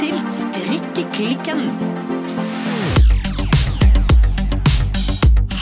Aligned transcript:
til 0.00 0.16
Strikkeklikken. 0.32 1.60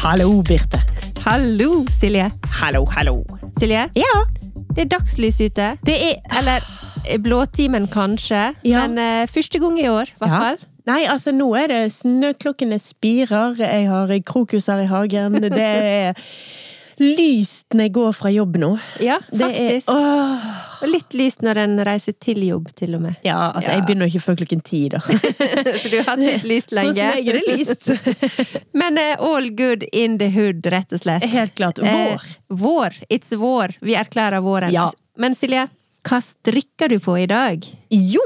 Hallo, 0.03 0.43
Birte. 0.43 0.81
Hallo, 1.27 1.85
Silje. 1.91 2.31
Hallo, 2.61 2.85
hallo. 2.97 3.17
Silje, 3.59 3.89
Ja, 3.97 4.15
det 4.77 4.85
er 4.87 4.91
dagslys 4.99 5.41
ute. 5.41 5.73
det 5.87 5.97
er 6.11 6.39
Eller 6.39 6.63
eh, 7.09 7.19
blåtimen, 7.19 7.89
kanskje. 7.89 8.53
Ja. 8.65 8.87
Men 8.87 8.99
uh, 8.99 9.29
første 9.35 9.59
gang 9.59 9.81
i 9.81 9.89
år, 9.89 10.03
i 10.09 10.19
hvert 10.19 10.31
Ja. 10.31 10.39
fall. 10.41 10.57
Nei, 10.87 11.03
altså 11.13 11.33
nå 11.37 11.51
er 11.55 11.67
det 11.69 11.93
snøklokkene 11.93 12.79
spirer, 12.81 13.55
jeg 13.59 13.89
har 13.91 14.09
krokuser 14.27 14.79
i 14.81 14.87
hagen, 14.87 15.33
det 15.43 15.53
er 15.61 16.13
lyst 17.01 17.75
når 17.75 17.87
jeg 17.89 17.93
går 17.99 18.13
fra 18.17 18.31
jobb 18.33 18.57
nå. 18.61 18.71
Ja, 19.05 19.19
faktisk. 19.31 19.89
er. 19.93 20.49
Og 20.79 20.87
litt 20.93 21.15
lyst 21.19 21.41
når 21.43 21.59
en 21.65 21.73
reiser 21.87 22.15
til 22.23 22.39
jobb, 22.47 22.69
til 22.79 22.95
og 22.95 23.03
med. 23.03 23.17
Ja, 23.27 23.51
altså 23.51 23.73
jeg 23.73 23.81
Ja. 23.81 23.85
begynner 23.89 24.07
ikke 24.11 24.23
før 24.23 24.37
klokken 24.39 24.61
ti 24.63 24.81
da. 24.93 25.01
Så 25.83 25.91
du 25.91 25.97
har 25.99 26.11
hatt 26.13 26.23
litt 26.23 26.45
lyst 26.47 26.71
Hos 26.71 26.77
lenge. 26.79 27.09
meg 27.17 27.29
er 27.29 27.41
det 27.41 27.59
lyst. 27.59 27.89
Men 28.81 28.99
uh, 28.99 29.17
all 29.19 29.49
good 29.59 29.83
in 29.93 30.19
the 30.23 30.31
hood, 30.31 30.63
rett 30.71 30.93
og 30.95 31.03
slett. 31.03 31.27
Helt 31.33 31.55
klart. 31.59 31.79
Vår. 31.83 32.15
Uh, 32.15 32.57
vår. 32.63 33.01
It's 33.11 33.35
vår. 33.35 33.75
Vi 33.83 33.95
erklærer 33.99 34.41
våren. 34.45 34.71
Ja. 34.75 34.87
Men 35.19 35.35
Silje, 35.35 35.67
hva 36.09 36.21
strikker 36.23 36.89
du 36.95 37.01
på 37.03 37.19
i 37.19 37.27
dag? 37.27 37.67
Jo! 37.91 38.23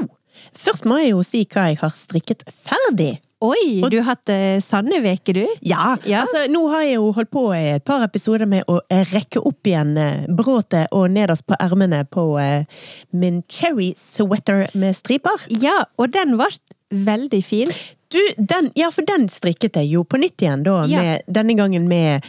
Først 0.58 0.84
må 0.84 0.98
jeg 1.00 1.14
jo 1.14 1.22
si 1.24 1.44
hva 1.48 1.70
jeg 1.70 1.78
har 1.80 1.92
strikket 1.96 2.44
ferdig. 2.52 3.14
Oi, 3.42 3.80
du 3.90 3.96
har 3.98 4.12
hatt 4.12 4.30
uh, 4.30 4.60
sanne 4.62 5.00
veker, 5.02 5.34
du. 5.40 5.46
Ja, 5.66 5.96
Ja. 6.06 6.20
altså 6.22 6.44
nå 6.52 6.60
har 6.70 6.84
jeg 6.86 6.94
jo 7.00 7.08
holdt 7.16 7.30
på 7.34 7.42
i 7.56 7.62
et 7.76 7.84
par 7.88 8.04
episoder 8.06 8.46
med 8.46 8.62
å 8.70 8.78
eh, 8.88 9.02
rekke 9.10 9.42
opp 9.42 9.66
igjen 9.66 9.96
uh, 9.98 10.28
bråtet 10.30 10.92
og 10.94 11.08
nederst 11.10 11.46
på 11.50 11.58
ermene 11.58 12.04
på 12.06 12.28
uh, 12.38 12.62
min 13.10 13.42
cherry 13.50 13.92
sweater 13.98 14.68
med 14.78 14.94
striper. 14.98 15.48
Ja, 15.50 15.80
og 15.98 16.14
den 16.14 16.36
ble 16.38 16.52
veldig 16.92 17.42
fin. 17.44 17.70
Du, 18.12 18.20
den, 18.36 18.70
ja, 18.76 18.90
for 18.92 19.06
den 19.08 19.26
strikket 19.32 19.78
jeg 19.80 19.88
jo 19.94 20.04
på 20.04 20.20
nytt 20.20 20.42
igjen 20.44 20.62
da, 20.66 20.82
Ja. 20.86 21.00
med, 21.02 21.22
denne 21.26 21.56
gangen 21.58 21.88
med 21.88 22.22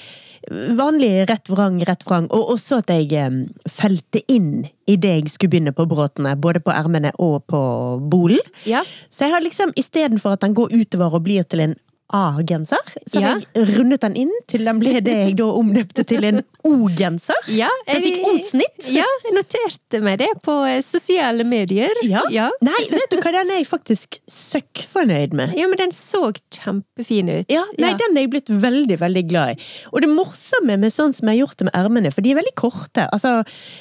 vanlig 0.52 1.30
rett 1.30 1.50
vrang, 1.50 1.80
rett 1.88 2.04
vrang, 2.08 2.28
og 2.34 2.54
også 2.56 2.82
at 2.84 2.92
jeg 2.94 3.48
felte 3.70 4.24
inn 4.32 4.66
i 4.90 4.98
det 5.00 5.14
jeg 5.18 5.32
skulle 5.32 5.54
begynne 5.56 5.76
på 5.76 5.88
bråtene, 5.90 6.36
både 6.40 6.62
på 6.64 6.74
ermene 6.74 7.14
og 7.22 7.46
på 7.48 7.62
bolen. 8.12 8.44
Ja. 8.68 8.84
Så 9.10 9.28
jeg 9.28 9.36
har 9.36 9.46
liksom, 9.46 9.74
istedenfor 9.80 10.36
at 10.36 10.44
den 10.44 10.56
går 10.58 10.74
utover 10.74 11.20
og 11.20 11.26
blir 11.28 11.48
til 11.48 11.68
en 11.68 11.76
A-genser, 12.14 12.82
så 13.08 13.22
Ja. 13.22 13.36
jeg 13.56 13.68
rundet 13.78 14.02
den 14.02 14.16
inn 14.16 14.32
til 14.48 14.66
den 14.66 14.80
ble 14.80 15.00
det 15.02 15.14
jeg 15.14 15.38
da 15.40 15.46
omdøpte 15.56 16.04
til 16.06 16.24
en 16.28 16.42
O-genser. 16.68 17.40
Ja, 17.48 17.70
Jeg 17.88 18.04
fikk 18.04 18.28
O-snitt. 18.28 18.86
Ja, 18.94 19.06
jeg 19.26 19.34
noterte 19.34 20.02
meg 20.04 20.20
det 20.20 20.30
på 20.44 20.54
eh, 20.68 20.82
sosiale 20.86 21.44
medier. 21.48 21.90
Ja. 22.04 22.22
ja. 22.30 22.50
Nei, 22.62 22.84
vet 22.92 23.10
du 23.10 23.18
hva, 23.18 23.32
den 23.32 23.50
er 23.52 23.62
jeg 23.64 23.68
faktisk 23.68 24.20
søkkfornøyd 24.30 25.34
med. 25.34 25.56
Ja, 25.58 25.68
men 25.68 25.80
den 25.80 25.92
så 25.96 26.32
kjempefin 26.54 27.32
ut. 27.34 27.50
Ja, 27.52 27.64
nei, 27.80 27.94
den 28.00 28.18
er 28.18 28.28
jeg 28.28 28.34
blitt 28.36 28.52
veldig, 28.52 29.00
veldig 29.02 29.26
glad 29.32 29.56
i. 29.56 29.68
Og 29.92 30.04
det 30.06 30.12
morsomme 30.12 30.78
med 30.78 30.94
sånn 30.94 31.14
som 31.16 31.28
jeg 31.32 31.40
har 31.40 31.48
gjort 31.48 31.58
det 31.64 31.70
med 31.72 31.78
ermene, 31.82 32.14
for 32.14 32.22
de 32.26 32.34
er 32.36 32.40
veldig 32.42 32.56
korte. 32.60 33.08
Altså, 33.16 33.40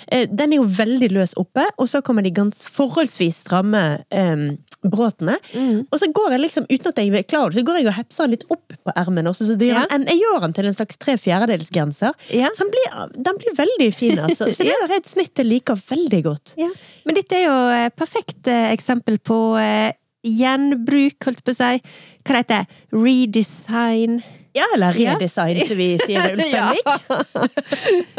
eh, 0.09 0.27
den 0.31 0.53
er 0.55 0.63
jo 0.63 0.69
veldig 0.79 1.11
løs 1.13 1.37
oppe, 1.41 1.67
og 1.77 1.89
så 1.91 2.01
kommer 2.03 2.23
de 2.25 2.33
ganske 2.35 2.71
forholdsvis 2.73 3.45
stramme 3.45 3.85
eh, 4.11 4.49
bråtene. 4.83 5.37
Mm. 5.55 5.87
Og 5.93 5.99
så 6.01 6.09
går 6.13 6.35
jeg 6.35 6.41
liksom, 6.43 6.65
uten 6.71 6.89
at 6.91 6.99
jeg 6.99 7.13
er 7.15 7.23
klar 7.29 7.45
over 7.47 7.55
det, 7.55 7.61
så 7.63 7.67
går 7.69 7.79
jeg 7.81 7.87
og 7.91 7.97
hepser 8.01 8.25
den 8.27 8.35
litt 8.35 8.45
opp 8.51 8.75
på 8.83 8.95
ermene. 8.99 9.31
også, 9.31 9.47
så 9.47 9.57
det 9.59 9.69
gjør 9.71 9.81
Ja. 9.83 9.87
en, 9.95 10.05
jeg 10.11 10.19
gjør 10.23 10.41
den 10.47 10.53
til 10.59 10.67
en 10.67 10.75
slags 10.75 10.97
tre 10.99 11.15
fjerdedelsgenser. 11.23 12.13
Ja. 12.35 12.49
Så 12.57 12.65
den 12.67 12.73
blir, 12.75 13.23
den 13.31 13.39
blir 13.39 13.57
veldig 13.63 13.91
fin, 13.95 14.19
altså. 14.19 14.51
Så 14.57 14.65
det 14.67 14.75
er 14.75 14.97
et 14.97 15.07
snitt 15.07 15.37
jeg 15.39 15.47
liker 15.47 15.79
veldig 15.79 16.23
godt. 16.27 16.55
Ja. 16.59 16.69
Men 17.07 17.15
dette 17.19 17.39
er 17.39 17.45
jo 17.47 17.57
et 17.87 17.97
perfekt 17.97 18.47
eh, 18.51 18.73
eksempel 18.75 19.19
på 19.23 19.39
eh, 19.63 19.93
gjenbruk, 20.27 21.19
holdt 21.27 21.43
på 21.47 21.51
å 21.55 21.59
si. 21.59 21.81
Hva 22.23 22.37
det 22.37 22.43
heter 22.45 22.67
Redesign. 22.95 24.23
Ja, 24.55 24.67
eller 24.75 24.93
Ja. 25.01 25.15
redesign, 25.17 25.57
som 25.67 25.77
vi 25.79 25.97
sier 25.97 26.27
i 26.29 26.35
Ulsteinvik. 26.37 26.85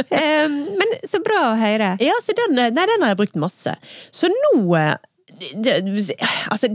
um, 0.09 0.55
men 0.79 0.93
så 1.05 1.19
bra 1.23 1.41
å 1.51 1.57
høre. 1.59 1.91
Ja, 2.01 2.15
så 2.25 2.33
den, 2.37 2.55
nei, 2.57 2.69
den 2.73 3.03
har 3.03 3.11
jeg 3.13 3.19
brukt 3.19 3.37
masse. 3.39 3.75
Så 4.09 4.29
nå 4.33 4.63
eh, 4.79 4.95
det, 5.63 5.77
Altså, 6.51 6.69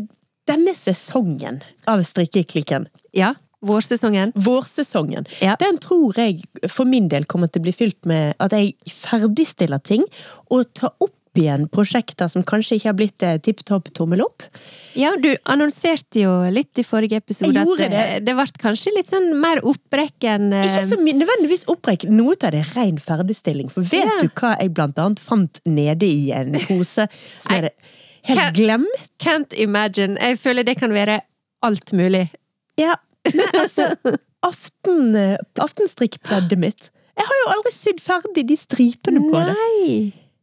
denne 0.49 0.75
sesongen 0.75 1.61
av 1.87 2.01
strikkeklikken, 2.09 2.87
Ja, 3.13 3.35
vårsesongen. 3.65 4.33
vårsesongen, 4.35 5.27
Ja. 5.43 5.57
den 5.61 5.79
tror 5.79 6.15
jeg 6.17 6.43
for 6.69 6.85
min 6.87 7.09
del 7.09 7.25
kommer 7.25 7.51
til 7.53 7.61
å 7.61 7.67
bli 7.69 7.73
fylt 7.73 8.07
med 8.07 8.35
at 8.41 8.53
jeg 8.53 8.75
ferdigstiller 8.89 9.83
ting 9.83 10.05
og 10.51 10.73
tar 10.75 10.93
opp 11.01 11.15
igjen 11.39 11.69
prosjekter 11.71 12.27
som 12.29 12.43
kanskje 12.43 12.75
ikke 12.79 12.89
har 12.89 12.95
blitt 12.99 13.23
eh, 13.23 13.37
tipp 13.39 13.61
topp 13.65 13.93
tommel 13.95 14.23
opp. 14.25 14.43
Ja, 14.99 15.13
du 15.23 15.37
annonserte 15.47 16.23
jo 16.25 16.33
litt 16.51 16.81
i 16.81 16.83
forrige 16.83 17.21
episode 17.21 17.61
at 17.63 17.79
det, 17.79 18.25
det 18.27 18.35
ble 18.35 18.47
kanskje 18.59 18.91
litt 18.97 19.13
sånn 19.13 19.29
mer 19.39 19.61
opprekk 19.63 20.27
enn 20.33 20.49
eh, 20.53 20.65
Ikke 20.67 20.89
så 20.89 20.99
nødvendigvis 20.99 21.63
opprekk, 21.71 22.09
noe 22.11 22.35
av 22.43 22.51
det 22.57 22.65
er 22.65 22.73
ren 22.81 22.99
ferdigstilling. 22.99 23.71
For 23.71 23.83
vet 23.87 24.09
Ja. 24.09 24.19
du 24.25 24.29
hva 24.35 24.57
jeg 24.59 24.73
blant 24.75 24.99
annet 24.99 25.21
fant 25.23 25.61
nede 25.69 26.09
i 26.09 26.33
en 26.35 26.55
pose? 26.59 27.07
Som 27.39 27.53
er 27.55 27.69
hadde 27.69 27.73
helt 28.29 28.41
can't, 28.41 28.57
glemt? 28.59 29.03
Can't 29.23 29.57
imagine. 29.59 30.19
Jeg 30.21 30.39
føler 30.41 30.67
det 30.69 30.79
kan 30.81 30.95
være 30.95 31.21
alt 31.67 31.93
mulig. 31.97 32.29
Ja, 32.79 32.95
nei, 33.35 33.49
altså 33.59 33.91
aften, 34.47 35.17
Aftenstrikkpleddet 35.59 36.61
mitt. 36.61 36.89
Jeg 37.19 37.27
har 37.27 37.43
jo 37.43 37.51
aldri 37.57 37.75
sydd 37.75 38.01
ferdig 38.03 38.47
de 38.47 38.57
stripene 38.59 39.25
på 39.27 39.43
det. 39.43 39.55
Nei! 39.59 39.95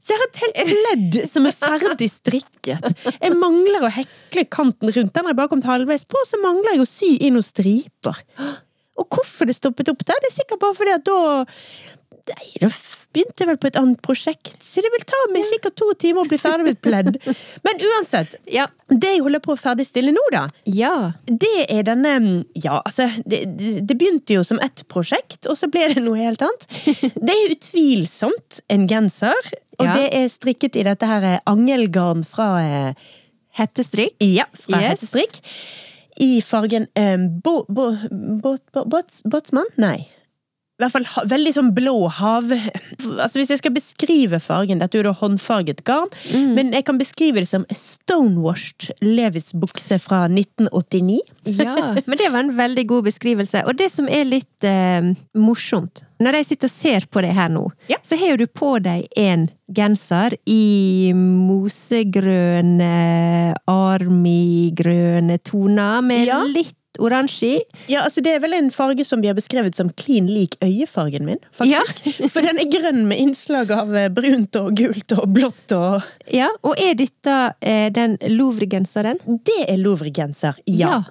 Så 0.06 0.14
jeg 0.14 0.22
har 0.22 0.28
et 0.30 0.42
helt 0.44 0.58
pledd 0.70 1.16
som 1.32 1.48
er 1.50 1.56
ferdig 1.58 2.08
strikket. 2.12 2.92
Jeg 3.16 3.38
mangler 3.40 3.88
å 3.88 3.90
hekle 3.90 4.44
kanten 4.54 4.92
rundt. 4.92 5.14
Den 5.16 5.26
har 5.26 5.34
jeg 5.34 5.40
bare 5.40 5.50
kommet 5.50 5.70
halvveis 5.70 6.06
på, 6.06 6.22
så 6.30 6.38
mangler 6.44 6.76
jeg 6.76 6.84
å 6.84 6.90
sy 6.90 7.10
inn 7.26 7.34
noen 7.34 7.48
striper. 7.48 8.20
Og 9.02 9.08
hvorfor 9.10 9.50
det 9.50 9.58
stoppet 9.58 9.90
opp 9.90 10.06
der, 10.06 10.20
det 10.22 10.30
er 10.30 10.36
sikkert 10.36 10.62
bare 10.62 10.78
fordi 10.78 10.94
at 10.94 11.08
da 11.10 11.18
Nei, 12.26 12.48
da 12.62 12.70
begynte 13.16 13.44
jeg 13.44 13.48
vel 13.48 13.58
på 13.62 13.68
et 13.70 13.78
annet 13.80 14.00
prosjekt, 14.04 14.56
så 14.66 14.82
det 14.84 14.90
vil 14.92 15.04
ta 15.08 15.20
meg 15.32 15.44
sikkert 15.48 15.76
to 15.80 15.86
timer 16.02 16.26
å 16.26 16.28
bli 16.28 16.40
ferdig 16.42 16.66
med 16.66 16.74
et 16.76 16.82
pledd. 16.84 17.20
Men 17.68 17.84
uansett, 17.92 18.34
Ja. 18.52 18.66
det 18.90 19.12
jeg 19.14 19.22
holder 19.24 19.40
på 19.46 19.54
å 19.54 19.60
ferdigstille 19.62 20.12
nå, 20.12 20.24
da, 20.34 20.42
Ja. 20.66 21.12
det 21.30 21.68
er 21.70 21.84
denne 21.88 22.16
Ja, 22.58 22.82
altså, 22.82 23.06
det, 23.26 23.44
det 23.88 23.96
begynte 24.00 24.36
jo 24.36 24.44
som 24.44 24.60
ett 24.60 24.84
prosjekt, 24.92 25.46
og 25.48 25.56
så 25.60 25.70
ble 25.72 25.86
det 25.94 26.04
noe 26.04 26.18
helt 26.20 26.42
annet. 26.44 26.66
Det 27.26 27.32
er 27.36 27.54
utvilsomt 27.56 28.60
en 28.74 28.88
genser, 28.90 29.52
og 29.80 29.86
Ja. 29.86 29.94
det 29.96 30.10
er 30.16 30.28
strikket 30.34 30.76
i 30.76 30.84
dette 30.88 31.06
her 31.08 31.40
angelgarn 31.48 32.24
fra 32.28 32.50
eh, 32.64 32.94
Hettestrikk. 33.56 34.18
Ja, 34.20 34.46
fra 34.52 34.82
Yes. 34.82 34.90
Hettestrikk. 34.92 35.40
I 36.26 36.42
fargen 36.42 36.88
eh, 36.96 37.16
bo, 37.44 37.66
bo, 37.70 37.92
bo, 38.12 38.58
bo, 38.74 38.84
bots, 38.92 39.22
Botsmann? 39.28 39.68
Nei. 39.78 40.08
I 40.76 40.84
hvert 40.84 40.92
fall 40.92 41.06
veldig 41.32 41.52
sånn 41.56 41.70
blå 41.76 41.94
hav... 42.18 42.50
Altså 42.52 43.40
Hvis 43.40 43.52
jeg 43.54 43.60
skal 43.62 43.72
beskrive 43.76 44.40
fargen 44.44 44.80
Dette 44.82 44.98
er 44.98 45.02
jo 45.04 45.08
da 45.08 45.14
håndfarget 45.22 45.84
garn, 45.88 46.10
men 46.56 46.74
jeg 46.76 46.84
kan 46.88 46.98
beskrive 47.00 47.40
det 47.40 47.48
som 47.48 47.64
stonewashed 47.72 48.90
Levis 49.06 49.54
bukse 49.56 49.96
fra 50.04 50.26
1989. 50.28 51.22
Ja, 51.62 51.76
men 52.10 52.18
det 52.20 52.28
var 52.34 52.42
en 52.44 52.52
veldig 52.58 52.86
god 52.92 53.04
beskrivelse. 53.08 53.64
Og 53.70 53.74
det 53.80 53.88
som 53.94 54.10
er 54.12 54.26
litt 54.28 54.64
eh, 54.68 55.14
morsomt 55.40 56.04
Når 56.20 56.32
jeg 56.42 56.46
sitter 56.52 56.68
og 56.68 56.76
ser 56.76 57.02
på 57.12 57.20
det 57.24 57.32
her 57.40 57.50
nå, 57.56 57.70
Ja. 57.92 57.98
så 58.04 58.20
har 58.20 58.28
jo 58.34 58.38
du 58.44 58.48
på 58.52 58.76
deg 58.84 59.08
en 59.20 59.48
genser 59.76 60.36
i 60.48 61.12
mosegrønne, 61.16 62.92
armigrønne 63.72 65.38
toner 65.44 66.02
med 66.06 66.28
Ja. 66.28 66.44
litt 66.44 66.76
oransje 67.02 67.48
i. 67.58 67.60
Ja, 67.92 68.04
altså 68.06 68.22
Det 68.26 68.36
er 68.36 68.42
vel 68.44 68.54
en 68.58 68.72
farge 68.72 69.06
som 69.06 69.22
vi 69.22 69.30
har 69.30 69.38
beskrevet 69.38 69.76
som 69.76 69.90
klin 69.90 70.28
lik 70.32 70.58
øyefargen 70.64 71.26
min. 71.26 71.40
faktisk. 71.52 72.06
Ja. 72.06 72.30
For 72.34 72.42
den 72.46 72.60
er 72.62 72.70
grønn 72.72 73.06
med 73.10 73.20
innslag 73.22 73.72
av 73.72 73.96
eh, 73.96 74.10
brunt 74.14 74.56
og 74.60 74.74
gult 74.78 75.12
og 75.18 75.30
blått 75.36 75.76
og 75.76 76.02
Ja, 76.32 76.50
og 76.64 76.80
er 76.82 76.98
dette 77.00 77.38
eh, 77.62 77.88
den 77.94 78.18
Louvre-genseren? 78.36 79.20
Det 79.26 79.62
er 79.68 79.78
Louvre-genser, 79.82 80.58
ja. 80.66 81.04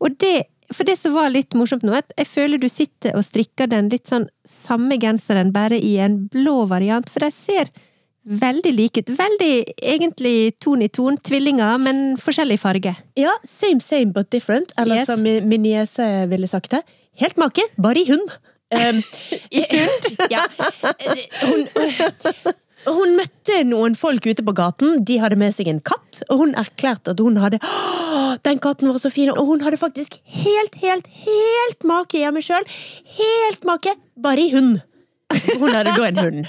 Og 0.00 0.16
det, 0.20 0.46
for 0.72 0.86
det 0.86 0.96
som 1.00 1.14
var 1.16 1.30
litt 1.32 1.54
morsomt 1.58 1.82
nå, 1.86 1.92
at 1.96 2.12
jeg 2.18 2.28
føler 2.30 2.60
du 2.62 2.68
sitter 2.70 3.16
og 3.18 3.24
strikker 3.26 3.70
den 3.70 3.88
litt 3.92 4.10
sånn 4.10 4.28
samme 4.46 4.98
genseren, 5.02 5.52
bare 5.52 5.78
i 5.78 5.96
en 6.02 6.26
blå 6.30 6.64
variant, 6.70 7.08
for 7.10 7.24
de 7.26 7.30
ser 7.34 7.70
veldig 8.24 8.72
like 8.76 9.00
ut. 9.00 9.10
Veldig 9.18 9.52
egentlig 9.82 10.52
ton 10.60 10.82
i 10.82 10.88
ton, 10.92 11.16
tvillinger, 11.24 11.78
men 11.80 12.16
forskjellig 12.20 12.58
farge. 12.60 12.94
Ja, 13.18 13.32
same 13.44 13.80
same 13.80 14.12
but 14.12 14.30
different, 14.30 14.72
eller 14.78 14.96
Yes. 15.00 15.06
som 15.06 15.22
min 15.22 15.62
niese 15.62 16.26
ville 16.30 16.48
sagt 16.48 16.70
det. 16.70 16.82
Helt 17.20 17.36
make, 17.36 17.62
bare 17.80 18.00
i 18.00 18.06
hund. 18.10 18.30
Um, 18.70 19.02
I 19.50 19.64
hund? 19.72 20.10
Ja. 20.30 20.44
Hun, 21.42 21.66
hun 22.86 23.16
møtte 23.18 23.56
noen 23.68 23.96
folk 23.98 24.24
ute 24.30 24.44
på 24.46 24.54
gaten, 24.56 25.02
de 25.04 25.18
hadde 25.20 25.36
med 25.40 25.52
seg 25.56 25.68
en 25.68 25.80
katt, 25.84 26.22
og 26.30 26.38
hun 26.44 26.54
erklærte 26.54 27.12
at 27.12 27.20
hun 27.20 27.36
hadde 27.42 27.58
Den 28.44 28.60
katten 28.62 28.88
var 28.88 28.98
så 29.02 29.10
fin, 29.12 29.28
og 29.34 29.42
hun 29.48 29.60
hadde 29.66 29.76
faktisk 29.80 30.20
helt, 30.24 30.76
helt, 30.80 31.08
helt 31.26 31.84
make 31.84 32.20
hjemme 32.22 32.40
sjøl. 32.44 32.64
Helt 33.18 33.66
make, 33.68 33.96
bare 34.16 34.40
i 34.46 34.52
hund. 34.54 34.78
Hun 35.60 35.70
hadde 35.72 35.92
da 35.94 36.06
en 36.08 36.18
hund. 36.18 36.46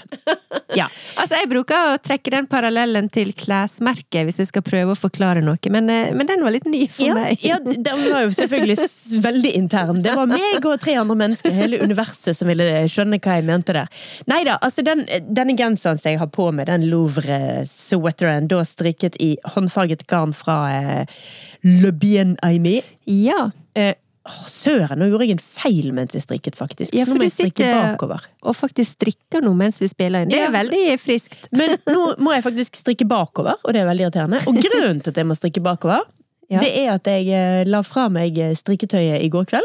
Ja. 0.75 0.85
Altså, 1.19 1.35
jeg 1.35 1.49
bruker 1.51 1.91
å 1.91 1.97
trekke 2.01 2.31
den 2.33 2.47
parallellen 2.49 3.09
til 3.13 3.33
klesmerket 3.37 4.23
hvis 4.27 4.39
jeg 4.41 4.49
skal 4.49 4.63
prøve 4.65 4.93
å 4.95 4.99
forklare 4.99 5.43
noe, 5.43 5.59
men, 5.73 5.89
eh, 5.91 6.13
men 6.15 6.29
den 6.29 6.43
var 6.45 6.53
litt 6.55 6.67
ny 6.69 6.85
for 6.91 7.05
Ja, 7.09 7.15
meg. 7.17 7.43
ja, 7.43 7.57
den 7.61 8.05
var 8.07 8.23
jo 8.25 8.31
selvfølgelig 8.37 8.77
veldig 9.25 9.51
intern. 9.59 10.01
Det 10.05 10.15
var 10.15 10.31
meg 10.31 10.65
og 10.65 10.79
tre 10.81 10.95
andre 11.01 11.17
mennesker, 11.25 11.53
hele 11.55 11.81
universet, 11.83 12.37
som 12.37 12.49
ville 12.51 12.67
skjønne 12.91 13.19
hva 13.21 13.37
jeg 13.37 13.47
mente 13.49 13.75
der. 13.75 13.91
Nei 14.31 14.41
da, 14.47 14.57
altså 14.63 14.85
den, 14.87 15.03
denne 15.27 15.57
genseren 15.59 15.99
som 16.01 16.11
jeg 16.13 16.21
har 16.21 16.31
på 16.31 16.49
meg, 16.55 16.69
den 16.71 16.87
Louvre-sweateren, 16.91 18.47
da 18.51 18.63
strikket 18.67 19.19
i 19.19 19.33
håndfarget 19.55 20.07
garn 20.11 20.33
fra 20.35 20.61
eh, 20.71 21.21
Le 21.67 21.91
Bien 21.91 22.37
Aimé. 22.47 22.79
Ja, 23.05 23.49
Eh, 23.73 23.93
åh, 24.27 24.43
søren, 24.47 24.99
nå 25.01 25.07
gjorde 25.09 25.25
jeg 25.27 25.35
en 25.37 25.41
feil 25.43 25.91
mens 25.97 26.13
jeg 26.13 26.21
strikket, 26.25 26.55
faktisk. 26.59 26.93
Ja, 26.93 27.05
Så 27.05 27.11
nå 27.11 27.15
for 27.15 27.17
må 27.17 27.25
du 27.25 27.25
jeg 27.29 27.33
strikke 27.35 27.69
bakover. 27.73 28.21
og 28.43 28.55
faktisk 28.55 28.95
strikker 28.99 29.41
nå 29.41 29.53
mens 29.57 29.79
vi 29.81 29.87
spiller 29.87 30.21
inn. 30.23 30.29
Det 30.29 30.39
er 30.39 30.51
Ja. 30.51 30.55
veldig 30.61 30.99
friskt. 31.01 31.35
Men 31.51 31.77
nå 31.87 32.15
må 32.19 32.33
jeg 32.35 32.43
faktisk 32.43 32.75
strikke 32.75 33.07
bakover, 33.07 33.55
og 33.65 33.73
det 33.73 33.81
er 33.81 33.85
veldig 33.89 34.05
irriterende. 34.09 34.41
Og 34.47 34.55
grunnen 34.61 35.01
til 35.01 35.09
at 35.09 35.17
jeg 35.17 35.25
må 35.25 35.35
strikke 35.35 35.61
bakover, 35.61 36.01
Ja. 36.49 36.59
det 36.59 36.71
er 36.77 36.89
at 36.93 37.03
jeg 37.05 37.27
eh, 37.29 37.63
la 37.65 37.81
fra 37.81 38.09
meg 38.09 38.37
eh, 38.37 38.53
strikketøyet 38.53 39.21
i 39.23 39.29
går 39.29 39.45
kveld. 39.45 39.63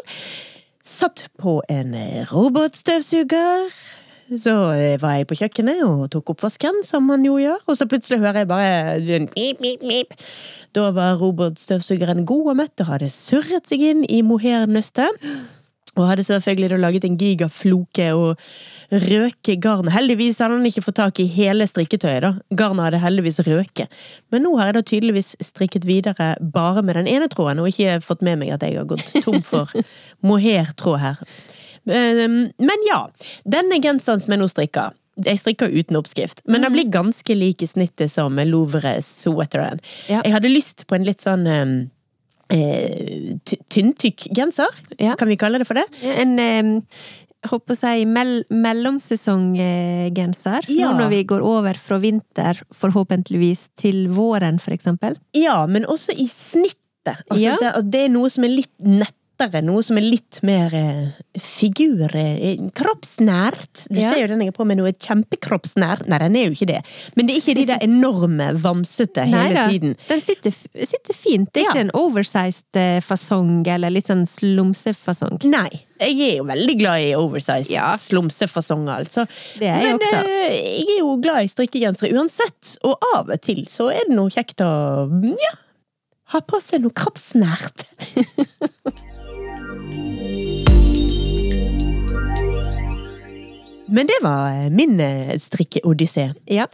Satt 0.86 1.28
på 1.38 1.60
en 1.68 1.94
eh, 1.94 2.24
robotstøvsuger. 2.30 3.70
Så 4.26 4.52
eh, 4.74 4.96
var 4.98 5.18
jeg 5.20 5.28
på 5.30 5.36
kjøkkenet 5.38 5.82
og 5.86 6.08
tok 6.10 6.32
oppvasken, 6.34 6.82
som 6.86 7.06
man 7.06 7.24
jo 7.26 7.36
gjør. 7.38 7.60
Og 7.70 7.78
så 7.78 7.86
plutselig 7.90 8.18
hører 8.24 8.42
jeg 8.42 8.50
bare 8.50 8.70
en 9.18 9.28
pip, 9.30 9.60
pip, 9.62 9.84
pip. 9.84 10.16
Da 10.74 10.90
var 10.94 11.20
robotstøvsugeren 11.20 12.26
god 12.26 12.52
og 12.52 12.56
mett 12.58 12.82
og 12.82 12.90
hadde 12.90 13.12
surret 13.12 13.70
seg 13.70 13.84
inn 13.86 14.02
i 14.10 14.24
mohernøstet. 14.26 15.22
Og 15.96 16.10
hadde 16.10 16.26
selvfølgelig 16.26 16.68
da 16.74 16.78
laget 16.80 17.06
en 17.08 17.16
gigafloke 17.16 18.10
og 18.12 18.42
røke 19.06 19.54
garnet. 19.62 19.94
Heldigvis 19.94 20.42
hadde 20.42 20.58
han 20.58 20.68
ikke 20.68 20.84
fått 20.84 20.98
tak 20.98 21.20
i 21.22 21.28
hele 21.30 21.64
strikketøyet. 21.70 22.26
da. 22.26 22.32
Garnet 22.58 22.84
hadde 22.84 23.00
heldigvis 23.00 23.40
røket. 23.46 23.94
Men 24.30 24.44
nå 24.44 24.56
har 24.58 24.68
jeg 24.68 24.76
da 24.76 24.82
tydeligvis 24.90 25.36
strikket 25.40 25.86
videre 25.88 26.34
bare 26.52 26.82
med 26.82 26.98
den 27.00 27.08
ene 27.08 27.30
tråden, 27.32 27.62
og 27.62 27.70
ikke 27.72 28.02
fått 28.04 28.26
med 28.26 28.42
meg 28.42 28.52
at 28.52 28.66
jeg 28.66 28.76
har 28.76 28.90
gått 28.90 29.08
tom 29.24 29.40
for 29.46 29.72
mohairtråd 30.28 31.00
her. 31.00 31.22
Um, 31.86 32.38
Men 32.58 32.86
ja, 32.88 33.00
denne 33.46 33.78
genseren 33.82 34.20
som 34.22 34.34
jeg 34.34 34.42
nå 34.42 34.48
strikker 34.50 34.94
jeg 35.24 35.38
strikker 35.40 35.72
uten 35.72 35.96
oppskrift, 35.96 36.42
men 36.44 36.60
den 36.60 36.74
blir 36.74 36.90
ganske 36.92 37.32
lik 37.32 37.62
i 37.64 37.66
snittet 37.70 38.12
som 38.12 38.36
Louvre-sweateren. 38.36 39.78
Ja. 40.12 40.20
Jeg 40.20 40.34
hadde 40.34 40.50
lyst 40.52 40.84
på 40.90 40.98
en 40.98 41.06
litt 41.08 41.24
sånn 41.24 41.46
um, 41.48 41.72
eh, 42.52 43.32
tynntykk 43.72 44.26
genser. 44.36 44.68
Ja. 45.00 45.14
Kan 45.16 45.32
vi 45.32 45.38
kalle 45.40 45.56
det 45.62 45.68
for 45.70 45.80
det? 45.80 45.86
En 46.20 46.36
eh, 46.36 46.68
jeg 47.46 47.52
håper 47.52 47.76
å 47.76 47.78
si 47.78 48.00
mell 48.10 48.32
mellomsesonggenser. 48.50 50.66
Ja. 50.72 50.88
Nå 50.90 50.96
når 51.04 51.10
vi 51.12 51.20
går 51.30 51.42
over 51.46 51.74
fra 51.78 51.98
vinter, 52.02 52.58
forhåpentligvis, 52.74 53.68
til 53.78 54.08
våren, 54.10 54.58
for 54.62 54.72
eksempel. 54.74 55.14
Ja, 55.36 55.66
men 55.70 55.86
også 55.86 56.12
i 56.12 56.26
snittet. 56.26 57.22
Altså, 57.30 57.44
Ja. 57.44 57.56
det, 57.62 57.70
det 57.92 58.00
er 58.06 58.08
noe 58.10 58.30
som 58.32 58.44
er 58.44 58.48
litt 58.56 58.74
nettere, 59.38 59.62
noe 59.64 59.82
som 59.84 59.98
er 60.00 60.04
litt 60.06 60.38
mer 60.46 60.72
eh, 60.74 61.08
figur... 61.40 62.08
Eh, 62.16 62.56
kroppsnært. 62.76 63.86
Du 63.90 63.98
Ja. 64.00 64.10
ser 64.10 64.20
jo 64.22 64.26
den 64.32 64.40
jeg 64.40 64.48
har 64.52 64.56
på 64.56 64.64
meg 64.66 64.78
nå, 64.78 64.86
er 64.88 64.92
kjempekroppsnær. 64.92 66.06
Nei, 66.08 66.18
den 66.18 66.36
er 66.36 66.44
jo 66.46 66.54
ikke 66.56 66.68
det. 66.70 66.80
Men 67.16 67.26
det 67.28 67.34
er 67.36 67.40
ikke 67.42 67.54
de 67.58 67.64
der 67.66 67.84
enorme, 67.84 68.48
vamsete 68.62 69.24
hele 69.28 69.48
Neida, 69.52 69.66
tiden. 69.70 69.96
Den 70.08 70.20
sitter, 70.24 70.50
sitter 70.52 71.14
fint. 71.14 71.52
Det 71.52 71.62
er 71.62 71.64
Ja. 71.66 71.70
ikke 71.72 71.84
en 71.86 71.90
oversized 71.94 72.76
eh, 72.80 73.00
fasong, 73.00 73.66
eller 73.68 73.90
litt 73.90 74.06
sånn 74.08 74.26
slumsefasong. 74.26 75.44
Nei. 75.44 75.68
Jeg 76.00 76.16
er 76.20 76.36
jo 76.38 76.44
veldig 76.44 76.78
glad 76.78 77.00
i 77.00 77.12
oversized 77.16 77.70
Ja. 77.72 77.94
slumsefasonger, 77.96 79.04
altså. 79.04 79.26
Det 79.58 79.68
er 79.68 79.80
jeg 79.80 79.92
Men 79.92 80.00
også. 80.00 80.24
eh, 80.24 80.56
jeg 80.80 80.88
er 80.96 80.98
jo 81.00 81.16
glad 81.20 81.44
i 81.44 81.48
strikkegensere 81.48 82.12
uansett, 82.16 82.78
og 82.84 82.98
av 83.16 83.30
og 83.30 83.40
til 83.42 83.64
så 83.66 83.90
er 83.92 84.04
det 84.08 84.16
noe 84.16 84.28
kjekt 84.28 84.60
å 84.60 85.08
ja, 85.40 85.54
ha 86.32 86.40
på 86.40 86.60
seg 86.60 86.80
noe 86.82 86.90
kroppsnært. 86.92 87.84
Men 93.86 94.06
det 94.06 94.18
var 94.22 94.70
min 94.70 95.00
eh, 95.00 95.38
strikkeodyssé. 95.38 96.32
Ja. 96.44 96.66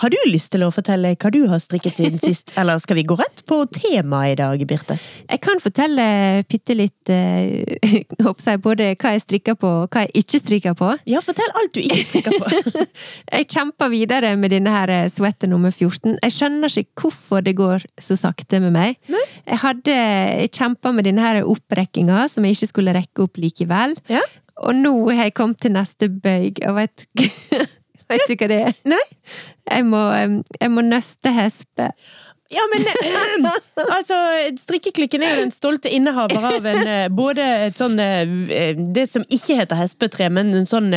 Har 0.00 0.08
du 0.08 0.16
lyst 0.30 0.52
til 0.54 0.62
å 0.64 0.70
fortelle 0.72 1.10
hva 1.18 1.30
du 1.34 1.42
har 1.50 1.58
strikket 1.60 1.98
siden 1.98 2.20
sist, 2.22 2.52
eller 2.60 2.78
skal 2.80 2.96
vi 3.00 3.04
gå 3.08 3.16
rett 3.18 3.42
på 3.50 3.58
temaet 3.74 4.32
i 4.32 4.38
dag, 4.38 4.62
Birte? 4.70 4.96
Jeg 5.26 5.42
kan 5.44 5.60
fortelle 5.60 6.04
bitte 6.48 6.76
litt 6.78 7.10
eh, 7.12 7.82
jeg, 7.90 8.60
både 8.62 8.92
hva 8.94 9.14
jeg 9.16 9.24
strikker 9.26 9.58
på, 9.60 9.72
og 9.82 9.90
hva 9.90 10.06
jeg 10.06 10.22
ikke 10.22 10.42
strikker 10.44 10.76
på. 10.78 10.92
Ja, 11.10 11.22
fortell 11.24 11.50
alt 11.60 11.74
du 11.74 11.82
ikke 11.82 12.04
strikker 12.06 12.38
på. 12.38 12.86
Jeg 13.30 13.46
kjemper 13.50 13.90
videre 13.92 14.32
med 14.38 14.52
denne 14.54 14.72
her 14.72 14.90
eh, 14.94 15.08
sweater 15.12 15.50
nummer 15.50 15.72
14. 15.74 16.16
Jeg 16.22 16.34
skjønner 16.34 16.72
ikke 16.80 17.04
hvorfor 17.04 17.44
det 17.44 17.54
går 17.58 17.84
så 18.02 18.16
sakte 18.18 18.60
med 18.62 18.74
meg. 18.74 18.98
Jeg 19.10 19.58
hadde 19.62 19.96
kjempa 20.54 20.92
med 20.94 21.06
denne 21.08 21.24
her 21.24 21.42
opprekkinga, 21.48 22.24
som 22.30 22.46
jeg 22.46 22.56
ikke 22.56 22.70
skulle 22.70 22.94
rekke 22.96 23.26
opp 23.26 23.40
likevel. 23.40 23.96
Ja. 24.10 24.22
Og 24.60 24.76
nå 24.76 24.92
har 25.10 25.28
jeg 25.28 25.36
kommet 25.38 25.60
til 25.64 25.72
neste 25.72 26.10
bøyg, 26.12 26.60
og 26.68 26.76
vet, 26.76 27.06
vet 28.10 28.26
du 28.28 28.34
hva 28.34 28.50
det 28.50 28.58
er? 28.68 28.74
Nei? 28.92 29.04
Jeg 29.70 29.86
må, 29.88 30.02
jeg 30.60 30.72
må 30.74 30.84
nøste 30.84 31.32
hespe. 31.32 31.90
Ja, 32.50 32.64
men 32.72 32.82
eh, 32.82 33.52
altså, 33.96 34.16
Strikkeklikken 34.58 35.22
er 35.22 35.36
jo 35.36 35.42
den 35.44 35.52
stolte 35.54 35.90
innehaver 35.94 36.48
av 36.56 36.66
en 36.66 36.80
eh, 36.90 37.06
både 37.14 37.44
et 37.68 37.78
sånn 37.78 37.94
eh, 38.02 38.74
Det 38.96 39.04
som 39.12 39.22
ikke 39.30 39.60
heter 39.60 39.78
hespetre, 39.78 40.26
men 40.34 40.50
en 40.58 40.66
sånn 40.66 40.90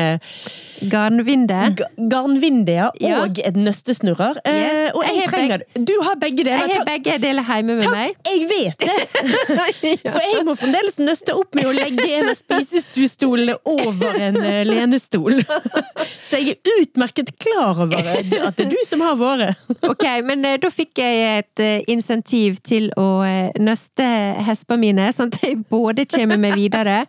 Garnvinde. 0.84 1.60
ga- 1.80 1.88
garnvinde, 2.12 2.74
ja, 2.76 2.90
Ja. 3.00 3.22
og 3.24 3.38
et 3.40 3.56
nøstesnurrer. 3.56 4.40
Yes, 4.50 4.92
og 4.98 5.04
jeg 5.06 5.14
jeg 5.16 5.30
har 5.30 5.32
trenger 5.38 5.62
Du 5.88 5.94
har 6.04 6.16
begge 6.20 6.44
deler! 6.44 6.66
Jeg 6.68 6.76
har 6.78 6.84
Takk! 6.84 6.90
begge 6.90 7.18
deler 7.24 7.46
hjemme 7.48 7.78
med 7.80 7.90
meg. 7.94 8.10
Takk, 8.18 8.34
jeg 8.34 8.50
vet 8.50 8.78
det! 8.84 10.02
For 10.14 10.20
jeg 10.34 10.44
må 10.50 10.56
fremdeles 10.60 10.98
nøste 11.00 11.38
opp 11.40 11.56
med 11.56 11.70
å 11.70 11.72
legge 11.78 12.10
en 12.18 12.34
av 12.34 12.36
spisestuestolene 12.36 13.56
over 13.78 14.20
en 14.28 14.42
eh, 14.44 14.64
lenestol. 14.68 15.40
Så 16.28 16.42
jeg 16.42 16.58
er 16.58 16.82
utmerket 16.82 17.32
klar 17.40 17.80
over 17.86 18.04
at 18.18 18.28
det 18.34 18.66
er 18.66 18.70
du 18.74 18.78
som 18.90 19.06
har 19.06 19.16
våre. 19.22 19.54
Ok, 19.88 20.04
men 20.28 20.44
eh, 20.50 20.58
da 20.60 20.74
fikk 20.74 21.00
jeg 21.00 21.43
et 21.44 21.64
eh, 21.64 21.86
insentiv 21.92 22.60
til 22.66 22.90
å 23.00 23.24
eh, 23.28 23.52
nøste 23.62 24.08
hespene 24.48 24.88
mine, 24.88 25.10
sånn 25.16 25.34
at 25.34 25.44
jeg 25.44 25.60
både 25.70 26.08
kommer 26.10 26.40
meg 26.42 26.58
videre, 26.60 27.04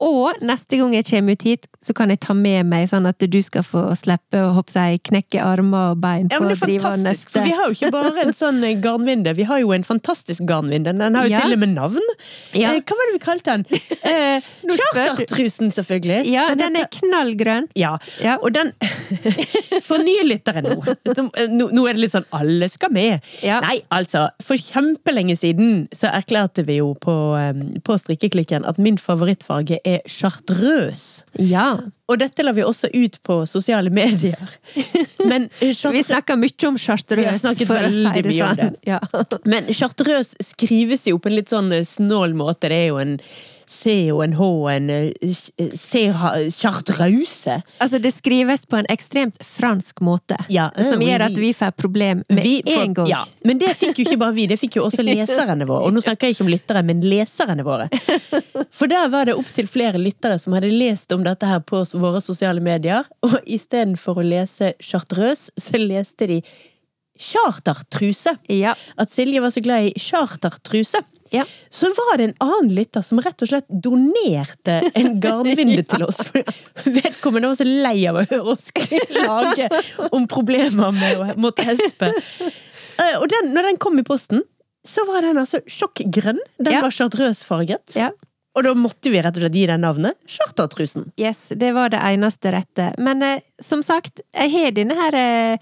og 0.00 0.38
neste 0.40 0.78
gang 0.80 0.94
jeg 0.96 1.04
kommer 1.10 1.36
ut 1.36 1.42
hit, 1.44 1.66
så 1.84 1.94
kan 1.96 2.08
jeg 2.12 2.20
ta 2.20 2.34
med 2.36 2.66
meg, 2.68 2.86
sånn 2.90 3.06
at 3.08 3.20
du 3.20 3.38
skal 3.44 3.64
få 3.64 3.82
slippe 3.96 4.40
å 4.40 4.50
hoppe 4.56 4.72
seg, 4.72 4.98
knekke 5.08 5.40
armer 5.44 5.92
og 5.94 6.00
bein 6.02 6.28
Ja, 6.32 6.40
men 6.40 6.50
det 6.52 6.56
er 6.58 6.80
fantastisk, 6.84 7.30
for 7.34 7.44
vi 7.44 7.54
har 7.56 7.68
jo 7.68 7.76
ikke 7.76 7.90
bare 7.94 8.24
en 8.26 8.32
sånn 8.36 8.62
eh, 8.64 8.74
garnvinde, 8.80 9.34
vi 9.36 9.44
har 9.48 9.60
jo 9.62 9.72
en 9.76 9.84
fantastisk 9.84 10.44
garnvinde. 10.48 10.92
Den 10.96 11.14
har 11.18 11.28
jo 11.28 11.34
Ja. 11.34 11.40
til 11.44 11.52
og 11.56 11.58
med 11.62 11.74
navn. 11.76 12.10
Ja. 12.56 12.72
Eh, 12.74 12.80
hva 12.80 12.96
var 12.98 13.10
det 13.10 13.16
vi 13.18 13.24
kalte 13.24 13.56
den? 13.56 13.66
Eh. 14.10 14.40
Chartertrusen, 14.94 15.68
selvfølgelig. 15.74 16.24
Ja, 16.32 16.46
den 16.58 16.76
er 16.80 16.86
knallgrønn. 16.90 17.66
Ja, 17.76 17.96
Ja. 18.22 18.36
og 18.42 18.52
den 18.54 18.72
For 19.86 19.98
nye 20.02 20.24
lyttere 20.26 20.62
nå. 20.64 20.76
nå. 20.80 21.68
Nå 21.74 21.84
er 21.88 21.96
det 21.96 22.02
litt 22.04 22.12
sånn 22.14 22.26
alle 22.36 22.68
skal 22.70 22.92
med. 22.94 23.20
Ja. 23.44 23.58
Nei, 23.64 23.80
altså. 23.94 24.28
For 24.44 24.56
kjempelenge 24.60 25.36
siden 25.38 25.88
så 25.94 26.10
erklærte 26.14 26.64
vi 26.66 26.78
jo 26.80 26.92
på, 27.02 27.14
eh, 27.38 27.52
på 27.86 27.96
strikkeklikken 28.00 28.66
at 28.68 28.78
min 28.78 28.96
favorittfarge 29.00 29.78
er 29.84 29.89
chartreuse. 30.06 31.24
Ja. 31.38 31.78
Og 32.10 32.18
dette 32.18 32.44
la 32.44 32.52
vi 32.56 32.64
også 32.66 32.90
ut 32.92 33.20
på 33.26 33.40
sosiale 33.46 33.92
medier. 33.94 34.40
Men 35.30 35.48
chartre... 35.50 35.94
Vi 35.98 36.02
snakker 36.08 36.40
mye 36.40 36.68
om 36.68 36.78
chartreuse, 36.80 37.54
for 37.68 37.86
å 37.86 37.92
si 37.94 38.24
det 38.26 38.34
sånn. 38.38 38.76
Ja. 38.86 39.00
Men 39.44 39.70
chartreuse 39.74 40.50
skrives 40.50 41.06
jo 41.10 41.20
på 41.22 41.30
en 41.30 41.38
litt 41.38 41.52
sånn 41.52 41.72
eh, 41.76 41.86
snål 41.86 42.34
måte. 42.38 42.70
Det 42.72 42.82
er 42.86 42.92
jo 42.92 43.00
en 43.02 43.16
C 43.70 44.10
og 44.10 44.24
en 44.24 44.32
H 44.34 44.42
og 44.42 44.68
en 44.72 44.90
eh, 44.90 46.50
chartreuse. 46.50 47.60
Altså, 47.78 48.00
det 48.02 48.10
skrives 48.14 48.66
på 48.66 48.80
en 48.80 48.88
ekstremt 48.90 49.38
fransk 49.46 50.00
måte, 50.02 50.38
Ja, 50.50 50.68
som 50.82 51.02
gjør 51.04 51.28
at 51.28 51.36
vi 51.38 51.52
får 51.54 51.76
problem 51.78 52.24
med 52.28 52.42
Vi 52.42 52.56
for, 52.66 52.82
en 52.82 52.96
gang. 52.98 53.10
Ja, 53.12 53.20
men 53.46 53.60
det 53.62 53.70
fikk 53.78 54.00
jo 54.00 54.08
ikke 54.08 54.18
bare 54.24 54.34
vi, 54.34 54.48
det 54.50 54.58
fikk 54.60 54.80
jo 54.80 54.88
også 54.88 55.04
leserne 55.06 55.68
våre. 55.68 55.86
Og 55.86 55.94
nå 55.94 56.02
snakker 56.02 56.26
jeg 56.26 56.36
ikke 56.36 56.46
om 56.48 56.52
lyttere, 56.52 56.82
men 56.86 57.04
leserne 57.06 57.66
våre. 57.66 57.86
For 58.74 58.90
der 58.90 59.06
var 59.12 59.30
det 59.30 59.38
opptil 59.38 59.70
flere 59.70 60.00
lyttere 60.02 60.40
som 60.42 60.56
hadde 60.56 60.72
lest 60.74 61.14
om 61.14 61.22
dette 61.26 61.46
her 61.46 61.62
på 61.62 61.84
våre 62.02 62.20
sosiale 62.24 62.62
medier, 62.64 63.06
og 63.26 63.38
istedenfor 63.46 64.18
å 64.18 64.26
lese 64.26 64.74
chartreuse, 64.82 65.54
så 65.60 65.78
leste 65.78 66.26
de 66.30 66.40
chartertruse. 67.20 68.34
Ja. 68.50 68.74
At 68.98 69.12
Silje 69.12 69.42
var 69.44 69.54
så 69.54 69.62
glad 69.62 69.90
i 69.90 69.94
chartertruse. 70.00 71.02
Ja. 71.30 71.44
Så 71.70 71.86
var 71.94 72.16
det 72.18 72.24
en 72.30 72.34
annen 72.42 72.72
lytter 72.74 73.02
som 73.06 73.20
rett 73.22 73.42
og 73.44 73.48
slett 73.52 73.66
donerte 73.70 74.80
en 74.98 75.20
garnvinde 75.22 75.84
til 75.86 76.02
oss. 76.08 76.22
For 76.32 76.90
vedkommende 76.90 77.50
var 77.52 77.58
så 77.60 77.66
lei 77.68 77.98
av 78.10 78.18
å 78.18 78.24
høre 78.26 78.54
oss 78.56 78.70
klage 78.74 79.68
om 80.10 80.26
problemer 80.30 80.90
med 80.96 81.20
å 81.22 81.28
måtte 81.40 81.66
hespe. 81.68 82.10
Eh, 83.00 83.14
Og 83.20 83.28
den, 83.32 83.52
når 83.54 83.70
den 83.70 83.78
kom 83.80 83.98
i 83.98 84.02
posten, 84.06 84.42
så 84.86 85.04
var 85.08 85.22
den 85.22 85.38
altså 85.40 85.60
sjokkgrønn. 85.70 86.40
Den 86.58 86.72
Ja. 86.74 86.80
var 86.82 86.90
chartreuse-farget. 86.90 87.94
Ja. 87.96 88.10
Og 88.58 88.64
da 88.66 88.72
måtte 88.74 89.12
vi 89.12 89.20
rett 89.22 89.36
og 89.36 89.44
slett 89.44 89.54
gi 89.54 89.66
den 89.70 89.80
navnet 89.84 90.16
Chartertrusen. 90.26 91.12
Yes, 91.16 91.52
det 91.54 91.70
var 91.76 91.88
det 91.92 92.00
eneste 92.02 92.50
rette. 92.50 92.88
Men 92.98 93.22
eh, 93.22 93.40
som 93.62 93.82
sagt, 93.86 94.20
jeg 94.34 94.50
har 94.50 94.72
denne 94.74 94.96
her 94.98 95.14
eh, 95.14 95.58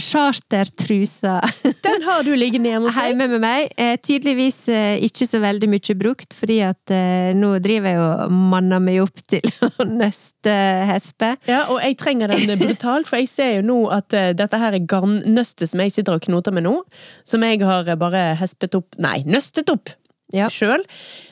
chartertrusa 0.00 1.40
Den 1.84 2.02
har 2.06 2.22
du 2.24 2.32
liggende 2.36 2.70
hjemme 2.70 2.88
hos 2.88 2.96
deg. 2.96 3.10
hjemme 3.10 3.28
med 3.34 3.42
meg. 3.42 3.72
Eh, 3.76 3.94
tydeligvis 4.00 4.60
eh, 4.72 5.02
ikke 5.04 5.26
så 5.28 5.40
veldig 5.42 5.68
mye 5.72 5.96
brukt, 5.98 6.36
fordi 6.36 6.58
at 6.64 6.92
eh, 6.94 7.32
nå 7.36 7.52
driver 7.62 7.92
jeg 7.92 8.02
og 8.02 8.32
manner 8.52 8.82
meg 8.82 9.02
opp 9.04 9.22
til 9.32 9.44
å 9.68 9.86
nøste 9.88 10.56
hespe. 10.88 11.34
Ja, 11.48 11.64
og 11.72 11.82
jeg 11.84 11.98
trenger 12.00 12.32
den 12.32 12.56
brutalt, 12.60 13.10
for 13.10 13.20
jeg 13.20 13.30
ser 13.32 13.56
jo 13.58 13.66
nå 13.68 13.78
at 13.94 14.16
eh, 14.16 14.32
dette 14.38 14.60
her 14.62 14.76
er 14.78 14.86
garnnøstet 14.88 15.70
som 15.70 15.82
jeg 15.84 15.94
sitter 15.98 16.16
og 16.16 16.24
knoter 16.24 16.56
med 16.56 16.66
nå. 16.68 16.78
Som 17.28 17.44
jeg 17.46 17.60
har 17.62 17.88
eh, 17.88 17.98
bare 18.00 18.30
hespet 18.40 18.78
opp 18.78 18.96
Nei, 19.02 19.20
nøstet 19.28 19.70
opp! 19.72 19.92
Ja. 20.32 20.48
Sjøl. 20.52 20.84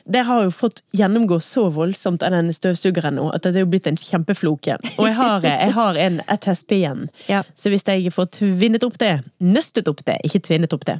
Det 0.05 0.23
har 0.27 0.45
jo 0.45 0.51
fått 0.53 0.83
gjennomgå 0.97 1.39
så 1.41 1.67
voldsomt 1.73 2.23
av 2.23 2.35
den 2.35 2.53
støvsugeren 2.53 3.17
nå 3.17 3.27
at 3.33 3.45
det 3.45 3.55
er 3.55 3.65
jo 3.65 3.71
blitt 3.73 3.89
en 3.89 3.99
kjempefloke. 3.99 4.77
Og 4.95 5.07
jeg 5.09 5.17
har, 5.17 5.45
eh, 5.45 5.61
jeg 5.65 5.75
har 5.77 6.01
en, 6.07 6.21
et 6.27 6.49
hespe 6.49 6.77
igjen. 6.77 7.07
Ja. 7.27 7.43
Så 7.55 7.73
hvis 7.73 7.87
jeg 7.87 8.13
får 8.13 8.31
tvinnet 8.37 8.85
opp 8.85 8.99
det, 9.01 9.23
nøstet 9.39 9.89
opp 9.91 10.05
det, 10.05 10.19
ikke 10.27 10.45
tvinnet 10.51 10.73
opp 10.77 10.85
det, 10.85 10.99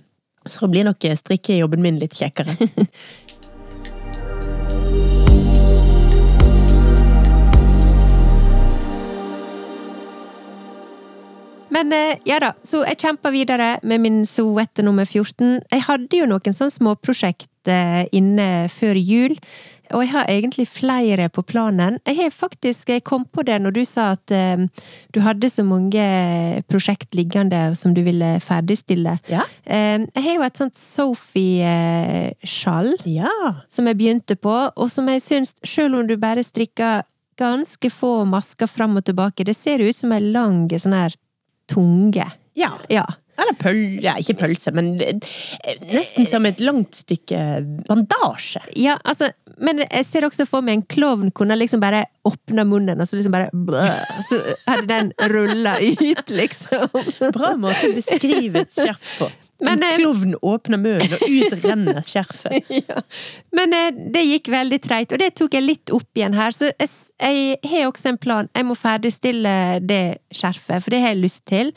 så 0.49 0.67
blir 0.67 0.87
nok 0.87 1.05
eh, 1.05 1.17
strikkejobben 1.17 1.81
min 1.81 2.01
litt 2.01 2.17
kjekkere. 2.17 2.57
Men 11.71 11.93
eh, 11.93 12.17
ja 12.27 12.35
da, 12.43 12.51
så 12.67 12.81
jeg 12.83 12.99
kjempa 12.99 13.31
videre 13.31 13.77
med 13.87 14.03
min 14.03 14.23
soette 14.27 14.83
nummer 14.83 15.07
14. 15.07 15.61
Jeg 15.71 15.85
hadde 15.87 16.19
jo 16.19 16.27
noen 16.27 16.55
sånne 16.57 16.73
småprosjekt 16.73 17.47
inne 18.11 18.67
før 18.71 18.95
jul, 18.97 19.35
og 19.91 20.01
jeg 20.05 20.11
har 20.13 20.25
egentlig 20.31 20.67
flere 20.71 21.27
på 21.29 21.41
planen. 21.43 21.97
Jeg 22.07 22.15
har 22.15 22.29
faktisk 22.31 22.89
jeg 22.89 23.03
kom 23.03 23.25
på 23.27 23.43
det 23.43 23.59
når 23.61 23.71
du 23.75 23.85
sa 23.87 24.11
at 24.15 24.31
um, 24.31 24.69
du 25.13 25.19
hadde 25.19 25.49
så 25.51 25.63
mange 25.67 26.01
prosjekt 26.71 27.15
liggende 27.17 27.75
som 27.75 27.93
du 27.95 28.01
ville 28.05 28.39
ferdigstille. 28.43 29.17
Ja. 29.31 29.41
Um, 29.65 30.07
jeg 30.15 30.23
har 30.23 30.33
jo 30.37 30.41
et 30.47 30.57
sånt 30.63 30.75
Sophie-skjall 30.79 32.93
Ja. 33.05 33.29
som 33.69 33.87
jeg 33.87 33.97
begynte 33.99 34.35
på, 34.39 34.55
og 34.75 34.91
som 34.91 35.07
jeg 35.11 35.21
syns, 35.21 35.55
selv 35.63 35.95
om 35.99 36.07
du 36.07 36.15
bare 36.17 36.43
strikker 36.43 37.03
ganske 37.41 37.89
få 37.91 38.21
masker 38.29 38.67
fram 38.69 38.97
og 38.99 39.03
tilbake, 39.07 39.43
det 39.47 39.55
ser 39.57 39.79
ut 39.81 39.95
som 39.97 40.11
ei 40.13 40.19
lang 40.21 40.67
sånn 40.69 40.93
her 40.95 41.11
tunge. 41.71 42.25
Ja. 42.55 42.71
Ja. 42.91 43.05
Eller 43.41 43.57
pølse 43.59 44.15
ikke 44.21 44.37
pølse, 44.43 44.73
men 44.75 44.93
eh, 45.01 45.17
nesten 45.91 46.29
som 46.29 46.45
et 46.45 46.61
langt 46.63 47.01
stykke 47.03 47.39
bandasje. 47.87 48.63
Ja, 48.79 48.97
altså, 49.03 49.31
men 49.61 49.83
jeg 49.83 50.07
ser 50.07 50.27
også 50.27 50.47
for 50.49 50.65
meg 50.65 50.79
en 50.79 50.87
klovn 50.89 51.31
kunne 51.35 51.57
liksom 51.57 51.81
bare 51.83 52.05
åpne 52.27 52.65
munnen, 52.69 53.01
og 53.01 53.09
så 53.09 53.17
liksom 53.17 53.33
bare 53.33 53.49
bløh, 53.53 54.01
Så 54.27 54.41
hadde 54.67 54.87
den 54.89 55.13
rulla 55.33 55.77
ut, 55.81 56.27
liksom. 56.29 56.89
Bra 57.33 57.55
måte 57.59 57.89
å 57.89 57.95
beskrive 57.97 58.65
et 58.65 58.75
skjerf 58.77 59.15
på. 59.21 59.31
Men, 59.61 59.77
en 59.77 59.83
eh, 59.83 59.97
klovn 59.99 60.35
åpner 60.41 60.79
munnen, 60.81 61.13
og 61.13 61.21
ut 61.29 61.53
renner 61.61 62.01
skjerfet. 62.05 62.71
ja. 62.81 63.01
Men 63.53 63.75
eh, 63.77 63.91
det 64.13 64.23
gikk 64.25 64.49
veldig 64.53 64.79
treit, 64.81 65.13
og 65.13 65.21
det 65.21 65.31
tok 65.37 65.57
jeg 65.57 65.65
litt 65.65 65.93
opp 65.93 66.17
igjen 66.17 66.37
her. 66.37 66.55
Så 66.55 66.71
jeg, 66.71 66.89
jeg 67.21 67.59
har 67.69 67.91
også 67.91 68.13
en 68.13 68.19
plan. 68.21 68.49
Jeg 68.57 68.67
må 68.67 68.77
ferdigstille 68.79 69.53
det 69.85 70.03
skjerfet, 70.33 70.81
for 70.81 70.93
det 70.93 71.03
har 71.03 71.13
jeg 71.13 71.21
lyst 71.21 71.45
til. 71.49 71.73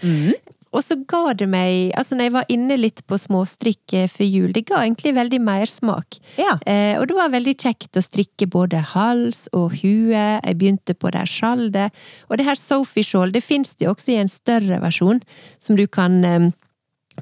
Og 0.74 0.82
så 0.82 0.96
ga 1.08 1.34
det 1.38 1.46
meg 1.50 1.92
Altså, 1.94 2.16
når 2.16 2.28
jeg 2.28 2.34
var 2.34 2.50
inne 2.52 2.78
litt 2.78 3.02
på 3.08 3.18
småstrikk 3.20 3.94
før 4.10 4.26
jul, 4.26 4.50
det 4.54 4.64
ga 4.68 4.82
egentlig 4.82 5.14
veldig 5.16 5.40
mersmak. 5.44 6.18
Ja. 6.40 6.56
Eh, 6.66 6.98
og 6.98 7.06
det 7.10 7.16
var 7.16 7.32
veldig 7.32 7.54
kjekt 7.60 7.98
å 7.98 8.02
strikke 8.04 8.48
både 8.50 8.82
hals 8.94 9.46
og 9.54 9.76
hue. 9.80 10.18
Jeg 10.18 10.58
begynte 10.58 10.96
på 10.98 11.12
det 11.12 11.22
her 11.22 11.30
skjaldet. 11.30 12.04
Og 12.28 12.40
det 12.40 12.48
her 12.48 12.58
Sophie-skjold, 12.58 13.34
det 13.36 13.44
fins 13.44 13.76
det 13.78 13.86
jo 13.88 13.94
også 13.94 14.14
i 14.14 14.20
en 14.22 14.32
større 14.32 14.80
versjon, 14.82 15.22
som 15.62 15.78
du 15.78 15.86
kan 15.86 16.20
eh, 16.26 16.50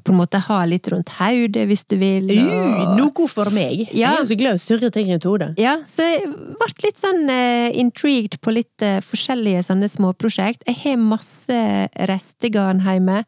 på 0.01 0.11
en 0.11 0.17
måte 0.17 0.39
ha 0.41 0.59
litt 0.65 0.87
rundt 0.91 1.11
hodet 1.19 1.65
hvis 1.69 1.85
du 1.89 1.95
vil. 2.01 2.31
Uh, 2.33 2.95
noe 2.97 3.27
for 3.29 3.49
meg. 3.53 3.85
Jeg 3.93 4.07
er 4.09 4.21
jo 4.21 4.29
så 4.31 4.37
glad 4.39 4.57
i 4.57 4.61
å 4.61 4.63
surre 4.63 4.89
ting 4.93 5.11
rundt 5.11 5.27
hodet. 5.29 5.51
ja, 5.61 5.75
så 5.87 6.07
jeg 6.07 6.29
ble 6.31 6.69
litt 6.83 7.01
sånn 7.01 7.29
uh, 7.29 7.69
intrigued 7.79 8.39
på 8.43 8.55
litt 8.55 8.85
uh, 8.85 8.97
forskjellige 9.05 9.63
sånne 9.69 9.89
småprosjekt. 9.91 10.65
Jeg 10.69 10.79
har 10.81 11.01
masse 11.01 11.59
restegarn 12.09 12.81
hjemme. 12.83 13.21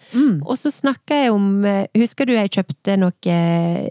Og 0.45 0.55
så 0.59 0.73
snakka 0.73 1.25
jeg 1.25 1.35
om 1.35 1.49
uh, 1.65 1.83
Husker 1.95 2.27
du 2.27 2.33
jeg 2.35 2.51
kjøpte 2.51 2.95
noe 2.99 3.35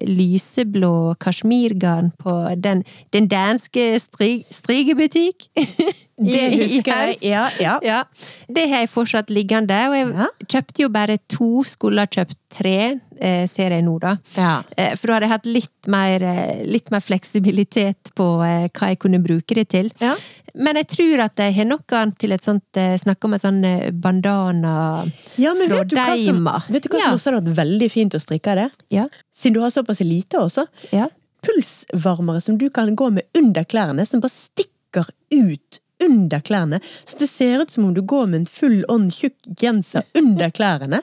lyseblå 0.07 1.15
kasjmirgarn 1.23 2.11
på 2.21 2.35
den, 2.61 2.83
den 3.15 3.29
danske 3.31 3.95
stri, 4.03 4.33
strigebutikk? 4.53 5.49
Det 6.17 6.43
husker 6.55 6.93
jeg. 7.11 7.17
Ja, 7.27 7.49
ja. 7.59 7.79
Ja, 7.83 8.03
det 8.49 8.69
har 8.71 8.85
jeg 8.85 8.91
fortsatt 8.93 9.31
liggende, 9.35 9.75
og 9.91 9.97
jeg 9.99 10.29
kjøpte 10.47 10.85
jo 10.85 10.89
bare 10.95 11.17
to, 11.29 11.49
skulle 11.67 12.05
ha 12.05 12.07
kjøpt 12.07 12.37
tre, 12.55 13.01
eh, 13.19 13.47
ser 13.51 13.75
jeg 13.75 13.83
nå 13.83 13.97
da. 13.99 14.13
Ja. 14.39 14.53
Eh, 14.79 14.93
For 14.95 15.11
da 15.11 15.17
hadde 15.17 15.27
jeg 15.27 15.33
hatt 15.33 15.49
litt 15.51 15.89
mer, 15.91 16.23
eh, 16.23 16.63
litt 16.71 16.93
mer 16.95 17.03
fleksibilitet 17.03 18.13
på 18.15 18.29
eh, 18.47 18.69
hva 18.71 18.93
jeg 18.93 19.01
kunne 19.03 19.19
bruke 19.25 19.57
det 19.59 19.67
til. 19.75 19.91
Ja. 20.01 20.15
Men 20.55 20.79
jeg 20.79 20.87
tror 20.93 21.25
at 21.25 21.41
jeg 21.43 21.57
har 21.57 21.67
noe 21.67 22.03
til 22.15 22.31
et 22.37 22.45
sånt 22.47 22.79
eh, 22.79 22.93
Snakke 23.03 23.27
om 23.27 23.33
en 23.35 23.43
sånn 23.43 23.65
eh, 23.67 23.89
bandana 23.91 25.03
Ja, 25.43 25.51
men 25.59 25.67
fra 25.73 25.83
Deima. 25.83 26.61
vet 26.71 26.87
du 26.87 26.93
hva 26.95 27.01
som 27.09 27.17
også 27.19 27.33
hadde 27.35 27.51
vært 27.51 27.59
veldig 27.65 27.89
fint 27.91 28.15
å 28.15 28.21
strikke 28.23 28.53
av 28.55 28.61
det? 28.63 28.69
Ja. 28.95 29.09
Siden 29.35 29.57
du 29.59 29.65
har 29.65 29.75
såpass 29.75 29.99
lite 30.07 30.39
også. 30.39 30.69
Ja. 30.95 31.09
Pulsvarmere 31.45 32.41
som 32.41 32.57
du 32.59 32.69
kan 32.71 32.95
gå 32.97 33.11
med 33.11 33.25
under 33.37 33.65
klærne, 33.67 34.07
som 34.07 34.21
bare 34.23 34.31
stikker 34.33 35.11
ut 35.35 35.81
under 36.03 36.41
klærne. 36.45 36.81
Så 37.05 37.19
det 37.21 37.29
ser 37.31 37.63
ut 37.63 37.71
som 37.71 37.89
om 37.89 37.95
du 37.95 38.03
går 38.03 38.27
med 38.27 38.43
en 38.43 38.51
full 38.51 38.85
on 38.89 39.11
tjukk 39.13 39.37
genser 39.61 40.07
under 40.19 40.51
klærne. 40.59 41.03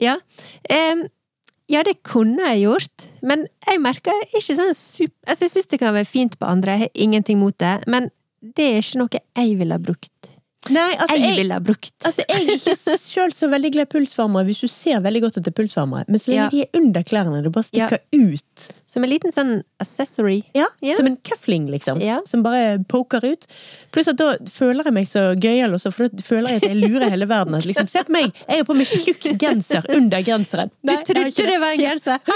Ja. 0.00 0.18
Um, 0.70 1.06
ja, 1.70 1.82
det 1.86 2.02
kunne 2.04 2.42
jeg 2.50 2.66
gjort, 2.66 3.06
men 3.22 3.46
jeg 3.64 3.80
merker 3.80 4.24
ikke 4.34 4.56
sånn 4.58 4.74
super... 4.76 5.16
Altså, 5.24 5.46
jeg 5.46 5.54
syns 5.54 5.70
det 5.70 5.80
kan 5.80 5.94
være 5.94 6.08
fint 6.08 6.36
på 6.36 6.48
andre, 6.48 6.74
jeg 6.74 6.86
har 6.86 7.04
ingenting 7.06 7.38
mot 7.40 7.56
det, 7.62 7.78
men 7.88 8.10
det 8.42 8.66
er 8.68 8.82
ikke 8.82 9.00
noe 9.00 9.20
jeg 9.22 9.58
ville 9.60 9.78
ha 9.78 9.80
brukt. 9.80 10.32
Nei, 10.70 10.92
altså 10.94 11.16
Jeg 11.16 11.22
jeg, 11.26 11.36
ville 11.40 11.56
ha 11.56 11.60
brukt. 11.64 11.90
altså, 12.06 12.22
jeg 12.28 12.44
er 12.44 12.50
ikke 12.54 12.74
sjøl 13.12 13.32
så 13.34 13.48
veldig 13.50 13.70
glad 13.74 13.86
i 13.88 13.90
pulsvarmere 13.96 14.44
hvis 14.46 14.60
du 14.62 14.68
ser 14.70 15.00
veldig 15.02 15.22
godt 15.24 15.36
at 15.40 15.44
det 15.48 15.50
er 15.50 15.56
pulsvarmere. 15.58 16.04
Men 16.08 16.18
så 16.22 16.30
lenge 16.30 16.44
Ja. 16.44 16.48
de 16.52 16.60
er 16.62 16.68
under 16.78 17.02
klærne, 17.02 17.40
det 17.42 17.50
bare 17.52 17.64
stikker 17.66 17.98
ut. 18.14 18.68
Som 18.92 19.04
en 19.06 19.10
liten 19.10 19.32
sånn 19.32 19.62
accessory. 19.80 20.42
Ja, 20.54 20.66
Ja. 20.84 20.94
Som 20.98 21.06
en 21.08 21.16
cuffling, 21.16 21.66
liksom. 21.72 22.00
Ja. 22.04 22.20
Som 22.28 22.42
bare 22.44 22.78
poker 22.88 23.24
ut. 23.24 23.46
Pluss 23.90 24.08
at 24.12 24.16
da 24.20 24.34
føler 24.52 24.84
jeg 24.84 24.92
meg 24.92 25.06
så 25.08 25.32
gøyal 25.34 25.72
også, 25.74 25.90
for 25.92 26.08
da 26.12 26.22
føler 26.22 26.48
jeg 26.52 26.56
at 26.62 26.68
jeg 26.68 26.76
lurer 26.82 27.08
hele 27.10 27.26
verden. 27.26 27.54
At 27.56 27.64
liksom, 27.66 27.88
se 27.88 28.02
på 28.04 28.12
meg, 28.12 28.30
jeg 28.46 28.56
har 28.60 28.64
på 28.68 28.74
meg 28.76 28.86
tjukk 28.86 29.32
genser 29.40 29.82
under 29.96 30.20
genseren. 30.22 30.68
Du 30.82 30.86
Nei, 30.92 31.02
trodde 31.08 31.46
det 31.48 31.58
var 31.58 31.72
en 31.72 31.80
genser! 31.80 32.18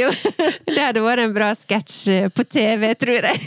jo, 0.00 0.08
det 0.66 0.80
hadde 0.80 1.02
vært 1.04 1.22
en 1.26 1.34
bra 1.36 1.50
sketsj 1.58 1.98
eh, 2.14 2.28
på 2.34 2.44
TV, 2.48 2.88
tror 2.98 3.28
jeg. 3.28 3.38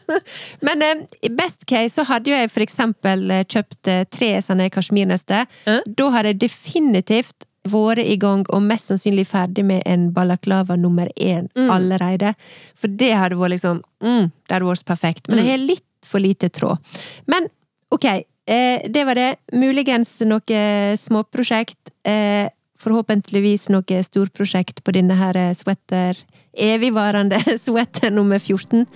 Men 0.66 0.82
i 1.20 1.28
best 1.34 1.66
case 1.66 1.94
så 1.98 2.04
hadde 2.08 2.21
jo 2.30 2.36
jeg 2.36 2.50
for 2.52 2.64
eksempel 2.64 3.30
eh, 3.30 3.46
kjøpt 3.48 3.90
eh, 3.90 4.04
tre 4.10 4.34
sånne 4.44 4.68
kasjmirnøster. 4.72 5.48
Ja. 5.66 5.80
Da 5.86 6.10
hadde 6.16 6.34
jeg 6.34 6.44
definitivt 6.46 7.48
vært 7.68 8.02
i 8.02 8.16
gang 8.18 8.42
og 8.50 8.62
mest 8.66 8.90
sannsynlig 8.90 9.26
ferdig 9.28 9.64
med 9.66 9.82
en 9.86 10.08
balaklava 10.14 10.76
nummer 10.76 11.10
én 11.16 11.48
allerede. 11.70 12.34
For 12.78 12.90
det 12.90 13.12
hadde 13.14 13.38
vært 13.38 13.56
liksom 13.56 13.82
mm, 14.02 14.30
Det 14.48 14.56
hadde 14.56 14.66
vært 14.66 14.86
perfekt. 14.86 15.28
Men 15.28 15.42
jeg 15.44 15.50
har 15.50 15.66
litt 15.66 15.88
for 16.06 16.22
lite 16.22 16.48
tråd. 16.48 16.78
Men 17.26 17.46
ok, 17.94 18.04
eh, 18.04 18.82
det 18.88 19.04
var 19.04 19.14
det. 19.14 19.36
Muligens 19.52 20.18
noe 20.26 20.96
småprosjekt. 20.98 21.78
Eh, 22.04 22.50
forhåpentligvis 22.82 23.68
noe 23.70 24.02
storprosjekt 24.02 24.82
på 24.82 24.94
denne 24.96 25.14
her 25.14 25.38
eh, 25.38 25.54
sweater. 25.54 26.18
Evigvarende 26.52 27.38
sweater 27.64 28.10
nummer 28.10 28.42
14. 28.42 28.86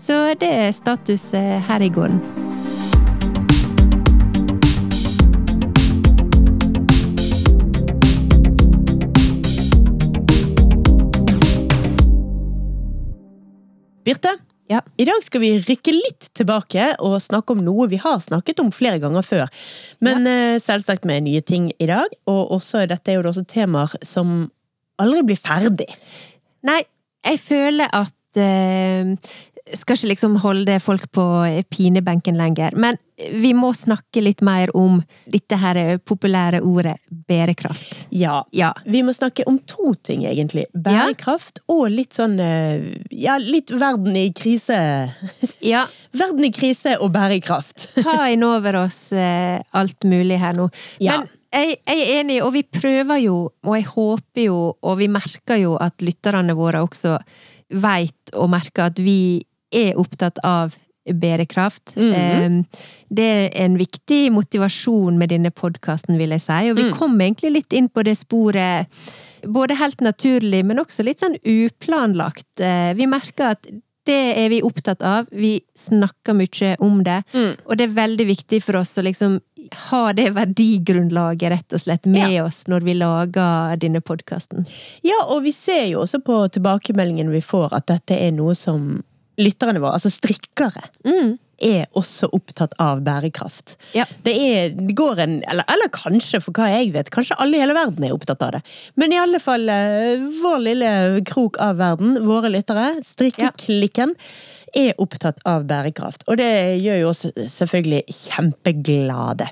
Så 0.00 0.18
det 0.40 0.50
er 0.50 0.72
status 0.72 1.30
her 1.34 1.84
i 1.84 1.92
gården. 1.92 2.53
Birte, 14.04 14.34
Ja. 14.70 14.80
i 14.96 15.04
dag 15.04 15.20
skal 15.24 15.42
vi 15.42 15.50
rykke 15.60 15.92
litt 15.92 16.30
tilbake 16.34 16.94
og 17.04 17.18
snakke 17.20 17.52
om 17.52 17.60
noe 17.64 17.86
vi 17.88 17.98
har 18.00 18.16
snakket 18.20 18.60
om 18.60 18.70
flere 18.72 18.98
ganger 18.98 19.24
før. 19.24 19.48
Men 20.00 20.24
ja. 20.24 20.58
selvsagt 20.58 21.04
med 21.04 21.24
nye 21.26 21.40
ting 21.44 21.70
i 21.78 21.86
dag, 21.86 22.08
og 22.26 22.52
også, 22.56 22.86
dette 22.88 23.12
er 23.12 23.18
jo 23.18 23.28
også 23.28 23.44
temaer 23.44 23.92
som 24.02 24.50
aldri 25.00 25.22
blir 25.28 25.40
ferdig. 25.40 25.88
Nei, 26.64 26.80
jeg 27.24 27.40
føler 27.40 27.88
at 27.92 28.14
uh, 28.40 29.16
Skal 29.74 29.96
ikke 29.96 30.10
liksom 30.10 30.36
holde 30.42 30.74
folk 30.80 31.06
på 31.16 31.24
pinebenken 31.72 32.36
lenger, 32.36 32.74
men 32.76 32.98
vi 33.16 33.52
må 33.54 33.70
snakke 33.74 34.20
litt 34.24 34.40
mer 34.42 34.72
om 34.76 34.98
dette 35.30 35.56
her 35.58 35.78
populære 36.02 36.60
ordet 36.66 36.96
bærekraft. 37.28 38.06
Ja. 38.10 38.40
Ja. 38.50 38.72
Vi 38.84 39.04
må 39.06 39.14
snakke 39.14 39.46
om 39.46 39.60
to 39.70 39.94
ting, 40.02 40.24
egentlig. 40.26 40.66
Bærekraft 40.74 41.62
og 41.70 41.86
litt 41.94 42.16
sånn 42.18 42.38
eh, 42.42 42.90
Ja, 43.14 43.38
litt 43.38 43.70
verden 43.70 44.18
i 44.18 44.30
krise. 44.34 44.78
Ja, 45.64 45.86
Verden 46.14 46.44
i 46.46 46.52
krise 46.54 46.98
og 47.02 47.14
bærekraft. 47.14 47.88
ta 48.04 48.28
inn 48.30 48.44
over 48.46 48.82
oss 48.84 49.08
eh, 49.16 49.62
alt 49.74 50.06
mulig 50.06 50.38
her 50.42 50.58
nå. 50.58 50.68
Ja. 51.02 51.16
Men 51.20 51.30
jeg, 51.54 51.78
jeg 51.86 52.02
er 52.04 52.20
enig, 52.20 52.40
og 52.42 52.52
vi 52.56 52.64
prøver 52.66 53.22
jo, 53.22 53.38
og 53.64 53.76
jeg 53.78 53.88
håper 53.94 54.46
jo, 54.48 54.60
og 54.74 54.98
vi 54.98 55.08
merker 55.10 55.60
jo 55.62 55.76
at 55.80 56.02
lytterne 56.02 56.56
våre 56.58 56.82
også 56.84 57.16
veit 57.74 58.34
og 58.34 58.50
merker 58.52 58.90
at 58.90 58.98
vi 59.02 59.42
er 59.74 59.98
opptatt 59.98 60.38
av 60.46 60.74
bærekraft. 61.12 61.96
Mm 61.96 62.12
-hmm. 62.12 62.64
Det 63.10 63.24
er 63.24 63.64
en 63.64 63.76
viktig 63.78 64.32
motivasjon 64.32 65.18
med 65.18 65.28
denne 65.28 65.50
podkasten, 65.50 66.18
vil 66.18 66.30
jeg 66.30 66.40
si, 66.40 66.70
og 66.70 66.76
vi 66.76 66.82
Mm. 66.84 66.92
kom 66.98 67.20
egentlig 67.20 67.52
litt 67.52 67.72
inn 67.72 67.88
på 67.88 68.02
det 68.04 68.16
sporet, 68.18 68.86
både 69.46 69.74
helt 69.76 70.00
naturlig, 70.00 70.64
men 70.64 70.78
også 70.78 71.04
litt 71.04 71.20
sånn 71.20 71.36
uplanlagt. 71.44 72.60
Eh, 72.60 72.94
Vi 72.94 73.06
merker 73.06 73.44
at 73.50 73.66
det 74.06 74.36
er 74.38 74.48
vi 74.48 74.60
opptatt 74.62 75.02
av, 75.02 75.26
vi 75.32 75.60
snakker 75.76 76.34
mye 76.34 76.76
om 76.80 77.02
det, 77.02 77.22
Mm. 77.32 77.56
og 77.66 77.76
det 77.76 77.84
er 77.90 77.94
veldig 78.06 78.26
viktig 78.26 78.62
for 78.62 78.76
oss 78.76 78.98
å 78.98 79.02
liksom 79.02 79.40
ha 79.72 80.12
det 80.12 80.34
verdigrunnlaget 80.34 81.50
rett 81.50 81.72
og 81.72 81.80
slett 81.80 82.06
med 82.06 82.42
oss 82.42 82.64
når 82.68 82.82
vi 82.84 82.94
lager 82.94 83.76
denne 83.78 84.00
podkasten. 84.00 84.66
Ja, 85.02 85.24
og 85.28 85.42
vi 85.42 85.52
ser 85.52 85.86
jo 85.86 86.00
også 86.02 86.18
på 86.22 86.48
tilbakemeldingen 86.50 87.30
vi 87.30 87.40
får, 87.40 87.72
at 87.72 87.86
dette 87.86 88.10
er 88.20 88.30
noe 88.32 88.54
som 88.54 89.02
lytterne 89.40 89.82
våre, 89.82 89.96
altså 89.98 90.12
strikkere, 90.12 90.84
er 91.64 91.86
også 91.96 92.28
opptatt 92.34 92.74
av 92.82 93.00
bærekraft. 93.06 93.76
Ja. 93.94 94.04
Det, 94.26 94.32
er, 94.34 94.74
det 94.74 94.96
går 94.98 95.22
en 95.24 95.36
eller, 95.42 95.66
eller 95.70 95.90
kanskje, 95.94 96.40
for 96.42 96.56
hva 96.56 96.68
jeg 96.72 96.92
vet, 96.94 97.12
kanskje 97.14 97.38
alle 97.40 97.58
i 97.58 97.62
hele 97.62 97.76
verden 97.76 98.06
er 98.06 98.14
opptatt 98.16 98.42
av 98.44 98.56
det. 98.56 98.62
Men 99.00 99.14
i 99.14 99.20
alle 99.20 99.40
fall 99.42 99.68
eh, 99.72 100.24
vår 100.42 100.58
lille 100.64 100.90
krok 101.28 101.60
av 101.62 101.78
verden, 101.80 102.18
våre 102.26 102.50
lyttere, 102.52 102.90
strikkeklikken, 103.06 104.16
er 104.74 104.98
opptatt 104.98 105.38
av 105.46 105.66
bærekraft. 105.70 106.26
Og 106.26 106.40
det 106.40 106.50
gjør 106.82 107.04
jo 107.04 107.12
oss 107.12 107.26
selvfølgelig 107.30 108.02
kjempeglade. 108.10 109.46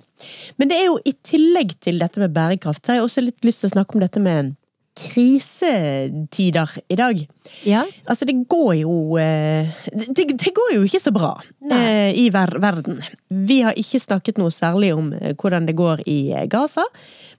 Men 0.59 0.71
det 0.71 0.81
er 0.81 0.89
jo 0.89 0.99
i 1.07 1.15
tillegg 1.25 1.77
til 1.83 2.03
dette 2.03 2.23
med 2.23 2.35
bærekraft, 2.35 2.83
så 2.83 2.93
har 2.93 3.01
jeg 3.01 3.07
også 3.07 3.25
litt 3.25 3.47
lyst 3.47 3.63
til 3.63 3.71
å 3.71 3.77
snakke 3.77 3.97
om 3.97 4.03
dette 4.03 4.23
med 4.23 4.57
krisetider 4.99 6.71
i 6.89 6.97
dag. 6.97 7.23
Ja. 7.65 7.85
Altså, 8.07 8.25
det 8.29 8.35
går 8.51 8.75
jo 8.83 9.17
eh, 9.21 9.69
Det, 9.93 10.27
det 10.39 10.53
går 10.55 10.75
jo 10.77 10.83
ikke 10.87 11.01
så 11.03 11.13
bra 11.15 11.33
Nei. 11.65 11.79
eh, 11.81 12.19
i 12.23 12.29
ver 12.35 12.53
verden. 12.63 13.01
Vi 13.29 13.61
har 13.65 13.77
ikke 13.79 14.01
snakket 14.03 14.39
noe 14.41 14.53
særlig 14.55 14.93
om 14.95 15.13
eh, 15.17 15.35
hvordan 15.39 15.67
det 15.69 15.77
går 15.79 16.03
i 16.07 16.19
Gaza, 16.53 16.85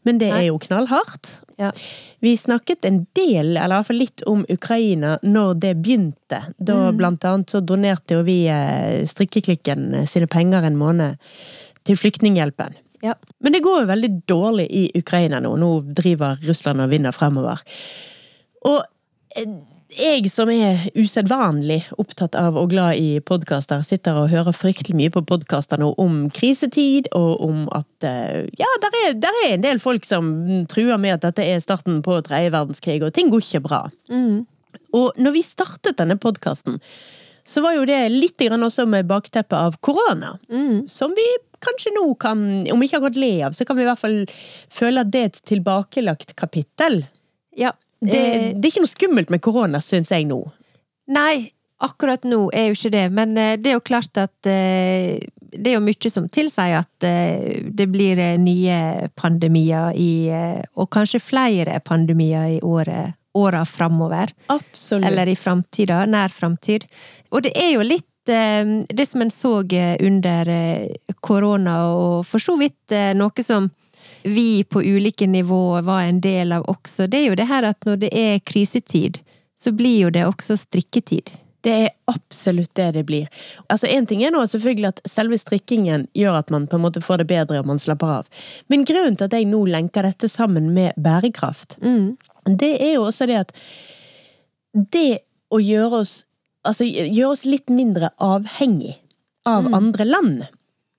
men 0.03 0.17
det 0.21 0.31
Nei. 0.33 0.41
er 0.43 0.47
jo 0.51 0.59
knallhardt. 0.59 1.39
Ja. 1.61 1.69
Vi 2.25 2.33
snakket 2.37 2.85
en 2.89 3.03
del, 3.15 3.53
eller 3.55 3.75
i 3.75 3.77
hvert 3.77 3.87
fall 3.91 4.01
litt 4.01 4.23
om 4.27 4.45
Ukraina 4.51 5.17
når 5.23 5.53
det 5.61 5.75
begynte. 5.83 6.41
Da 6.57 6.73
Mm. 6.89 6.97
blant 6.97 7.25
annet 7.29 7.53
så 7.53 7.61
donerte 7.61 8.17
jo 8.17 8.23
vi 8.27 8.39
Strikkeklikken 9.07 10.07
sine 10.09 10.27
penger 10.27 10.65
en 10.65 10.75
måned 10.79 11.15
til 11.85 11.95
Flyktninghjelpen. 11.99 12.73
Ja. 13.03 13.17
Men 13.43 13.55
det 13.55 13.63
går 13.65 13.83
jo 13.83 13.91
veldig 13.91 14.11
dårlig 14.31 14.69
i 14.71 14.87
Ukraina 14.95 15.41
nå. 15.43 15.57
Nå 15.59 15.69
driver 15.91 16.39
Russland 16.47 16.83
og 16.83 16.91
vinner 16.93 17.15
fremover. 17.15 17.59
Og 18.69 18.79
eh, 19.35 19.57
jeg 19.93 20.29
som 20.31 20.49
er 20.49 20.79
usedvanlig 20.97 21.81
opptatt 22.01 22.37
av 22.39 22.55
og 22.57 22.71
glad 22.71 22.97
i 22.97 23.19
podkaster, 23.25 23.83
sitter 23.85 24.17
og 24.21 24.31
hører 24.31 24.55
fryktelig 24.55 24.95
mye 24.97 25.13
på 25.13 25.25
podkaster 25.29 25.81
nå 25.81 25.91
om 26.01 26.23
krisetid, 26.33 27.11
og 27.17 27.43
om 27.45 27.65
at 27.75 28.07
eh, 28.07 28.47
ja, 28.57 28.71
der 28.81 28.97
er, 29.03 29.17
der 29.21 29.39
er 29.43 29.51
en 29.51 29.65
del 29.65 29.83
folk 29.83 30.07
som 30.07 30.31
truer 30.71 30.97
med 31.01 31.17
at 31.17 31.27
dette 31.27 31.45
er 31.45 31.61
starten 31.63 32.01
på 32.05 32.17
tredje 32.25 32.55
verdenskrig, 32.55 33.01
og 33.03 33.13
ting 33.13 33.29
går 33.33 33.43
ikke 33.43 33.65
bra. 33.67 33.83
Og 34.93 35.21
når 35.21 35.35
vi 35.35 35.45
startet 35.45 35.99
denne 35.99 36.17
podkasten, 36.21 36.79
så 37.43 37.61
var 37.61 37.75
jo 37.75 37.83
det 37.85 37.99
litt 38.13 38.39
grann 38.39 38.63
også 38.63 38.85
med 38.87 39.09
bakteppet 39.09 39.57
av 39.59 39.75
korona. 39.83 40.37
Som 40.87 41.11
vi 41.17 41.25
kanskje 41.63 41.95
nå 41.95 42.05
kan, 42.21 42.43
om 42.73 42.85
ikke 42.85 42.99
akkurat 42.99 43.21
le 43.23 43.33
av, 43.47 43.57
så 43.57 43.67
kan 43.67 43.79
vi 43.79 43.85
i 43.85 43.89
hvert 43.89 44.03
fall 44.03 44.19
føle 44.73 45.03
at 45.03 45.11
det 45.13 45.23
er 45.23 45.31
et 45.31 45.41
tilbakelagt 45.53 46.37
kapittel. 46.39 47.03
ja. 47.57 47.73
Det, 48.03 48.17
Eh, 48.19 48.49
det 48.51 48.67
er 48.67 48.71
ikke 48.73 48.81
noe 48.83 48.91
skummelt 48.91 49.29
med 49.31 49.39
korona, 49.39 49.79
syns 49.79 50.09
jeg 50.11 50.25
nå. 50.27 50.41
Nei, 51.15 51.53
akkurat 51.83 52.25
nå 52.27 52.47
er 52.55 52.69
jo 52.69 52.77
ikke 52.77 52.93
det, 52.93 53.07
men 53.15 53.37
eh, 53.39 53.55
det 53.59 53.71
er 53.71 53.77
jo 53.77 53.85
klart 53.85 54.19
at 54.21 54.49
eh, 54.49 55.19
det 55.53 55.69
er 55.69 55.77
jo 55.77 55.83
mye 55.85 56.11
som 56.11 56.29
tilsier 56.33 56.79
at 56.79 57.07
eh, 57.07 57.59
det 57.63 57.87
blir 57.91 58.19
nye 58.41 59.09
pandemier 59.19 59.93
i 59.99 60.13
Og 60.81 60.89
kanskje 60.89 61.21
flere 61.21 61.79
pandemier 61.85 62.55
i 62.55 62.61
året, 62.61 63.13
åra 63.33 63.63
framover. 63.65 64.33
Absolutt. 64.53 65.05
Eller 65.07 65.29
i 65.29 65.35
framtida, 65.37 66.03
nær 66.05 66.33
framtid. 66.33 66.87
Og 67.31 67.43
det 67.45 67.53
er 67.57 67.75
jo 67.75 67.85
litt 67.85 68.09
det 68.25 69.05
som 69.09 69.21
en 69.21 69.31
så 69.31 69.63
eh, 69.73 69.95
under 69.99 70.47
eh, 70.47 70.87
korona, 71.21 71.77
og 71.93 72.25
for 72.27 72.39
så 72.39 72.55
vidt 72.59 72.91
eh, 72.91 73.11
noe 73.17 73.43
som 73.43 73.69
vi 74.23 74.63
på 74.63 74.83
ulike 74.83 75.27
nivåer 75.27 75.81
var 75.83 76.07
en 76.07 76.21
del 76.21 76.51
av 76.55 76.67
også, 76.71 77.07
det 77.07 77.19
er 77.19 77.29
jo 77.29 77.39
det 77.39 77.47
her 77.49 77.67
at 77.67 77.85
når 77.85 78.03
det 78.05 78.11
er 78.15 78.43
krisetid, 78.45 79.19
så 79.59 79.71
blir 79.75 80.05
jo 80.05 80.11
det 80.13 80.25
også 80.27 80.57
strikketid. 80.57 81.33
Det 81.63 81.73
er 81.85 81.93
absolutt 82.11 82.73
det 82.75 82.89
det 82.97 83.05
blir. 83.07 83.27
Altså 83.71 83.87
En 83.87 84.05
ting 84.05 84.23
er 84.23 84.33
nå 84.35 84.41
selvfølgelig 84.51 84.89
at 84.89 85.01
selve 85.07 85.37
strikkingen 85.39 86.09
gjør 86.17 86.41
at 86.41 86.49
man 86.51 86.67
på 86.67 86.75
en 86.75 86.83
måte 86.83 87.03
får 87.03 87.23
det 87.23 87.29
bedre 87.29 87.61
og 87.61 87.69
man 87.69 87.79
slapper 87.79 88.17
av. 88.19 88.27
Men 88.67 88.83
grunnen 88.87 89.15
til 89.15 89.29
at 89.29 89.37
jeg 89.37 89.47
nå 89.47 89.61
lenker 89.71 90.03
dette 90.03 90.27
sammen 90.31 90.73
med 90.75 90.91
bærekraft, 90.99 91.77
det 92.59 92.73
er 92.81 92.97
jo 92.97 93.07
også 93.07 93.29
det 93.31 93.39
at 93.45 93.55
det 94.73 95.23
å 95.53 95.61
gjøre 95.63 96.03
oss 96.03 96.23
Altså 96.67 96.87
gjøre 96.87 97.31
oss 97.33 97.45
litt 97.47 97.71
mindre 97.73 98.13
avhengig 98.23 98.97
av 99.49 99.67
andre 99.75 100.07
land. 100.07 100.43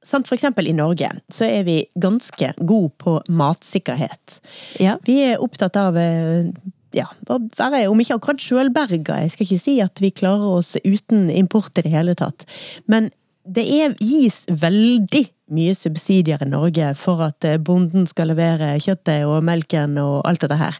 Sant? 0.04 0.28
For 0.28 0.36
eksempel 0.36 0.68
i 0.68 0.76
Norge 0.76 1.08
så 1.32 1.48
er 1.48 1.64
vi 1.64 1.78
ganske 2.00 2.52
gode 2.60 2.92
på 3.00 3.16
matsikkerhet. 3.32 4.38
Ja. 4.82 4.98
Vi 5.08 5.16
er 5.24 5.42
opptatt 5.42 5.78
av 5.80 5.96
eh, 5.96 6.50
ja, 6.94 7.08
å 7.32 7.38
være, 7.56 7.86
om 7.90 8.00
ikke 8.00 8.18
akkurat 8.18 8.42
sjølberga, 8.44 9.22
jeg 9.24 9.34
skal 9.34 9.46
ikke 9.48 9.62
si 9.62 9.76
at 9.82 10.02
vi 10.02 10.12
klarer 10.14 10.58
oss 10.60 10.74
uten 10.84 11.26
import 11.32 11.80
i 11.80 11.86
det 11.86 11.94
hele 11.94 12.14
tatt, 12.18 12.46
men 12.90 13.10
det 13.44 13.64
er, 13.68 13.96
gis 14.00 14.44
veldig 14.48 15.26
mye 15.52 15.74
subsidier 15.76 16.40
i 16.40 16.48
Norge 16.48 16.94
for 16.96 17.20
at 17.26 17.44
eh, 17.44 17.58
bonden 17.60 18.06
skal 18.08 18.30
levere 18.32 18.70
kjøttet 18.80 19.26
og 19.28 19.42
melken 19.44 19.98
og 20.00 20.22
alt 20.28 20.40
dette 20.44 20.56
her. 20.56 20.78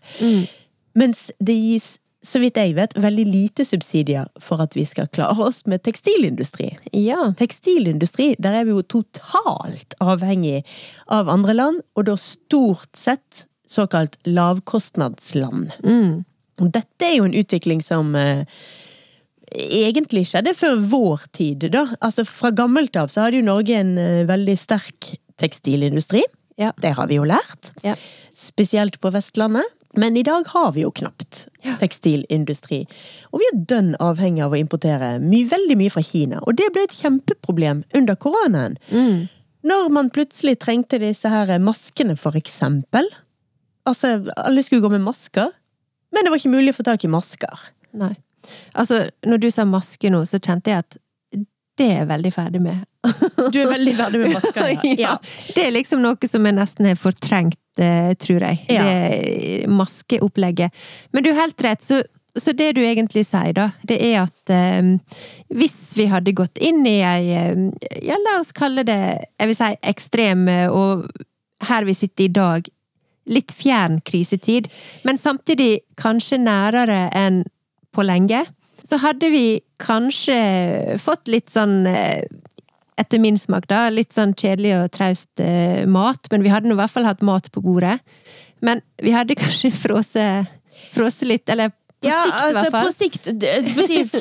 Mens 0.96 1.26
det 1.44 1.56
gis, 1.58 1.88
så 2.24 2.40
vidt 2.40 2.56
jeg 2.56 2.74
vet, 2.78 2.94
veldig 2.96 3.24
lite 3.28 3.64
subsidier 3.68 4.28
for 4.40 4.62
at 4.64 4.72
vi 4.76 4.84
skal 4.88 5.10
klare 5.12 5.44
oss 5.44 5.64
med 5.68 5.82
tekstilindustri 5.84 6.70
Ja. 6.96 7.32
tekstilindustri, 7.36 8.34
der 8.40 8.60
er 8.60 8.64
vi 8.64 8.70
jo 8.72 8.82
totalt 8.82 9.92
avhengig 10.00 10.62
av 11.12 11.28
andre 11.28 11.54
land, 11.54 11.82
og 11.96 12.06
da 12.08 12.16
stort 12.16 12.96
sett 12.96 13.44
såkalt 13.68 14.16
lavkostnadsland. 14.24 15.72
Og 16.60 16.70
dette 16.72 17.06
er 17.06 17.16
jo 17.18 17.24
en 17.28 17.34
utvikling 17.36 17.80
som 17.82 18.14
eh, 18.16 18.44
egentlig 19.54 20.26
skjedde 20.30 20.54
før 20.56 20.78
vår 20.90 21.26
tid, 21.34 21.68
da. 21.74 21.86
Altså 22.00 22.24
fra 22.28 22.52
gammelt 22.54 22.96
av 22.96 23.10
så 23.12 23.26
hadde 23.26 23.40
jo 23.40 23.46
Norge 23.48 23.78
en 23.80 23.96
eh, 23.98 24.24
veldig 24.28 24.56
sterk 24.58 25.14
tekstilindustri. 25.40 26.22
Ja. 26.60 26.70
Det 26.80 26.94
har 26.94 27.08
vi 27.10 27.18
jo 27.18 27.24
lært. 27.26 27.72
Ja. 27.82 27.96
Spesielt 28.34 29.00
på 29.02 29.10
Vestlandet. 29.14 29.66
Men 29.96 30.16
i 30.16 30.24
dag 30.26 30.48
har 30.50 30.72
vi 30.74 30.82
jo 30.82 30.90
knapt 30.94 31.44
tekstilindustri. 31.80 32.80
Og 33.32 33.42
vi 33.42 33.48
er 33.50 33.60
dønn 33.70 33.92
avhengig 34.02 34.42
av 34.44 34.54
å 34.54 34.58
importere 34.58 35.14
my 35.22 35.44
veldig 35.50 35.76
mye 35.80 35.92
fra 35.94 36.02
Kina. 36.04 36.40
Og 36.42 36.58
det 36.58 36.70
ble 36.74 36.86
et 36.88 36.96
kjempeproblem 36.96 37.84
under 37.94 38.18
koronaen. 38.18 38.78
Når 39.64 39.92
man 39.94 40.10
plutselig 40.12 40.58
trengte 40.64 41.00
disse 41.00 41.30
her 41.30 41.52
maskene, 41.62 42.18
for 42.20 42.36
eksempel. 42.36 43.08
Altså, 43.88 44.16
alle 44.36 44.64
skulle 44.64 44.84
gå 44.84 44.90
med 44.92 45.04
masker, 45.04 45.52
men 46.14 46.24
det 46.24 46.32
var 46.32 46.40
ikke 46.40 46.54
mulig 46.54 46.74
å 46.74 46.78
få 46.78 46.86
tak 46.86 47.04
i 47.04 47.10
masker. 47.12 47.68
Nei. 47.98 48.14
Altså, 48.76 49.06
når 49.24 49.40
du 49.40 49.48
sa 49.52 49.64
maske 49.68 50.10
nå, 50.12 50.24
så 50.28 50.40
kjente 50.42 50.72
jeg 50.72 50.84
at 50.84 50.98
det 51.78 51.86
er 51.90 51.96
jeg 52.02 52.10
veldig 52.10 52.32
ferdig 52.34 52.62
med. 52.62 52.82
Du 53.54 53.60
er 53.60 53.70
veldig 53.70 53.94
ferdig 53.98 54.20
med 54.22 54.34
masker, 54.34 54.68
ja. 54.74 54.94
ja. 54.98 55.14
Det 55.54 55.66
er 55.66 55.72
liksom 55.74 56.02
noe 56.04 56.30
som 56.30 56.46
jeg 56.46 56.56
nesten 56.56 56.88
har 56.88 56.98
fortrengt, 56.98 57.60
eh, 57.82 58.12
tror 58.20 58.46
jeg. 58.46 58.60
Ja. 58.72 58.84
Det 58.84 59.70
maskeopplegget. 59.70 60.84
Men 61.12 61.26
du 61.26 61.32
har 61.32 61.44
helt 61.44 61.64
rett, 61.66 61.82
så, 61.84 62.00
så 62.38 62.54
det 62.56 62.72
du 62.78 62.82
egentlig 62.84 63.26
sier, 63.26 63.52
da, 63.56 63.68
det 63.86 63.98
er 64.06 64.22
at 64.22 64.54
eh, 64.54 64.94
hvis 65.54 65.78
vi 65.98 66.08
hadde 66.12 66.36
gått 66.36 66.62
inn 66.62 66.84
i 66.86 67.00
ei 67.02 67.34
eh, 67.34 67.66
Ja, 68.06 68.18
la 68.22 68.38
oss 68.40 68.54
kalle 68.56 68.86
det 68.86 69.00
jeg 69.00 69.50
vil 69.50 69.58
si 69.58 69.70
ekstrem, 69.82 70.48
eh, 70.50 70.66
og 70.70 71.08
her 71.64 71.86
vi 71.88 71.96
sitter 71.96 72.28
i 72.28 72.32
dag, 72.34 72.70
litt 73.24 73.54
fjern 73.56 74.02
krisetid, 74.04 74.68
men 75.08 75.18
samtidig 75.18 75.78
kanskje 76.00 76.38
nærere 76.42 77.06
enn 77.16 77.42
på 77.94 78.04
lenge, 78.04 78.42
så 78.84 78.98
hadde 79.00 79.30
vi 79.32 79.46
kanskje 79.80 80.98
fått 81.02 81.30
litt 81.32 81.52
sånn 81.52 81.86
eh, 81.88 82.24
etter 83.00 83.18
min 83.18 83.38
smak, 83.40 83.66
da, 83.70 83.88
litt 83.90 84.14
sånn 84.14 84.34
kjedelig 84.38 84.74
og 84.78 84.92
traust 84.94 85.42
eh, 85.42 85.82
mat, 85.90 86.28
men 86.30 86.44
vi 86.44 86.52
hadde 86.52 86.70
nå 86.70 86.76
i 86.76 86.80
hvert 86.82 86.92
fall 86.92 87.08
hatt 87.08 87.24
mat 87.26 87.50
på 87.54 87.62
bordet. 87.64 87.96
Men 88.64 88.84
vi 89.02 89.14
hadde 89.14 89.38
kanskje 89.42 89.72
frosset 89.74 91.26
litt, 91.26 91.48
eller 91.50 91.74
ja, 92.08 92.20
sikt 92.22 92.34
i 92.34 92.36
altså, 92.48 92.68
hvert. 92.70 92.84
På 93.74 93.82
sikt, 93.88 94.14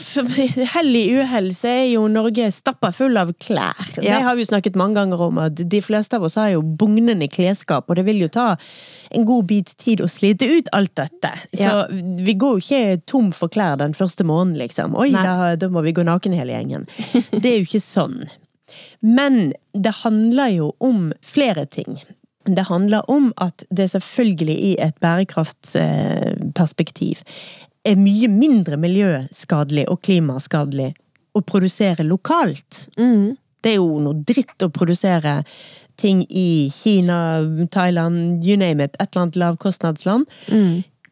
Hell 0.74 0.96
i 0.96 1.16
uhell 1.20 1.50
så 1.56 1.68
er 1.72 1.86
jo 1.94 2.02
Norge 2.12 2.52
stappa 2.56 2.92
full 2.96 3.18
av 3.20 3.30
klær. 3.42 3.80
Det 3.98 4.12
har 4.12 4.36
vi 4.36 4.42
jo 4.46 4.50
snakket 4.52 4.76
mange 4.80 4.96
ganger 5.00 5.20
om, 5.28 5.36
at 5.44 5.56
de 5.58 5.82
fleste 5.84 6.16
av 6.18 6.24
oss 6.28 6.36
har 6.40 6.50
jo 6.54 6.62
bugnende 6.64 7.28
klesskap, 7.32 7.84
og 7.90 7.96
det 8.00 8.06
vil 8.08 8.20
jo 8.26 8.30
ta 8.34 8.48
en 9.14 9.26
god 9.30 9.44
bit 9.50 9.70
tid 9.82 9.98
å 10.04 10.08
slite 10.12 10.46
ut 10.50 10.68
alt 10.74 10.96
dette. 11.00 11.32
Så 11.54 11.64
Ja. 11.64 11.88
vi 11.90 12.34
går 12.34 12.52
jo 12.58 12.62
ikke 12.64 13.02
tom 13.06 13.32
for 13.32 13.48
klær 13.50 13.78
den 13.78 13.94
første 13.94 14.24
måneden, 14.24 14.58
liksom. 14.62 14.96
Oi, 15.00 15.12
da, 15.12 15.56
da 15.56 15.68
må 15.70 15.82
vi 15.86 15.94
gå 15.94 16.04
naken 16.04 16.34
hele 16.34 16.52
gjengen. 16.54 16.88
Det 17.32 17.46
er 17.50 17.58
jo 17.60 17.64
ikke 17.68 17.82
sånn. 17.84 18.28
Men 19.02 19.54
det 19.74 19.92
handler 20.04 20.48
jo 20.54 20.76
om 20.80 21.14
flere 21.22 21.66
ting. 21.66 22.02
Det 22.46 22.64
handler 22.68 23.10
om 23.12 23.34
at 23.38 23.64
det 23.72 23.90
selvfølgelig 23.92 24.58
i 24.60 24.78
et 24.84 25.00
bærekraftsperspektiv 25.00 27.18
er 27.86 27.96
mye 28.00 28.30
mindre 28.32 28.78
miljøskadelig 28.80 29.88
og 29.92 30.02
klimaskadelig 30.06 30.94
å 31.36 31.42
produsere 31.42 32.04
lokalt. 32.08 32.88
Det 33.64 33.72
er 33.72 33.76
jo 33.80 34.00
noe 34.04 34.14
dritt 34.28 34.60
å 34.64 34.70
produsere 34.70 35.44
ting 36.00 36.24
i 36.30 36.70
Kina, 36.74 37.42
Thailand, 37.72 38.44
you 38.46 38.58
name 38.58 38.82
it, 38.84 38.96
et 39.00 39.14
eller 39.16 39.22
annet 39.28 39.36
lavkostnadsland. 39.36 40.26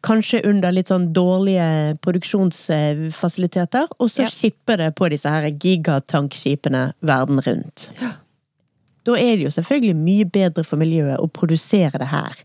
Kanskje 0.02 0.40
under 0.50 0.72
litt 0.74 0.88
sånn 0.90 1.12
dårlige 1.14 1.96
produksjonsfasiliteter, 2.02 3.86
og 3.98 4.08
så 4.10 4.22
Ja. 4.22 4.28
skipper 4.28 4.76
det 4.76 4.94
på 4.96 5.08
disse 5.08 5.28
her 5.30 5.50
gigatankskipene 5.50 6.92
verden 7.02 7.38
rundt. 7.40 7.90
Da 9.06 9.16
er 9.18 9.36
det 9.36 9.48
jo 9.48 9.50
selvfølgelig 9.50 9.96
mye 9.98 10.28
bedre 10.30 10.64
for 10.66 10.80
miljøet 10.80 11.18
å 11.18 11.30
produsere 11.32 11.98
det 11.98 12.10
her. 12.12 12.38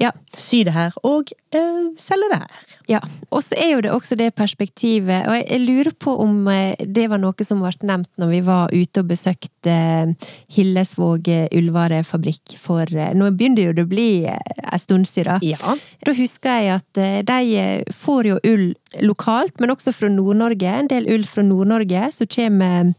Ja. 0.00 0.10
Sy 0.34 0.64
det 0.66 0.72
her, 0.74 0.94
og 1.06 1.30
øh, 1.54 1.92
selge 2.00 2.26
det 2.32 2.38
her. 2.40 2.62
Ja, 2.90 2.98
og 3.30 3.44
så 3.46 3.54
er 3.62 3.68
jo 3.76 3.82
det 3.84 3.92
også 3.94 4.16
det 4.18 4.32
perspektivet, 4.34 5.28
og 5.30 5.36
jeg, 5.38 5.60
lurer 5.62 5.92
på 5.94 6.16
om 6.24 6.48
eh, 6.50 6.74
det 6.82 7.06
var 7.12 7.22
noe 7.22 7.46
som 7.46 7.62
ble 7.62 7.70
nevnt 7.86 8.10
når 8.18 8.32
vi 8.32 8.40
var 8.44 8.74
ute 8.74 9.04
og 9.04 9.12
besøkte 9.12 9.70
eh, 9.70 10.32
Hillesvåg 10.56 11.30
ullvarefabrikk 11.54 12.56
for 12.58 12.90
Nå 13.14 13.30
begynner 13.38 13.70
jo 13.70 13.76
det 13.78 13.86
å 13.86 13.92
bli 13.92 14.08
en 14.26 14.82
stund 14.82 15.06
siden. 15.08 15.38
Ja. 15.46 15.76
Da 16.04 16.16
husker 16.18 16.58
jeg 16.58 16.74
at 16.80 17.02
de 17.30 17.84
får 17.94 18.32
jo 18.32 18.40
ull 18.50 18.66
lokalt, 19.06 19.60
men 19.62 19.72
også 19.72 19.94
fra 19.94 20.10
Nord-Norge. 20.10 20.74
En 20.82 20.90
del 20.90 21.06
ull 21.14 21.24
fra 21.28 21.46
Nord-Norge 21.46 22.10
som 22.18 22.30
kommer 22.30 22.92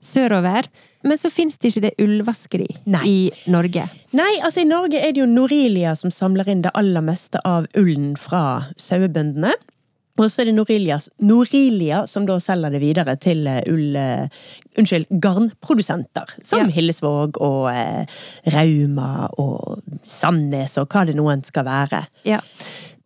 sørover. 0.00 0.68
Men 1.06 1.18
så 1.18 1.30
finnes 1.30 1.58
det 1.62 1.70
ikke 1.70 1.84
det 1.86 1.94
ullvaskeri 2.02 2.66
Nei. 2.90 3.02
i 3.06 3.18
Norge. 3.50 3.84
Nei, 4.18 4.30
altså 4.42 4.64
i 4.64 4.68
Norge 4.68 4.98
er 4.98 5.12
det 5.14 5.20
jo 5.22 5.28
Norilia 5.30 5.94
som 5.96 6.10
samler 6.10 6.48
inn 6.50 6.62
det 6.64 6.72
aller 6.74 7.04
meste 7.06 7.38
av 7.46 7.68
ullen 7.78 8.16
fra 8.18 8.64
sauebøndene. 8.80 9.52
Og 10.18 10.26
så 10.26 10.42
er 10.42 10.48
det 10.50 10.56
Norilia, 10.56 10.96
Norilia 11.22 12.00
som 12.10 12.24
da 12.26 12.40
selger 12.42 12.72
det 12.74 12.80
videre 12.82 13.14
til 13.22 13.44
eh, 13.46 13.60
ull... 13.70 13.94
eh, 13.94 14.26
unnskyld, 14.78 15.06
garnprodusenter. 15.22 16.34
Som 16.42 16.64
Ja. 16.66 16.74
Hillesvåg 16.74 17.38
og 17.38 17.68
eh, 17.70 18.18
Rauma 18.50 19.28
og 19.38 19.78
Sandnes 20.02 20.74
og 20.82 20.88
hva 20.90 21.04
det 21.06 21.14
noen 21.18 21.44
skal 21.46 21.68
være. 21.70 22.02
Ja. 22.26 22.40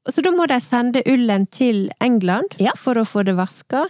Så 0.08 0.24
da 0.24 0.32
må 0.34 0.48
de 0.50 0.56
sende 0.64 1.04
ullen 1.06 1.44
til 1.52 1.90
England 2.00 2.56
Ja. 2.58 2.72
for 2.80 2.96
å 2.96 3.04
få 3.04 3.22
det 3.28 3.36
vaska. 3.36 3.84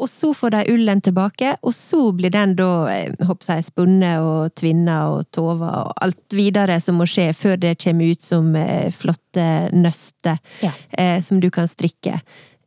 Og 0.00 0.08
så 0.08 0.30
får 0.34 0.54
de 0.54 0.60
ullen 0.72 1.00
tilbake, 1.04 1.54
og 1.62 1.74
så 1.76 2.00
blir 2.16 2.32
den 2.32 2.54
da 2.56 2.70
eh, 2.92 3.12
håper 3.28 3.50
jeg, 3.54 3.66
spunnet 3.68 4.24
og 4.24 4.54
tvinna 4.56 5.00
og 5.14 5.26
tova 5.34 5.72
og 5.84 5.92
alt 6.00 6.36
videre 6.36 6.78
som 6.80 6.96
må 7.00 7.06
skje 7.10 7.28
før 7.36 7.58
det 7.60 7.74
kommer 7.84 8.14
ut 8.14 8.24
som 8.24 8.54
eh, 8.56 8.88
flotte 8.94 9.44
nøster 9.76 10.38
Ja. 10.64 10.72
eh, 10.98 11.20
som 11.20 11.40
du 11.40 11.50
kan 11.50 11.68
strikke. 11.68 12.20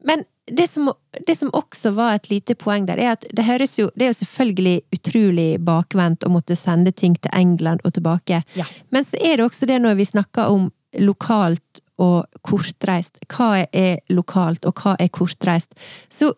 Men 0.05 0.23
det 0.45 0.67
som, 0.67 0.91
det 1.27 1.35
som 1.39 1.49
også 1.55 1.93
var 1.95 2.15
et 2.17 2.29
lite 2.29 2.55
poeng 2.59 2.85
der, 2.85 2.99
er 2.99 3.13
at 3.15 3.25
det 3.31 3.45
høres 3.47 3.77
jo 3.79 3.89
Det 3.95 4.05
er 4.05 4.11
jo 4.11 4.17
selvfølgelig 4.19 4.81
utrolig 4.91 5.49
bakvendt 5.63 6.25
å 6.27 6.31
måtte 6.33 6.55
sende 6.59 6.91
ting 6.91 7.15
til 7.15 7.31
England 7.33 7.79
og 7.85 7.93
tilbake. 7.95 8.41
Ja. 8.59 8.65
Men 8.91 9.05
så 9.07 9.17
er 9.23 9.37
det 9.37 9.45
også 9.45 9.65
det 9.65 9.79
når 9.81 9.95
vi 9.95 10.05
snakker 10.05 10.51
om 10.51 10.69
lokalt 10.99 11.81
og 11.97 12.25
kortreist. 12.41 13.17
Hva 13.31 13.65
er 13.71 14.01
lokalt, 14.09 14.65
og 14.65 14.75
hva 14.83 14.95
er 14.99 15.07
kortreist? 15.13 15.71
Så 16.09 16.33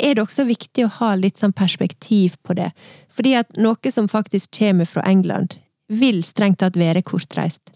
er 0.00 0.16
det 0.16 0.24
også 0.24 0.46
viktig 0.48 0.86
å 0.86 0.94
ha 1.00 1.14
litt 1.18 1.40
sånn 1.40 1.54
perspektiv 1.56 2.38
på 2.46 2.56
det. 2.58 2.70
Fordi 3.12 3.34
at 3.40 3.58
noe 3.60 3.92
som 3.92 4.08
faktisk 4.08 4.54
kommer 4.58 4.88
fra 4.88 5.04
England, 5.08 5.58
vil 5.92 6.22
strengt 6.24 6.62
tatt 6.62 6.78
være 6.80 7.02
kortreist. 7.04 7.74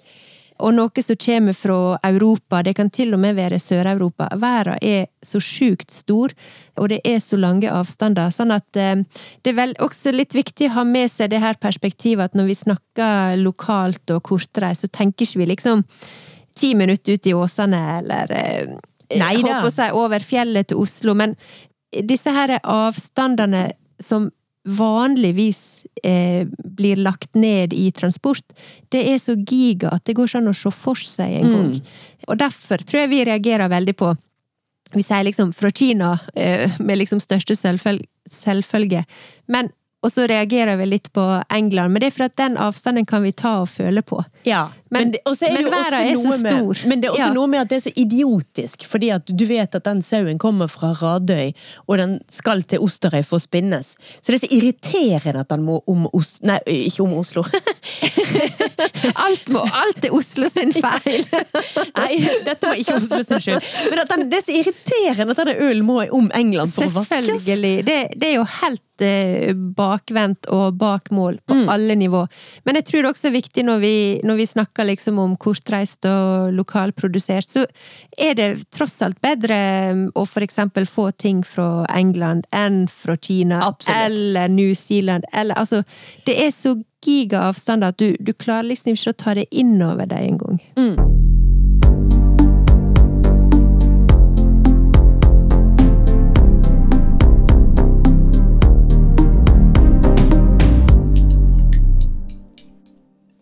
Og 0.64 0.72
noe 0.72 1.02
som 1.04 1.18
kommer 1.20 1.52
fra 1.52 1.98
Europa, 2.08 2.62
det 2.64 2.72
kan 2.78 2.88
til 2.88 3.12
og 3.12 3.20
med 3.20 3.36
være 3.36 3.58
Sør-Europa. 3.60 4.30
Verden 4.40 4.78
er 4.80 5.10
så 5.20 5.40
sjukt 5.42 5.92
stor, 5.92 6.32
og 6.80 6.88
det 6.88 7.02
er 7.04 7.20
så 7.20 7.36
lange 7.36 7.68
avstander. 7.68 8.32
Sånn 8.32 8.54
at 8.54 8.80
eh, 8.80 9.02
det 9.44 9.52
er 9.52 9.58
vel 9.58 9.76
også 9.84 10.14
litt 10.16 10.32
viktig 10.36 10.70
å 10.70 10.78
ha 10.78 10.86
med 10.88 11.12
seg 11.12 11.34
det 11.34 11.42
her 11.44 11.60
perspektivet 11.60 12.30
at 12.30 12.38
når 12.38 12.48
vi 12.48 12.58
snakker 12.62 13.36
lokalt 13.42 14.16
og 14.16 14.24
kortreist, 14.30 14.86
så 14.86 14.92
tenker 14.96 15.28
ikke 15.28 15.42
vi 15.42 15.50
liksom 15.52 15.84
ti 16.56 16.72
minutter 16.78 17.18
ut 17.18 17.28
i 17.28 17.36
Åsane, 17.36 17.82
eller 17.98 18.32
Nei, 18.32 19.18
Neida. 19.20 19.42
håper 19.44 19.68
å 19.68 19.74
si 19.74 19.92
over 19.92 20.24
fjellet 20.24 20.72
til 20.72 20.80
Oslo. 20.80 21.12
Men 21.18 21.36
disse 22.04 22.32
her 22.34 22.58
avstandene 22.62 23.70
som 24.02 24.28
vanligvis 24.66 25.86
eh, 26.02 26.46
blir 26.64 26.96
lagt 26.96 27.34
ned 27.34 27.72
i 27.72 27.90
transport, 27.94 28.44
det 28.90 29.04
er 29.12 29.18
så 29.22 29.36
giga 29.38 29.92
at 29.94 30.04
det 30.08 30.16
går 30.18 30.26
ikke 30.26 30.40
an 30.42 30.50
å 30.50 30.56
se 30.58 30.72
for 30.74 30.98
seg 30.98 31.38
en 31.38 31.52
gang. 31.54 31.74
Og 32.26 32.40
derfor 32.40 32.82
tror 32.82 33.04
jeg 33.04 33.12
vi 33.14 33.26
reagerer 33.28 33.70
veldig 33.70 33.96
på 33.96 34.14
Vi 34.94 35.02
sier 35.02 35.24
liksom 35.26 35.50
fra 35.52 35.70
Kina 35.74 36.12
eh, 36.34 36.70
med 36.78 36.98
liksom 36.98 37.18
største 37.20 37.56
selvfølge. 37.58 39.00
Men 39.50 39.68
og 40.06 40.12
så 40.14 40.26
reagerer 40.30 40.78
vi 40.78 40.86
litt 40.86 41.08
på 41.16 41.22
England, 41.50 41.92
men 41.92 42.02
det 42.04 42.12
er 42.12 42.14
for 42.14 42.28
at 42.28 42.36
den 42.38 42.54
avstanden 42.62 43.06
kan 43.10 43.24
vi 43.26 43.32
ta 43.34 43.56
og 43.64 43.68
føle 43.72 44.02
på. 44.06 44.20
Ja, 44.46 44.68
Men- 44.88 45.10
men, 45.10 45.14
er 45.18 45.66
verden 45.66 46.06
er 46.06 46.14
så 46.14 46.42
med, 46.42 46.52
stor. 46.52 46.88
men 46.88 47.00
det 47.02 47.08
er 47.08 47.12
også 47.16 47.26
Ja. 47.26 47.32
noe 47.34 47.46
med 47.50 47.60
at 47.60 47.68
det 47.72 47.76
er 47.80 47.90
så 47.90 47.92
idiotisk, 47.96 48.84
fordi 48.86 49.10
at 49.10 49.26
du 49.26 49.44
vet 49.44 49.74
at 49.74 49.82
den 49.84 50.00
sauen 50.02 50.38
kommer 50.38 50.68
fra 50.70 50.92
Radøy, 50.94 51.52
og 51.88 51.98
den 51.98 52.20
skal 52.30 52.62
til 52.62 52.78
Osterøy 52.78 53.24
for 53.24 53.36
å 53.38 53.42
spinnes. 53.42 53.96
Så 54.22 54.30
det 54.30 54.38
er 54.44 54.46
så 54.46 54.52
irriterende 54.54 55.40
at 55.40 55.48
den 55.48 55.64
må 55.66 55.80
om 55.88 56.06
Oslo 56.12 56.46
Nei, 56.46 56.60
ikke 56.86 57.02
om 57.02 57.14
Oslo. 57.18 57.42
Alt, 59.26 59.48
må, 59.54 59.62
alt 59.72 60.04
er 60.04 60.14
Oslo 60.14 60.48
sin 60.52 60.72
feil! 60.72 61.26
Nei, 61.98 62.16
dette 62.46 62.68
var 62.68 62.78
ikke 62.80 62.96
Oslo 62.98 63.22
sin 63.26 63.40
skyld. 63.42 63.68
Men 63.90 64.02
den, 64.10 64.24
det 64.32 64.40
er 64.40 64.46
så 64.46 64.56
irriterende 64.60 65.34
at 65.36 65.40
denne 65.42 65.56
ølen 65.66 65.86
må 65.86 65.98
om 66.14 66.30
England 66.36 66.72
for 66.74 66.86
å 66.88 66.94
vaskes. 67.00 67.26
Selvfølgelig. 67.30 67.74
Det, 67.86 67.98
det 68.20 68.30
er 68.32 68.36
jo 68.38 68.46
helt 68.60 69.06
eh, 69.06 69.52
bakvendt 69.96 70.46
og 70.52 70.76
bak 70.78 71.10
mål 71.10 71.38
på 71.46 71.54
Mm. 71.56 71.68
alle 71.72 71.94
nivå. 71.96 72.26
Men 72.66 72.74
jeg 72.76 72.84
tror 72.84 73.02
det 73.02 73.10
også 73.14 73.28
er 73.28 73.32
viktig 73.40 73.64
når 73.64 73.78
vi, 73.80 74.20
når 74.24 74.36
vi 74.36 74.46
snakker 74.46 74.84
liksom 74.86 75.18
om 75.18 75.36
kortreist 75.36 76.04
og 76.04 76.52
lokalprodusert, 76.52 77.48
så 77.48 77.66
er 78.18 78.34
det 78.34 78.70
tross 78.70 79.00
alt 79.02 79.20
bedre 79.20 79.54
eh, 79.54 79.94
å 80.14 80.26
for 80.26 80.40
eksempel 80.44 80.86
få 80.86 81.10
ting 81.16 81.42
fra 81.44 81.86
England 81.94 82.44
enn 82.52 82.86
fra 82.88 83.16
Kina 83.16 83.60
Absolutt. 83.66 83.96
eller 84.10 84.48
New 84.48 84.74
Zealand. 84.74 85.24
Eller, 85.32 85.54
altså, 85.54 85.82
det 86.26 86.36
er 86.46 86.50
så 86.50 86.76
giga 87.06 87.46
avstander 87.48 87.88
at 87.88 87.98
du, 87.98 88.16
du 88.20 88.32
klarer 88.32 88.66
liksom 88.68 88.92
ikke 88.96 89.12
å 89.14 89.16
ta 89.24 89.34
det 89.34 89.46
inn 89.52 89.80
over 89.82 90.06
deg 90.06 90.26
engang. 90.32 90.60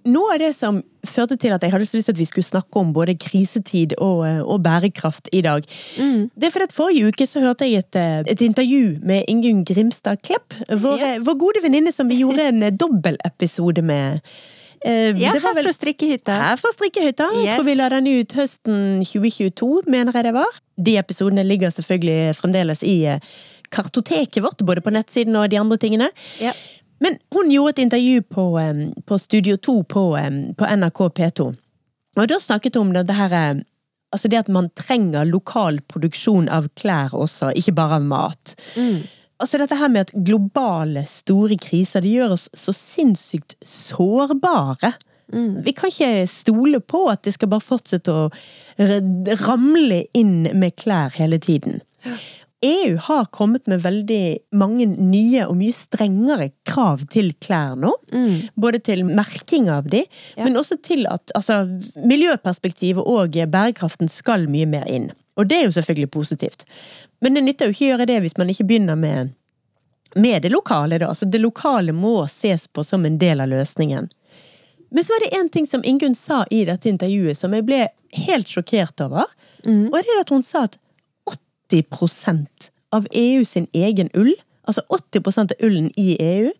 Noe 0.05 0.35
av 0.35 0.39
det 0.43 0.51
som 0.57 0.83
førte 1.09 1.37
til 1.41 1.53
at 1.55 1.63
jeg 1.65 1.73
hadde 1.73 1.87
så 1.89 1.97
lyst 1.97 2.11
til 2.11 2.15
at 2.17 2.19
vi 2.21 2.27
skulle 2.29 2.45
snakke 2.45 2.77
om 2.81 2.91
både 2.93 3.15
krisetid 3.21 3.95
og, 3.99 4.25
eh, 4.29 4.41
og 4.43 4.61
bærekraft 4.65 5.31
i 5.33 5.41
dag, 5.45 5.65
det 5.65 6.49
er 6.49 6.53
fordi 6.53 6.67
at 6.69 6.75
forrige 6.77 7.09
uke 7.09 7.27
så 7.29 7.41
hørte 7.41 7.65
jeg 7.65 7.79
et, 7.85 7.97
eh, 7.97 8.19
et 8.35 8.41
intervju 8.45 8.99
med 9.03 9.25
Ingunn 9.29 9.65
Grimstad 9.65 10.21
Klepp, 10.23 10.53
vår, 10.69 10.99
Ja. 11.01 11.19
vår 11.25 11.39
gode 11.41 11.63
venninne 11.65 11.93
som 11.93 12.09
vi 12.09 12.21
gjorde 12.21 12.49
en 12.51 12.61
dobbeltepisode 12.83 13.83
med. 13.83 14.21
Eh, 14.85 15.13
Ja, 15.17 15.33
det 15.33 15.41
var 15.43 15.55
her 15.55 15.63
fra 15.63 15.73
strikkehytta. 15.73 16.33
her 16.51 16.57
fra 16.61 16.73
Strikkehytta. 16.77 17.31
Yes. 17.41 17.57
hvor 17.57 17.65
vi 17.65 17.75
la 17.75 17.89
den 17.89 18.07
ut 18.21 18.33
høsten 18.37 19.01
2022, 19.05 19.83
mener 19.89 20.13
jeg 20.13 20.25
det 20.25 20.35
var. 20.35 20.61
De 20.77 20.97
episodene 20.99 21.45
ligger 21.49 21.71
selvfølgelig 21.73 22.37
fremdeles 22.37 22.83
i 22.83 23.07
eh, 23.07 23.19
kartoteket 23.71 24.43
vårt, 24.43 24.61
både 24.67 24.81
på 24.85 24.93
nettsiden 24.93 25.35
og 25.37 25.49
de 25.51 25.57
andre 25.59 25.77
tingene. 25.79 26.11
Ja. 26.41 26.53
Men 27.03 27.19
hun 27.35 27.51
gjorde 27.51 27.75
et 27.75 27.85
intervju 27.85 28.23
på, 28.23 28.47
på 29.07 29.19
Studio 29.19 29.57
2 29.57 29.77
på, 29.85 30.05
på 30.59 30.71
NRK 30.77 31.01
P2. 31.19 31.47
Og 32.15 32.29
da 32.31 32.39
snakket 32.41 32.79
hun 32.79 32.89
om 32.89 32.93
det, 32.95 33.07
det 33.11 33.19
her 33.19 33.63
Altså 34.15 34.29
det 34.31 34.45
at 34.45 34.51
man 34.53 34.69
trenger 34.79 35.27
lokal 35.27 35.81
produksjon 35.91 36.47
av 36.47 36.69
klær 36.79 37.17
også, 37.19 37.49
ikke 37.59 37.73
bare 37.75 37.97
av 37.99 38.05
mat. 38.07 38.53
Mm. 38.79 39.01
altså 39.43 39.59
dette 39.59 39.75
her 39.75 39.91
med 39.91 40.05
at 40.07 40.13
globale, 40.15 41.03
store 41.11 41.59
kriser, 41.59 42.05
det 42.05 42.13
gjør 42.13 42.37
oss 42.37 42.45
så 42.55 42.71
sinnssykt 42.71 43.57
sårbare. 43.59 44.93
Vi 45.67 45.73
kan 45.75 45.91
ikke 45.91 46.29
stole 46.31 46.79
på 46.79 47.09
at 47.11 47.25
det 47.27 47.35
skal 47.35 47.51
bare 47.51 47.65
fortsette 47.65 48.15
å 48.15 48.29
ramle 49.43 50.05
inn 50.15 50.47
med 50.55 50.77
klær 50.79 51.17
hele 51.19 51.41
tiden. 51.43 51.81
EU 52.65 52.97
har 53.07 53.27
kommet 53.35 53.67
med 53.69 53.83
veldig 53.85 54.39
mange 54.57 54.87
nye 54.89 55.45
og 55.47 55.57
mye 55.61 55.75
strengere 55.77 56.47
krav 56.69 57.03
til 57.13 57.33
klær 57.45 57.75
nå. 57.77 57.91
Både 58.57 58.81
til 58.81 59.05
merking 59.05 59.69
av 59.73 59.89
de, 59.93 60.05
Ja. 60.37 60.45
men 60.47 60.57
også 60.57 60.79
til 60.83 61.07
at 61.11 61.31
altså, 61.35 61.63
miljøperspektivet 62.09 63.05
og 63.05 63.37
bærekraften 63.53 64.09
skal 64.09 64.49
mye 64.49 64.67
mer 64.67 64.89
inn. 64.89 65.11
Og 65.37 65.49
det 65.51 65.57
er 65.59 65.65
jo 65.67 65.75
selvfølgelig 65.77 66.11
positivt. 66.15 66.65
Men 67.21 67.35
det 67.35 67.43
nytter 67.45 67.67
jo 67.67 67.75
ikke 67.75 67.85
å 67.85 67.91
gjøre 67.93 68.07
det 68.07 68.21
hvis 68.23 68.37
man 68.39 68.49
ikke 68.53 68.67
begynner 68.69 68.97
med, 68.97 69.33
med 70.17 70.43
det 70.43 70.53
lokale. 70.55 70.99
Da. 71.03 71.09
Altså, 71.11 71.27
det 71.27 71.41
lokale 71.43 71.93
må 71.93 72.27
ses 72.31 72.69
på 72.69 72.85
som 72.87 73.05
en 73.05 73.19
del 73.19 73.41
av 73.43 73.49
løsningen. 73.51 74.09
Men 74.95 75.03
så 75.05 75.11
var 75.17 75.25
det 75.25 75.37
én 75.41 75.49
ting 75.51 75.67
som 75.67 75.83
Ingunn 75.85 76.15
sa 76.15 76.45
i 76.55 76.63
dette 76.69 76.87
intervjuet 76.89 77.37
som 77.37 77.53
jeg 77.57 77.67
ble 77.67 77.89
helt 78.29 78.47
sjokkert 78.47 79.01
over. 79.03 79.27
Og 79.67 79.97
det 79.97 80.07
er 80.15 80.21
at 80.21 80.31
hun 80.31 80.45
sa 80.47 80.69
at 80.69 80.79
80% 81.83 82.71
av 82.95 83.07
EU 83.11 83.45
sin 83.45 83.67
egen 83.73 84.11
ull, 84.15 84.35
altså 84.63 84.85
80% 84.89 85.57
av 85.57 85.67
ullen 85.67 85.91
i 85.97 86.15
EU, 86.21 86.53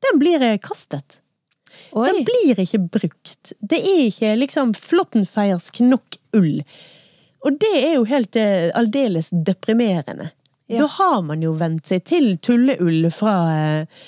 den 0.00 0.18
blir 0.18 0.38
kastet. 0.38 0.60
kastet. 0.68 1.20
Den 1.92 2.24
blir 2.24 2.60
ikke 2.60 2.78
brukt. 2.78 3.52
Det 3.60 3.78
er 3.78 4.06
ikke 4.08 4.34
liksom 4.38 4.74
flåttenfeiersk 4.74 5.80
nok 5.80 6.18
ull. 6.36 6.62
Og 7.44 7.56
det 7.60 7.72
er 7.78 7.94
jo 7.96 8.04
helt 8.08 8.36
eh, 8.36 8.70
aldeles 8.76 9.30
deprimerende. 9.32 10.30
Ja. 10.70 10.82
Da 10.82 10.86
har 10.86 11.22
man 11.26 11.42
jo 11.42 11.54
vent 11.58 11.88
seg 11.90 12.04
til 12.06 12.36
tulleull 12.38 13.08
fra 13.14 13.36
eh, 13.54 14.02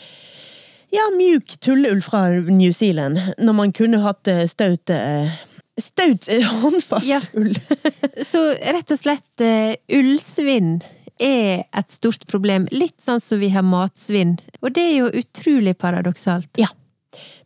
Ja, 0.92 1.06
mjuk 1.16 1.56
tulleull 1.64 2.02
fra 2.04 2.26
New 2.52 2.72
Zealand, 2.76 3.16
når 3.38 3.56
man 3.56 3.72
kunne 3.72 4.02
hatt 4.04 4.28
eh, 4.28 4.44
staut 4.46 4.92
eh, 4.92 5.32
Staut 5.80 6.28
eh, 6.28 6.44
håndfast 6.62 7.06
Ja. 7.08 7.20
ull. 7.38 7.54
Så 8.30 8.42
rett 8.74 8.90
og 8.92 8.98
slett 9.00 9.40
uh, 9.44 9.72
ullsvinn 9.96 10.82
er 11.22 11.62
et 11.72 11.90
stort 11.92 12.26
problem. 12.28 12.66
Litt 12.74 12.98
sånn 13.00 13.22
som 13.22 13.40
vi 13.40 13.48
har 13.54 13.64
matsvinn. 13.64 14.34
Og 14.60 14.72
det 14.76 14.84
er 14.90 14.96
jo 14.98 15.10
utrolig 15.22 15.76
paradoksalt. 15.80 16.50
Ja. 16.60 16.68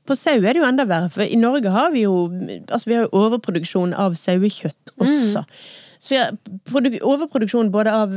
På 0.07 0.15
sau 0.19 0.37
er 0.39 0.55
det 0.55 0.61
jo 0.61 0.67
enda 0.67 0.85
verre, 0.87 1.11
for 1.11 1.27
i 1.27 1.39
Norge 1.39 1.71
har 1.75 1.91
vi 1.95 2.05
jo 2.05 2.29
altså 2.71 2.87
vi 2.87 2.95
har 2.95 3.09
jo 3.09 3.23
overproduksjon 3.27 3.95
av 3.99 4.15
sauekjøtt 4.19 4.93
også. 5.03 5.43
Så 5.99 6.13
vi 6.15 6.21
har 6.21 6.37
overproduksjon 7.03 7.73
både 7.75 7.91
av 7.95 8.13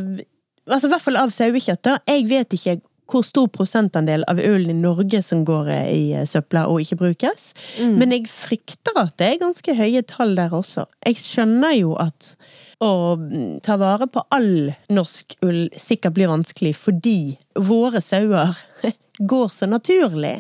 altså 0.70 0.86
i 0.86 0.92
hvert 0.94 1.02
fall 1.06 1.18
av 1.18 1.34
sauekjøtt. 1.34 1.90
Jeg 2.06 2.28
vet 2.30 2.54
ikke 2.60 2.76
hvor 3.10 3.26
stor 3.26 3.50
prosentandel 3.54 4.24
av 4.30 4.40
ølen 4.42 4.72
i 4.74 4.78
Norge 4.78 5.22
som 5.26 5.44
går 5.48 5.72
eh, 5.74 5.90
i 5.90 6.04
eh, 6.14 6.28
søpla 6.30 6.68
og 6.70 6.84
ikke 6.84 7.00
brukes. 7.04 7.52
Men 7.80 8.14
jeg 8.16 8.30
frykter 8.32 8.98
at 9.02 9.16
det 9.22 9.34
er 9.34 9.44
ganske 9.44 9.76
høye 9.76 10.04
tall 10.08 10.36
der 10.38 10.54
også. 10.56 10.86
Jeg 11.06 11.20
skjønner 11.22 11.76
jo 11.80 11.96
at 12.00 12.34
å 12.80 12.92
mm, 13.20 13.60
ta 13.66 13.76
vare 13.80 14.08
på 14.08 14.24
all 14.32 14.72
norsk 14.94 15.40
ull 15.46 15.68
sikkert 15.76 16.16
blir 16.16 16.32
vanskelig 16.32 16.76
fordi 16.80 17.36
våre 17.60 18.00
sauer 18.04 18.56
går 19.34 19.52
så 19.52 19.68
naturlig. 19.68 20.38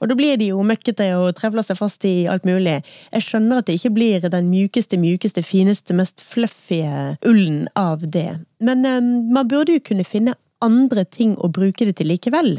Og 0.00 0.08
da 0.08 0.16
blir 0.16 0.38
de 0.40 0.50
jo 0.52 0.62
møkkete 0.66 1.08
og 1.18 1.34
trevler 1.38 1.64
seg 1.66 1.78
fast 1.78 2.04
i 2.06 2.26
alt 2.30 2.46
mulig. 2.48 2.78
Jeg 3.12 3.26
skjønner 3.26 3.60
at 3.60 3.68
det 3.68 3.78
ikke 3.80 3.94
blir 3.96 4.26
den 4.30 4.50
mjukeste, 4.52 4.98
mjukeste, 5.00 5.42
fineste, 5.46 5.96
mest 5.98 6.22
fluffy 6.22 6.82
ullen 7.26 7.66
av 7.78 8.04
det. 8.06 8.38
Men 8.62 8.86
um, 8.86 9.10
man 9.34 9.48
burde 9.50 9.76
jo 9.76 9.84
kunne 9.90 10.06
finne 10.06 10.36
andre 10.64 11.04
ting 11.04 11.36
å 11.38 11.50
bruke 11.52 11.88
det 11.88 11.98
til 12.00 12.12
likevel. 12.12 12.56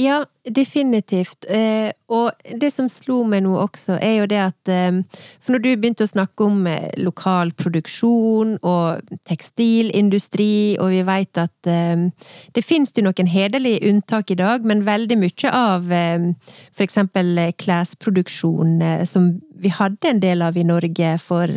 Ja, 0.00 0.22
definitivt. 0.44 1.44
Eh, 1.50 1.90
og 2.08 2.30
det 2.62 2.70
som 2.72 2.86
slo 2.88 3.20
meg 3.28 3.42
nå 3.44 3.56
også, 3.58 3.98
er 4.00 4.14
jo 4.20 4.28
det 4.30 4.38
at 4.40 4.70
eh, 4.70 5.00
For 5.42 5.52
når 5.52 5.62
du 5.64 5.68
begynte 5.74 6.06
å 6.06 6.10
snakke 6.10 6.46
om 6.46 6.62
eh, 6.70 6.94
lokal 7.02 7.50
produksjon 7.58 8.54
og 8.62 9.12
tekstilindustri, 9.28 10.78
og 10.80 10.94
vi 10.94 11.02
veit 11.04 11.42
at 11.42 11.52
det 11.66 12.64
finnes 12.64 12.94
jo 12.96 13.04
noen 13.04 13.28
hederlige 13.28 13.90
unntak 13.90 14.30
i 14.30 14.38
dag, 14.38 14.64
men 14.64 14.86
veldig 14.86 15.18
mye 15.20 15.52
av 15.52 15.90
for 15.90 16.84
eksempel 16.84 17.38
klesproduksjon, 17.60 18.78
som 19.06 19.32
vi 19.60 19.72
hadde 19.74 20.14
en 20.14 20.22
del 20.22 20.42
av 20.46 20.56
i 20.56 20.64
Norge 20.66 21.16
for 21.22 21.50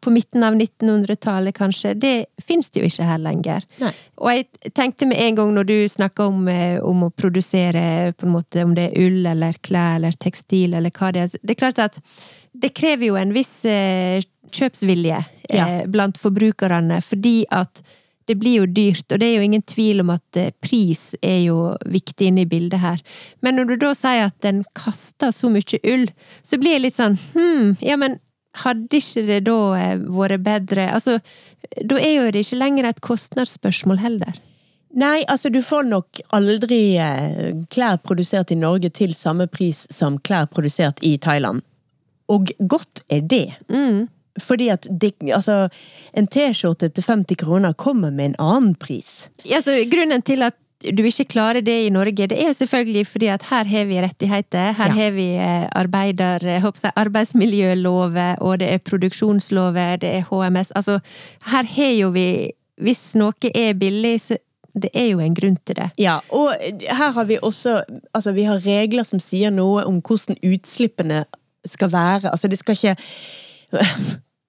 på 0.00 0.10
midten 0.14 0.44
av 0.46 0.54
1900-tallet, 0.54 1.54
kanskje, 1.56 1.94
det 1.94 2.14
fins 2.42 2.70
det 2.70 2.82
jo 2.82 2.88
ikke 2.90 3.06
her 3.08 3.20
lenger. 3.22 3.64
Nei. 3.82 3.92
Og 4.22 4.32
jeg 4.32 4.72
tenkte 4.76 5.06
med 5.10 5.20
en 5.22 5.38
gang 5.38 5.52
når 5.56 5.68
du 5.68 5.76
snakka 5.90 6.26
om, 6.30 6.48
eh, 6.48 6.78
om 6.84 7.04
å 7.06 7.10
produsere 7.10 8.12
på 8.18 8.26
en 8.26 8.34
måte, 8.34 8.64
om 8.64 8.74
det 8.78 8.88
er 8.88 9.06
ull 9.06 9.26
eller 9.26 9.58
klær 9.62 9.96
eller 9.98 10.18
tekstil 10.18 10.74
eller 10.78 10.90
hva 10.94 11.12
det 11.14 11.26
er 11.26 11.38
Det 11.42 11.54
er 11.54 11.62
klart 11.66 11.78
at 11.78 12.00
det 12.58 12.74
krever 12.74 13.06
jo 13.10 13.16
en 13.16 13.32
viss 13.34 13.64
eh, 13.64 14.20
kjøpsvilje 14.50 15.18
eh, 15.18 15.56
Ja. 15.56 15.86
blant 15.86 16.18
forbrukerne, 16.18 17.00
fordi 17.04 17.44
at 17.50 17.82
det 18.28 18.36
blir 18.36 18.58
jo 18.58 18.66
dyrt, 18.66 19.06
og 19.12 19.20
det 19.22 19.24
er 19.24 19.38
jo 19.38 19.44
ingen 19.46 19.62
tvil 19.64 20.02
om 20.02 20.10
at 20.12 20.38
pris 20.60 21.14
er 21.24 21.46
jo 21.46 21.70
viktig 21.88 22.26
inne 22.28 22.42
i 22.44 22.48
bildet 22.50 22.82
her. 22.82 23.00
Men 23.40 23.56
når 23.56 23.70
du 23.70 23.76
da 23.86 23.94
sier 23.96 24.26
at 24.26 24.36
den 24.44 24.64
kaster 24.76 25.32
så 25.32 25.48
mye 25.48 25.80
ull, 25.88 26.04
så 26.44 26.58
blir 26.60 26.76
jeg 26.76 26.82
litt 26.84 26.98
sånn 26.98 27.16
hm, 27.32 27.78
ja, 27.80 27.96
men 27.96 28.18
hadde 28.56 29.00
ikke 29.00 29.24
det 29.28 29.40
da 29.46 29.58
eh, 29.78 29.96
vært 30.00 30.44
bedre 30.46 30.88
Altså, 30.94 31.18
da 31.84 31.98
er 32.00 32.14
jo 32.14 32.28
det 32.32 32.44
ikke 32.46 32.60
lenger 32.60 32.88
et 32.88 33.00
kostnadsspørsmål 33.04 34.00
heller. 34.02 34.38
Nei, 34.98 35.22
altså 35.28 35.50
du 35.52 35.60
får 35.62 35.88
nok 35.90 36.20
aldri 36.34 36.96
eh, 36.96 37.50
klær 37.70 37.98
produsert 38.02 38.52
i 38.54 38.58
Norge 38.58 38.90
til 38.90 39.14
samme 39.14 39.46
pris 39.46 39.84
som 39.94 40.18
klær 40.18 40.48
produsert 40.50 41.02
i 41.04 41.16
Thailand. 41.20 41.62
Og 42.28 42.52
godt 42.58 43.04
er 43.08 43.20
det. 43.24 43.46
Fordi 44.38 44.68
at 44.68 44.86
det, 45.00 45.14
altså, 45.34 45.68
en 46.12 46.28
T-skjorte 46.28 46.90
til 46.92 47.04
50 47.04 47.40
kroner 47.40 47.72
kommer 47.72 48.10
med 48.10 48.32
en 48.32 48.38
annen 48.38 48.74
pris. 48.74 49.28
Altså, 49.44 49.76
grunnen 49.90 50.22
til 50.22 50.44
at 50.46 50.56
du 50.78 51.02
ikke 51.02 51.24
klarer 51.24 51.60
det 51.64 51.74
i 51.86 51.90
Norge, 51.90 52.26
det 52.30 52.36
er 52.38 52.46
jo 52.52 52.52
selvfølgelig 52.54 53.06
fordi 53.06 53.26
at 53.26 53.42
her 53.50 53.64
har 53.66 53.84
vi 53.84 54.00
rettigheter. 54.00 54.72
Her 54.78 54.86
Ja. 54.86 54.92
har 54.94 55.10
vi 55.10 55.28
eh, 55.34 55.66
arbeider, 55.74 56.60
håper 56.60 56.80
jeg, 56.82 56.92
arbeidsmiljølover, 56.96 58.36
og 58.40 58.60
det 58.60 58.72
er 58.72 58.78
produksjonslover, 58.78 59.96
det 59.96 60.08
er 60.08 60.22
HMS. 60.30 60.70
Altså, 60.76 61.00
her 61.46 61.64
har 61.66 61.92
jo 62.00 62.08
vi 62.10 62.50
Hvis 62.78 63.14
noe 63.18 63.32
er 63.54 63.72
billig, 63.74 64.20
så 64.20 64.36
det 64.82 64.90
er 64.94 65.08
jo 65.10 65.18
en 65.18 65.34
grunn 65.34 65.56
til 65.66 65.74
det. 65.76 65.90
Ja, 65.98 66.18
og 66.30 66.52
her 66.94 67.10
har 67.10 67.24
vi 67.24 67.38
også 67.42 67.82
Altså, 68.14 68.32
vi 68.32 68.42
har 68.46 68.60
regler 68.66 69.02
som 69.02 69.18
sier 69.18 69.50
noe 69.50 69.82
om 69.84 69.98
hvordan 70.00 70.36
utslippene 70.46 71.24
skal 71.66 71.90
være. 71.92 72.30
Altså, 72.30 72.46
det 72.48 72.58
skal 72.58 72.76
ikke 72.78 72.96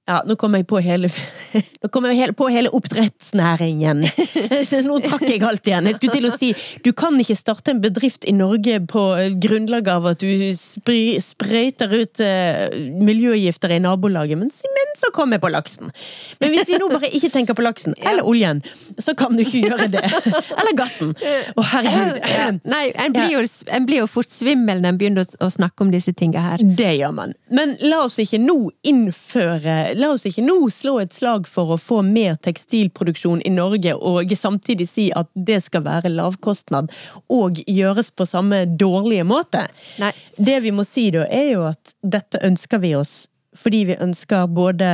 Ja, 0.10 0.24
nå 0.26 0.34
kommer 0.42 0.58
jeg 0.58 0.66
på 0.70 0.80
hele 0.82 1.10
jeg 1.54 2.34
på 2.38 2.48
hele 2.50 2.70
oppdrettsnæringen. 2.74 4.02
Nå 4.90 4.98
trakk 5.06 5.26
jeg 5.28 5.44
alt 5.46 5.68
igjen. 5.70 5.90
Jeg 5.90 5.98
skulle 5.98 6.16
til 6.18 6.28
å 6.30 6.34
si 6.34 6.50
du 6.86 6.92
kan 6.98 7.18
ikke 7.22 7.38
starte 7.38 7.74
en 7.74 7.82
bedrift 7.84 8.26
i 8.30 8.34
Norge 8.34 8.80
på 8.90 9.04
grunnlag 9.42 9.90
av 9.94 10.08
at 10.12 10.24
du 10.24 10.50
sprøyter 10.56 11.94
ut 11.94 12.22
eh, 12.26 12.74
miljøgifter 13.02 13.76
i 13.76 13.80
nabolaget, 13.84 14.40
men, 14.40 14.50
men 14.50 14.94
så 15.00 15.12
kom 15.16 15.34
jeg 15.34 15.44
på 15.44 15.52
laksen. 15.54 15.94
Men 16.42 16.54
hvis 16.54 16.70
vi 16.70 16.80
nå 16.82 16.90
bare 16.92 17.12
ikke 17.14 17.32
tenker 17.34 17.58
på 17.58 17.66
laksen, 17.66 17.98
eller 18.10 18.26
oljen, 18.26 18.64
så 18.98 19.16
kan 19.18 19.38
du 19.38 19.44
ikke 19.46 19.64
gjøre 19.68 19.90
det. 19.94 20.04
Eller 20.06 20.74
gassen. 20.78 21.14
Å, 21.14 21.68
herregud. 21.74 22.62
Nei, 22.70 22.84
en 23.06 23.16
blir, 23.16 23.36
jo, 23.38 23.46
en 23.78 23.90
blir 23.90 24.04
jo 24.04 24.10
fort 24.10 24.32
svimmel 24.34 24.82
når 24.84 24.94
en 24.94 25.02
begynner 25.02 25.28
å, 25.28 25.46
å 25.48 25.52
snakke 25.54 25.86
om 25.86 25.94
disse 25.94 26.14
tinga 26.18 26.44
her. 26.52 26.66
Det 26.82 26.92
gjør 26.98 27.16
man. 27.16 27.38
Men 27.54 27.76
la 27.86 28.04
oss 28.08 28.20
ikke 28.22 28.42
nå 28.42 28.58
innføre 28.90 29.80
La 30.00 30.14
oss 30.14 30.24
ikke 30.28 30.46
nå 30.46 30.56
slå 30.72 30.96
et 31.02 31.16
slag 31.16 31.48
for 31.50 31.74
å 31.74 31.80
få 31.82 32.00
mer 32.06 32.38
tekstilproduksjon 32.40 33.42
i 33.44 33.52
Norge, 33.52 33.96
og 33.96 34.32
samtidig 34.38 34.88
si 34.88 35.08
at 35.16 35.28
det 35.36 35.60
skal 35.66 35.84
være 35.88 36.12
lavkostnad 36.14 36.92
og 37.36 37.60
gjøres 37.68 38.14
på 38.16 38.28
samme 38.30 38.64
dårlige 38.80 39.28
måte. 39.28 39.66
Nei. 40.00 40.14
Det 40.38 40.60
vi 40.64 40.72
må 40.76 40.86
si 40.88 41.10
da, 41.16 41.26
er 41.28 41.52
jo 41.52 41.66
at 41.72 41.96
dette 42.00 42.42
ønsker 42.46 42.84
vi 42.84 42.96
oss 42.96 43.28
fordi 43.60 43.82
vi 43.90 43.96
ønsker 44.00 44.46
både 44.54 44.90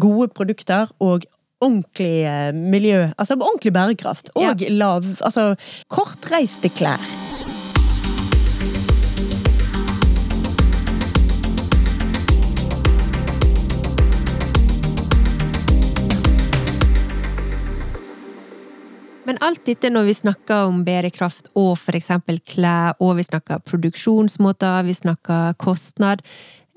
gode 0.00 0.30
produkter 0.34 0.88
og 1.04 1.26
ordentlig 1.62 2.24
miljø, 2.56 3.04
altså 3.14 3.36
ordentlig 3.36 3.74
bærekraft, 3.76 4.32
og 4.34 4.64
lav, 4.72 5.06
altså 5.22 5.52
kortreiste 5.92 6.72
klær. 6.72 7.31
Men 19.32 19.40
alt 19.46 19.62
dette 19.64 19.88
når 19.88 20.04
vi 20.04 20.12
snakker 20.12 20.66
om 20.68 20.82
bærekraft 20.84 21.46
og 21.56 21.78
eksempel 21.96 22.36
klær, 22.44 22.98
og 23.00 23.14
vi 23.16 23.24
snakker 23.24 23.62
produksjonsmåter, 23.64 24.82
vi 24.84 24.92
snakker 24.92 25.54
kostnad 25.56 26.20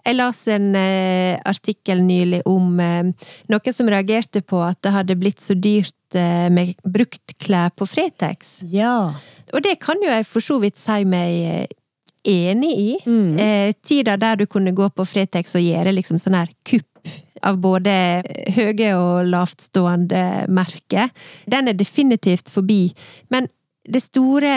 Jeg 0.06 0.16
leste 0.16 0.54
en 0.56 0.70
eh, 0.80 1.36
artikkel 1.44 2.00
nylig 2.06 2.44
om 2.48 2.80
eh, 2.80 3.12
noen 3.52 3.76
som 3.76 3.92
reagerte 3.92 4.40
på 4.46 4.62
at 4.64 4.80
det 4.86 4.94
hadde 4.94 5.18
blitt 5.20 5.44
så 5.44 5.58
dyrt 5.58 6.16
eh, 6.16 6.48
med 6.48 6.78
bruktklær 6.86 7.74
på 7.76 7.88
Fretex. 7.90 8.60
Ja. 8.72 9.12
Og 9.52 9.66
det 9.66 9.80
kan 9.82 10.00
jo 10.00 10.08
jeg 10.14 10.28
for 10.30 10.46
så 10.46 10.62
vidt 10.62 10.80
si 10.80 11.04
meg 11.10 11.42
eh, 11.50 11.66
enig 12.24 12.72
i. 12.72 12.90
Mm. 13.04 13.32
Eh, 13.36 13.74
tida 13.84 14.16
der 14.22 14.40
du 14.40 14.46
kunne 14.48 14.72
gå 14.78 14.88
på 14.94 15.10
Fretex 15.10 15.58
og 15.58 15.66
gjøre 15.66 15.98
liksom 15.98 16.22
sånn 16.22 16.38
her 16.38 16.54
kupp 16.64 16.95
av 17.46 17.60
både 17.62 17.94
høye 18.56 18.92
og 18.98 19.30
lavtstående 19.30 20.24
merker, 20.54 21.12
den 21.52 21.70
er 21.72 21.78
definitivt 21.78 22.50
forbi. 22.54 22.90
Men 23.34 23.50
det 23.86 24.02
store 24.06 24.56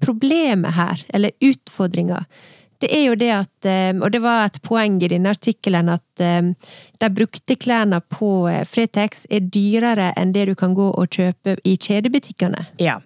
problemet 0.00 0.76
her, 0.78 1.02
eller 1.14 1.34
utfordringa, 1.44 2.22
det 2.82 2.90
er 2.94 3.04
jo 3.06 3.14
det 3.18 3.30
at 3.34 3.68
eh, 3.68 3.92
Og 3.98 4.10
det 4.14 4.20
var 4.24 4.48
et 4.48 4.60
poeng 4.64 4.98
i 5.02 5.10
denne 5.10 5.32
artikkelen 5.34 5.90
at 5.92 6.22
eh, 6.24 6.50
de 7.02 7.10
brukte 7.14 7.56
klærne 7.60 8.00
på 8.12 8.48
eh, 8.50 8.64
Fretex 8.68 9.24
er 9.30 9.46
dyrere 9.54 10.12
enn 10.20 10.34
det 10.34 10.48
du 10.50 10.54
kan 10.58 10.74
gå 10.76 10.90
og 10.90 11.08
kjøpe 11.10 11.58
i 11.64 11.76
kjedebutikkene. 11.78 12.68
ja. 12.82 13.00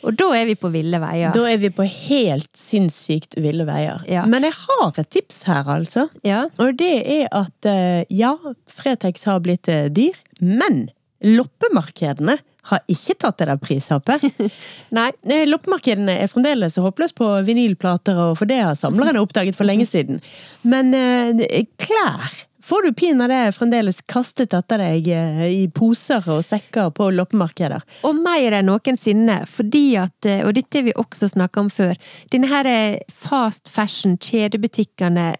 Og 0.00 0.14
da 0.16 0.30
er 0.32 0.46
vi 0.48 0.54
på 0.56 0.70
ville 0.72 0.96
veier. 0.96 1.28
Da 1.36 1.42
er 1.44 1.58
vi 1.60 1.68
på 1.76 1.84
helt 1.84 2.48
sinnssykt 2.56 3.34
ville 3.36 3.66
veier. 3.68 4.00
Ja. 4.08 4.22
Men 4.24 4.46
jeg 4.48 4.54
har 4.56 4.96
et 4.96 5.10
tips 5.12 5.42
her, 5.44 5.68
altså. 5.68 6.06
Ja. 6.24 6.46
Og 6.56 6.78
det 6.80 7.02
er 7.04 7.26
at 7.36 7.68
ja, 8.08 8.30
Fretex 8.64 9.28
har 9.28 9.42
blitt 9.44 9.68
dyr, 9.68 10.16
men 10.40 10.86
loppemarkedene 11.20 12.38
har 12.68 12.84
ikke 12.90 13.16
tatt 13.20 13.40
det 13.40 13.48
der 13.50 13.62
prishoppet. 13.62 14.26
Nei. 14.96 15.08
Eh, 15.30 15.46
Loppemarkedene 15.48 16.18
er 16.20 16.30
fremdeles 16.30 16.78
håpløse 16.80 17.16
på 17.18 17.32
vinylplater, 17.46 18.18
og 18.30 18.38
for 18.40 18.50
det 18.50 18.60
har 18.62 18.78
samlerne 18.78 19.22
oppdaget 19.22 19.58
for 19.58 19.68
lenge 19.68 19.88
siden. 19.88 20.20
Men 20.62 20.94
eh, 20.96 21.66
klær 21.80 22.46
får 22.70 22.84
du 22.84 22.92
pinadø 22.94 23.38
fremdeles 23.56 24.02
kastet 24.10 24.52
etter 24.54 24.82
deg 24.82 25.08
eh, 25.14 25.44
i 25.62 25.62
poser 25.74 26.26
og 26.30 26.44
sekker 26.46 26.92
på 26.94 27.08
loppemarkeder. 27.16 27.82
Og 28.06 28.20
mer 28.20 28.58
enn 28.60 28.68
noensinne, 28.70 29.40
fordi 29.50 29.86
at, 30.00 30.28
og 30.44 30.52
dette 30.58 30.82
har 30.82 30.90
vi 30.90 30.96
også 31.00 31.32
snakka 31.32 31.64
om 31.64 31.72
før, 31.72 31.96
denne 32.32 32.50
her 32.52 32.70
fast 33.14 33.72
fashion, 33.72 34.18
kjedebutikkene, 34.20 35.32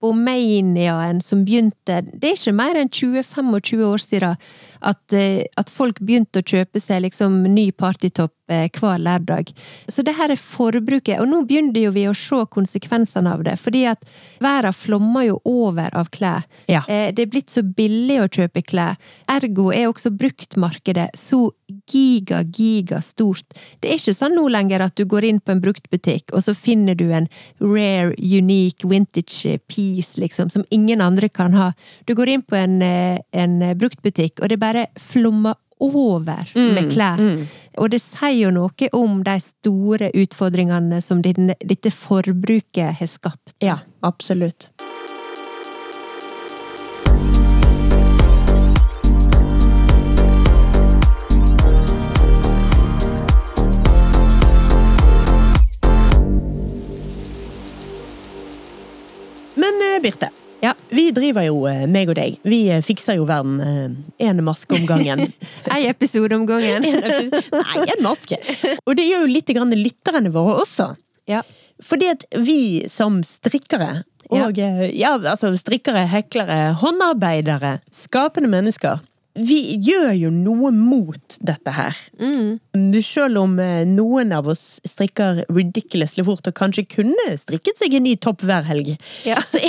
shopomaniaen 0.00 1.22
som 1.22 1.44
begynte 1.44 2.02
Det 2.02 2.30
er 2.30 2.36
ikke 2.36 2.54
mer 2.54 2.76
enn 2.76 2.88
20-25 2.88 3.84
år 3.84 3.98
siden 3.98 4.36
at, 4.80 5.12
eh, 5.12 5.44
at 5.56 5.70
folk 5.70 6.00
begynte 6.00 6.40
å 6.40 6.42
kjøpe 6.42 6.80
seg 6.80 7.02
liksom 7.02 7.42
ny 7.44 7.70
partytopp 7.72 8.32
eh, 8.50 8.68
hver 8.72 8.98
lørdag. 8.98 9.52
Så 9.88 10.02
det 10.02 10.14
her 10.16 10.30
er 10.30 10.40
forbruket, 10.40 11.20
og 11.20 11.28
nå 11.28 11.42
begynner 11.46 11.84
jo 11.84 11.90
vi 11.92 12.06
å 12.08 12.14
se 12.16 12.40
konsekvensene 12.48 13.30
av 13.30 13.44
det, 13.44 13.58
fordi 13.60 13.84
at 13.90 14.00
verden 14.40 14.72
flommer 14.72 15.26
jo 15.28 15.40
over 15.44 15.90
av 15.92 16.08
klær. 16.10 16.46
Ja. 16.66 16.82
Eh, 16.88 17.12
Det 17.12 17.22
er 17.26 17.30
blitt 17.30 17.50
så 17.50 17.62
billig 17.62 18.20
å 18.22 18.28
kjøpe 18.28 18.62
klær, 18.64 18.96
ergo 19.28 19.70
er 19.72 19.90
også 19.90 20.10
bruktmarkedet 20.16 21.10
så 21.14 21.50
giga, 21.90 22.42
giga 22.42 23.00
stort. 23.04 23.58
Det 23.80 23.90
er 23.90 24.00
ikke 24.00 24.14
sånn 24.16 24.36
nå 24.38 24.46
lenger 24.52 24.84
at 24.86 24.96
du 24.98 25.04
går 25.10 25.26
inn 25.28 25.40
på 25.42 25.54
en 25.54 25.62
bruktbutikk, 25.62 26.34
og 26.34 26.44
så 26.44 26.54
finner 26.56 26.98
du 26.98 27.08
en 27.12 27.28
rare, 27.60 28.14
unique, 28.18 28.88
vintage 28.88 29.58
piece, 29.70 30.20
liksom, 30.20 30.50
som 30.50 30.66
ingen 30.70 31.02
andre 31.04 31.28
kan 31.28 31.56
ha. 31.58 31.72
Du 32.06 32.14
går 32.18 32.34
inn 32.36 32.42
på 32.46 32.56
en, 32.56 32.80
eh, 32.82 33.18
en 33.32 33.58
bruktbutikk, 33.78 34.40
og 34.42 34.48
det 34.48 34.60
bare 34.60 34.86
flommer 34.98 35.54
over 35.80 36.50
med 36.54 36.92
klær. 36.92 37.20
Og 37.80 37.90
det 37.90 38.02
sier 38.04 38.36
jo 38.36 38.50
noe 38.52 38.90
om 38.92 39.22
de 39.24 39.36
store 39.40 40.10
utfordringene 40.12 41.00
som 41.02 41.22
dette 41.24 41.92
forbruket 41.94 43.00
har 43.00 43.10
skapt. 43.10 43.54
Ja, 43.64 43.78
absolutt. 44.04 44.68
Birte, 60.02 60.30
Ja. 60.62 60.74
vi 60.88 61.10
driver 61.16 61.44
jo, 61.46 61.64
eh, 61.66 61.86
meg 61.88 62.10
og 62.12 62.16
deg, 62.18 62.36
vi 62.44 62.68
eh, 62.68 62.82
fikser 62.84 63.16
jo 63.16 63.24
verden 63.28 63.60
én 64.20 64.40
maske 64.44 64.76
om 64.76 64.86
gangen. 64.88 65.22
Ei 65.74 65.86
episode 65.88 66.36
om 66.36 66.46
gangen. 66.48 66.84
Nei, 67.62 67.84
en 67.86 68.04
maske! 68.04 68.36
Og 68.84 68.96
det 68.96 69.06
gjør 69.08 69.24
jo 69.26 69.32
litt 69.32 69.52
grann 69.56 69.72
lytterne 69.76 70.32
våre 70.34 70.58
også. 70.60 70.92
Ja. 71.30 71.42
Fordi 71.84 72.10
at 72.12 72.26
vi 72.44 72.88
som 72.92 73.22
strikkere, 73.24 74.02
og 74.30 74.58
ja. 74.58 74.68
ja, 74.92 75.14
altså 75.16 75.50
strikkere, 75.58 76.04
heklere, 76.06 76.74
håndarbeidere, 76.80 77.78
skapende 77.94 78.50
mennesker, 78.52 79.00
vi 79.40 79.58
gjør 79.82 80.12
jo 80.16 80.30
noe 80.34 80.70
mot 80.74 81.36
dette 81.46 81.72
her. 81.74 81.96
Mm. 82.20 82.58
Selv 83.04 83.40
om 83.42 83.56
eh, 83.62 83.82
noen 83.88 84.32
av 84.36 84.48
oss 84.52 84.80
strikker 84.86 85.44
ridiculously 85.50 86.24
fort, 86.26 86.46
og 86.50 86.56
kanskje 86.58 86.84
kunne 86.90 87.26
strikket 87.40 87.80
seg 87.80 87.96
en 87.96 88.04
ny 88.06 88.16
topp 88.20 88.44
hver 88.46 88.66
helg, 88.68 88.92
Ja. 89.26 89.38
så, 89.48 89.60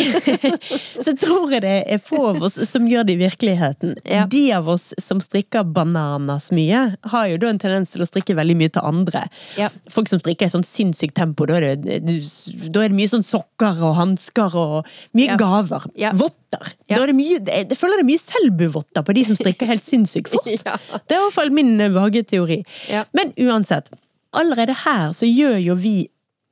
så 1.06 1.14
tror 1.20 1.54
jeg 1.56 1.64
det 1.66 1.76
er 1.96 2.02
få 2.04 2.22
av 2.34 2.42
oss 2.48 2.60
som 2.70 2.88
gjør 2.90 3.08
det 3.08 3.16
i 3.18 3.22
virkeligheten. 3.24 3.96
Ja. 4.06 4.26
De 4.32 4.44
av 4.58 4.70
oss 4.72 4.92
som 5.02 5.22
strikker 5.24 5.64
bananas 5.76 6.52
mye, 6.56 6.84
har 7.14 7.30
jo 7.32 7.40
da 7.42 7.52
en 7.54 7.62
tendens 7.62 7.94
til 7.96 8.04
å 8.04 8.10
strikke 8.10 8.36
veldig 8.38 8.58
mye 8.60 8.74
til 8.76 8.86
andre. 8.88 9.26
Ja. 9.60 9.72
Folk 9.92 10.12
som 10.12 10.22
strikker 10.22 10.50
i 10.50 10.54
sånn 10.54 10.68
sinnssykt 10.68 11.16
tempo, 11.20 11.48
da 11.50 11.60
er 11.62 11.76
det, 11.80 12.02
da 12.04 12.84
er 12.86 12.92
det 12.92 12.98
mye 12.98 13.12
sånn 13.12 13.26
sokker 13.26 13.82
og 13.88 13.98
hansker 14.00 14.58
og 14.58 14.94
mye 15.18 15.40
gaver. 15.40 15.88
Ja. 16.00 16.14
Votter. 16.52 16.74
Ja. 16.88 16.98
Da 16.98 17.04
er 17.04 17.12
det 17.12 17.18
mye, 17.18 17.40
jeg, 17.40 17.78
føler 17.78 18.00
det 18.00 18.06
er 18.06 18.10
mye 18.10 18.22
selbuvotter 18.22 19.06
på 19.08 19.16
de 19.16 19.26
som 19.28 19.38
strikker 19.40 19.70
helt 19.70 19.88
sinnssykt 19.88 20.32
fort. 20.32 20.48
Ja. 20.62 20.76
Det 21.08 21.16
er 21.16 21.20
i 21.20 21.24
hvert 21.24 21.36
fall 21.36 21.52
min 21.54 21.80
eh, 21.82 21.92
vage 21.94 22.24
teori. 22.28 22.62
Ja. 22.92 23.06
Men 23.18 23.32
uansett, 23.40 23.90
allerede 24.36 24.76
her 24.84 25.12
så 25.16 25.30
gjør 25.30 25.58
jo 25.62 25.78
vi 25.80 25.96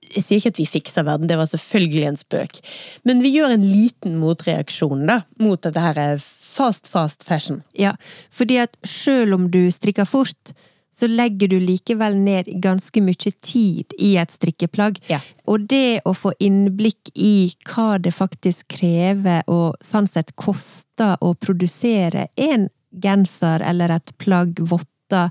jeg 0.09 0.23
sier 0.25 0.39
ikke 0.39 0.49
at 0.49 0.57
vi 0.57 0.65
fikser 0.65 1.05
verden, 1.05 1.27
det 1.29 1.35
var 1.37 1.45
selvfølgelig 1.45 2.05
en 2.07 2.17
spøk. 2.17 2.61
Men 3.05 3.19
vi 3.21 3.29
gjør 3.35 3.51
en 3.53 3.65
liten 3.67 4.15
motreaksjon 4.17 5.03
da, 5.05 5.19
mot 5.43 5.61
dette 5.61 5.83
her 5.83 5.99
eh, 6.01 6.23
fast, 6.23 6.89
fast 6.89 7.25
fashion. 7.27 7.61
Ja, 7.77 7.93
fordi 8.33 8.57
at 8.63 8.79
selv 8.87 9.37
om 9.37 9.49
du 9.53 9.67
strikker 9.71 10.09
fort, 10.09 10.55
så 10.95 11.07
legger 11.07 11.47
du 11.47 11.59
likevel 11.59 12.17
ned 12.17 12.49
ganske 12.61 13.01
mye 13.03 13.31
tid 13.45 13.93
i 13.99 14.15
et 14.19 14.33
strikkeplagg. 14.33 14.99
Ja. 15.09 15.19
Og 15.47 15.67
det 15.69 16.01
å 16.05 16.13
få 16.17 16.33
innblikk 16.39 17.13
i 17.15 17.51
hva 17.69 17.97
det 18.01 18.13
faktisk 18.15 18.67
krever, 18.79 19.45
og 19.47 19.77
sånn 19.85 20.09
sett 20.09 20.35
koster 20.39 21.15
å 21.21 21.35
produsere 21.39 22.27
en 22.35 22.67
genser 22.91 23.63
eller 23.65 23.93
et 23.95 24.13
plagg, 24.17 24.59
votter, 24.59 25.29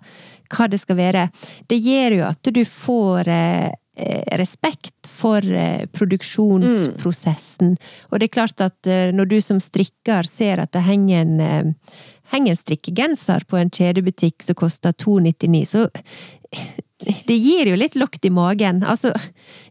hva 0.55 0.71
det 0.71 0.81
skal 0.81 0.99
være, 0.99 1.29
det 1.71 1.79
gjør 1.83 2.18
jo 2.21 2.25
at 2.29 2.51
du 2.55 2.64
får 2.66 3.29
eh, 3.31 3.68
eh, 3.99 4.38
respekt 4.38 5.11
for 5.18 5.42
eh, 5.42 5.87
produksjonsprosessen. 5.92 7.77
Og 8.11 8.18
det 8.18 8.29
er 8.29 8.35
klart 8.38 8.62
at 8.64 8.90
eh, 8.90 9.11
når 9.14 9.31
du 9.31 9.38
som 9.44 9.61
strikker 9.62 10.27
ser 10.29 10.62
at 10.62 10.73
det 10.75 10.87
henger 10.87 11.27
en, 11.27 11.75
henger 12.33 12.55
en 12.55 12.61
strikkegenser 12.61 13.47
på 13.49 13.59
en 13.61 13.73
kjedebutikk 13.73 14.45
som 14.47 14.59
koster 14.59 14.93
299, 14.93 15.64
så 15.69 15.88
det 17.29 17.37
gir 17.38 17.69
jo 17.71 17.77
litt 17.79 17.95
lukt 17.99 18.25
i 18.27 18.31
magen. 18.35 18.81
Altså, 18.83 19.12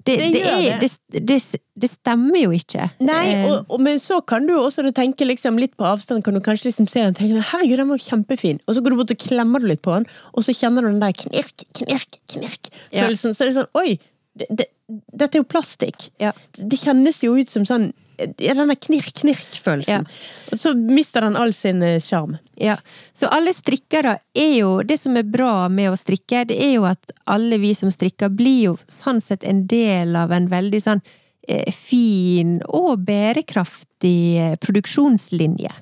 det, 0.08 0.16
Det 0.22 0.42
er, 0.48 0.78
det, 0.80 1.40
det, 1.76 1.90
stemmer 1.92 2.40
jo 2.40 2.54
ikke. 2.56 2.88
Nei, 3.04 3.26
Eh, 3.34 3.50
og, 3.50 3.66
og, 3.68 3.82
men 3.84 4.00
så 4.00 4.22
kan 4.22 4.48
du 4.48 4.54
også 4.56 4.86
tenke 4.96 5.28
liksom 5.28 5.60
litt 5.60 5.76
på 5.78 5.86
avstand, 5.86 6.24
kan 6.24 6.38
du 6.38 6.42
kanskje 6.44 6.70
liksom 6.70 6.88
se 6.88 7.04
den 7.04 7.18
tenke 7.18 7.44
herregud, 7.52 7.78
den 7.82 7.92
var 7.92 8.02
kjempefin, 8.02 8.62
og 8.66 8.78
så 8.78 8.84
går 8.84 8.96
du 8.96 9.00
bort 9.02 9.14
og 9.18 9.26
klemmer 9.26 9.64
du 9.64 9.68
litt 9.68 9.84
på 9.84 9.98
den, 9.98 10.08
og 10.34 10.48
så 10.48 10.56
kjenner 10.56 10.86
du 10.86 10.92
den 10.94 11.04
der 11.04 11.18
knirk, 11.18 11.68
knirk, 11.82 12.22
knirk 12.32 12.72
Ja. 12.96 13.10
så 13.12 13.34
er 13.36 13.50
det 13.52 13.58
sånn, 13.60 13.72
oi, 13.76 14.00
det, 14.38 14.48
det, 14.54 14.70
dette 14.88 15.38
er 15.38 15.44
jo 15.44 15.48
plastikk. 15.50 16.10
Ja. 16.22 16.34
Det 16.56 16.80
kjennes 16.80 17.20
jo 17.24 17.36
ut 17.38 17.50
som 17.52 17.66
sånn, 17.68 17.90
ja, 18.18 18.54
denne 18.58 18.76
knirk-knirk-følelsen. 18.80 20.08
Og 20.52 20.62
så 20.62 20.74
mister 20.78 21.26
den 21.28 21.38
all 21.38 21.54
sin 21.54 21.84
sjarm. 21.84 22.02
charm. 22.02 22.38
Ja, 22.58 22.78
så 23.14 23.30
alle 23.34 23.54
strikkere 23.54 24.18
er 24.34 24.54
jo 24.56 24.82
Det 24.82 24.98
som 24.98 25.18
er 25.18 25.24
bra 25.24 25.68
med 25.70 25.92
å 25.92 25.98
strikke, 26.00 26.46
det 26.50 26.58
er 26.58 26.74
jo 26.78 26.88
at 26.90 27.12
alle 27.26 27.60
vi 27.62 27.76
som 27.76 27.92
strikker, 27.92 28.30
blir 28.30 28.62
jo 28.64 28.78
sånn 28.88 29.22
sett 29.22 29.44
en 29.44 29.66
del 29.68 30.16
av 30.16 30.32
en 30.32 30.48
veldig 30.50 30.82
sånn 30.82 31.02
eh, 31.48 31.72
fin 31.74 32.58
og 32.68 33.04
bærekraftig 33.06 34.22
eh, 34.40 34.56
produksjonslinje. 34.64 35.74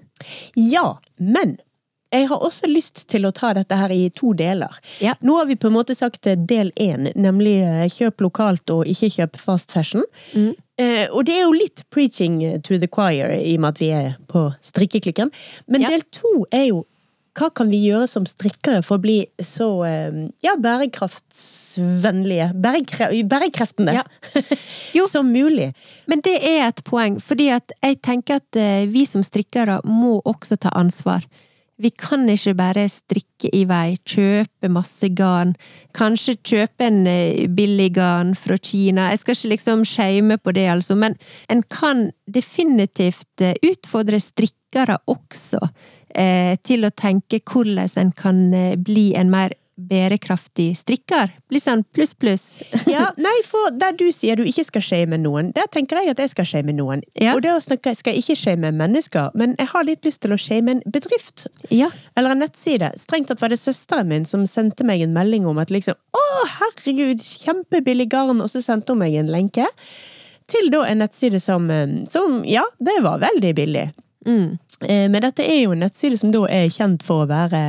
Ja, 0.55 0.97
men 1.17 1.57
jeg 2.15 2.27
har 2.31 2.43
også 2.43 2.67
lyst 2.71 3.03
til 3.11 3.27
å 3.27 3.31
ta 3.35 3.51
dette 3.57 3.75
her 3.79 3.91
i 3.93 4.07
to 4.15 4.33
deler. 4.37 4.73
Ja. 5.03 5.13
Nå 5.25 5.35
har 5.39 5.45
vi 5.49 5.57
på 5.59 5.67
en 5.69 5.75
måte 5.77 5.95
sagt 5.97 6.27
eh, 6.29 6.37
del 6.39 6.71
én, 6.81 7.09
nemlig 7.15 7.57
eh, 7.65 7.85
kjøp 7.91 8.23
lokalt 8.25 8.71
og 8.73 8.87
ikke 8.91 9.11
kjøp 9.19 9.37
fast 9.41 9.75
fashion. 9.75 10.03
Eh, 10.35 11.05
og 11.11 11.21
det 11.27 11.37
er 11.37 11.45
jo 11.45 11.53
litt 11.55 11.85
preaching 11.93 12.39
to 12.65 12.79
the 12.81 12.87
choir 12.91 13.31
i 13.37 13.53
og 13.55 13.63
med 13.63 13.75
at 13.75 13.79
vi 13.83 13.91
er 13.95 14.11
på 14.31 14.47
strikkeklikken. 14.65 15.31
Men 15.67 15.85
Ja. 15.85 15.93
del 15.93 16.03
to 16.11 16.45
er 16.51 16.69
jo 16.71 16.83
hva 17.35 17.49
kan 17.51 17.67
vi 17.67 17.81
gjøre 17.83 18.07
som 18.07 18.23
strikkere 18.23 18.79
for 18.83 18.95
å 18.95 19.03
bli 19.03 19.17
så 19.43 19.67
eh, 19.83 20.19
ja, 20.45 20.53
bærekraftsvennlige, 20.55 22.53
bærekre, 22.63 23.09
bærekraftende 23.27 23.97
Ja. 23.97 24.03
Som 25.11 25.33
mulig. 25.35 25.73
Men 26.07 26.21
det 26.23 26.37
er 26.47 26.69
et 26.69 26.79
poeng, 26.87 27.19
fordi 27.19 27.49
at 27.51 27.71
jeg 27.83 27.99
tenker 28.01 28.39
at 28.39 28.59
vi 28.87 29.03
som 29.05 29.23
strikkere 29.23 29.81
må 29.83 30.21
også 30.23 30.55
ta 30.63 30.71
ansvar. 30.79 31.27
Vi 31.81 31.89
kan 31.91 32.23
ikke 32.31 32.53
bare 32.55 32.85
strikke 32.87 33.49
i 33.51 33.65
vei, 33.67 33.97
kjøpe 34.07 34.69
masse 34.71 35.09
garn, 35.11 35.51
kanskje 35.95 36.37
kjøpe 36.39 36.87
en 36.87 37.01
eh, 37.11 37.49
billig 37.51 37.89
garn 37.97 38.31
fra 38.39 38.55
Kina. 38.55 39.09
Jeg 39.11 39.23
skal 39.23 39.35
ikke 39.35 39.51
liksom 39.55 39.83
shame 39.89 40.37
på 40.39 40.53
det, 40.55 40.69
altså, 40.71 40.95
men 40.95 41.17
en 41.51 41.65
kan 41.67 42.07
definitivt 42.31 43.43
eh, 43.43 43.57
utfordre 43.67 44.21
strikkere 44.23 45.01
også 45.11 45.59
eh, 46.15 46.55
til 46.63 46.87
å 46.87 46.93
tenke 46.95 47.41
hvordan 47.43 47.91
en 47.99 48.15
kan 48.15 48.41
eh, 48.55 48.73
bli 48.79 49.09
en 49.19 49.33
mer 49.33 49.59
bærekraftig 49.75 50.69
strikker. 50.79 51.31
Blir 51.51 51.61
sånn 51.63 51.83
pluss, 51.95 52.13
pluss. 52.15 52.45
Ja, 52.95 53.09
nei, 53.19 53.33
for 53.47 53.73
der 53.75 53.95
du 53.97 54.05
sier 54.15 54.39
du 54.39 54.45
ikke 54.47 54.63
skal 54.67 54.83
shame 54.85 55.19
noen, 55.19 55.51
der 55.55 55.67
tenker 55.71 55.99
jeg 55.99 56.13
at 56.13 56.21
jeg 56.23 56.31
skal 56.31 56.47
shame 56.47 56.75
noen. 56.75 57.03
Ja. 57.19 57.33
Og 57.35 57.43
da 57.43 57.57
snakke 57.63 57.95
skal 57.97 58.15
jeg 58.15 58.23
ikke 58.23 58.37
shame 58.39 58.71
mennesker, 58.75 59.33
men 59.35 59.57
jeg 59.59 59.71
har 59.73 59.87
litt 59.87 60.07
lyst 60.07 60.23
til 60.23 60.35
å 60.35 60.39
shame 60.39 60.77
en 60.77 60.83
bedrift. 60.85 61.47
Ja. 61.73 61.89
Eller 62.15 62.35
en 62.35 62.43
nettside. 62.45 62.93
Strengt 63.01 63.31
tatt 63.31 63.43
var 63.43 63.51
det 63.51 63.59
søsteren 63.59 64.11
min 64.11 64.27
som 64.29 64.45
sendte 64.49 64.87
meg 64.87 65.03
en 65.03 65.15
melding 65.15 65.47
om 65.49 65.59
at 65.61 65.73
liksom 65.73 65.97
Å, 66.15 66.25
herregud, 66.59 67.23
kjempebillig 67.43 68.07
garn! 68.13 68.43
Og 68.43 68.51
så 68.51 68.61
sendte 68.63 68.95
hun 68.95 69.03
meg 69.03 69.17
en 69.19 69.31
lenke 69.33 69.67
til 70.51 70.69
da 70.73 70.83
en 70.85 71.01
nettside 71.01 71.41
som, 71.41 71.69
eh, 71.71 72.05
som 72.09 72.43
Ja, 72.45 72.63
det 72.79 72.99
var 73.03 73.19
veldig 73.19 73.55
billig. 73.55 73.89
Mm. 74.25 74.57
Eh, 74.81 75.09
Men 75.09 75.21
dette 75.21 75.43
er 75.45 75.59
jo 75.63 75.71
en 75.75 75.79
nettside 75.85 76.17
som 76.19 76.31
da 76.33 76.41
er 76.49 76.65
kjent 76.73 77.03
for 77.05 77.23
å 77.23 77.27
være 77.29 77.59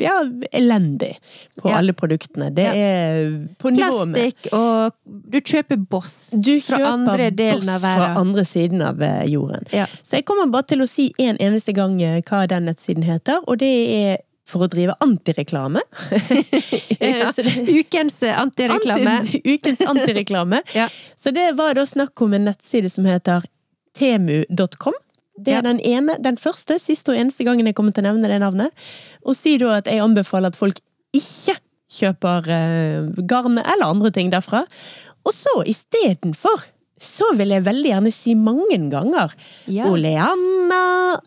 ja, 0.00 0.14
elendig 0.52 1.16
på 1.58 1.68
Ja. 1.70 1.78
alle 1.80 1.92
produktene. 1.92 2.52
Det 2.54 2.64
Ja. 2.64 2.72
er 2.72 3.48
på 3.58 3.70
nivå 3.74 4.06
med 4.06 4.14
Plastikk, 4.16 4.52
og 4.52 4.92
du 5.30 5.40
kjøper 5.40 5.76
Boss 5.90 6.30
du 6.30 6.60
fra 6.60 6.78
kjøper 6.78 6.92
andre 6.92 7.30
delen 7.30 7.68
av 7.68 7.82
boss 7.82 7.96
fra 7.98 8.14
andre 8.20 8.44
siden 8.44 8.82
av 8.82 9.02
eh, 9.02 9.24
jorden. 9.26 9.64
Så 10.02 10.16
jeg 10.20 10.24
kommer 10.24 10.46
bare 10.50 10.62
til 10.70 10.80
å 10.80 10.88
si 10.88 11.12
en 11.18 11.36
eneste 11.36 11.74
gang 11.74 12.00
eh, 12.02 12.22
hva 12.22 12.46
den 12.48 12.64
nettsiden 12.70 13.02
heter, 13.04 13.42
og 13.46 13.58
det 13.58 13.74
er 13.98 14.18
for 14.48 14.64
å 14.64 14.68
drive 14.70 14.94
antireklame. 15.04 15.80
Ja. 16.98 17.30
Ukens 17.80 18.22
antireklame. 18.22 19.10
Anti, 19.20 19.40
ukens 19.54 19.80
antireklame. 19.86 20.62
Ja. 20.74 20.88
Så 21.16 21.30
det 21.34 21.52
var 21.56 21.74
da 21.74 21.84
snakk 21.86 22.20
om 22.22 22.34
en 22.34 22.44
nettside 22.48 22.90
som 22.90 23.04
heter 23.06 23.44
temu.com. 23.96 24.92
Det 25.38 25.52
er 25.54 25.62
Ja. 25.62 25.62
den 25.62 25.80
ene, 25.80 26.16
den 26.22 26.36
første, 26.36 26.78
siste 26.82 27.12
og 27.12 27.18
eneste 27.20 27.44
gangen 27.46 27.66
jeg 27.66 27.74
kommer 27.78 27.92
til 27.94 28.04
å 28.04 28.08
nevne 28.12 28.28
det 28.28 28.40
navnet. 28.42 28.72
Og 29.24 29.36
si 29.36 29.56
da 29.58 29.76
at 29.78 29.86
jeg 29.86 30.00
anbefaler 30.02 30.48
at 30.52 30.56
folk 30.58 30.80
ikke 31.14 31.54
kjøper 31.88 32.48
eh, 32.52 33.22
garn 33.26 33.58
eller 33.58 33.86
andre 33.86 34.10
ting 34.10 34.30
derfra. 34.32 34.64
Og 35.24 35.32
så 35.32 35.62
istedenfor 35.64 36.66
så 37.00 37.28
vil 37.38 37.48
jeg 37.54 37.62
veldig 37.64 37.90
gjerne 37.92 38.12
si 38.12 38.34
mange 38.34 38.78
ganger 38.90 39.30
Ja. 39.70 39.86
Oleanna, 39.86 41.20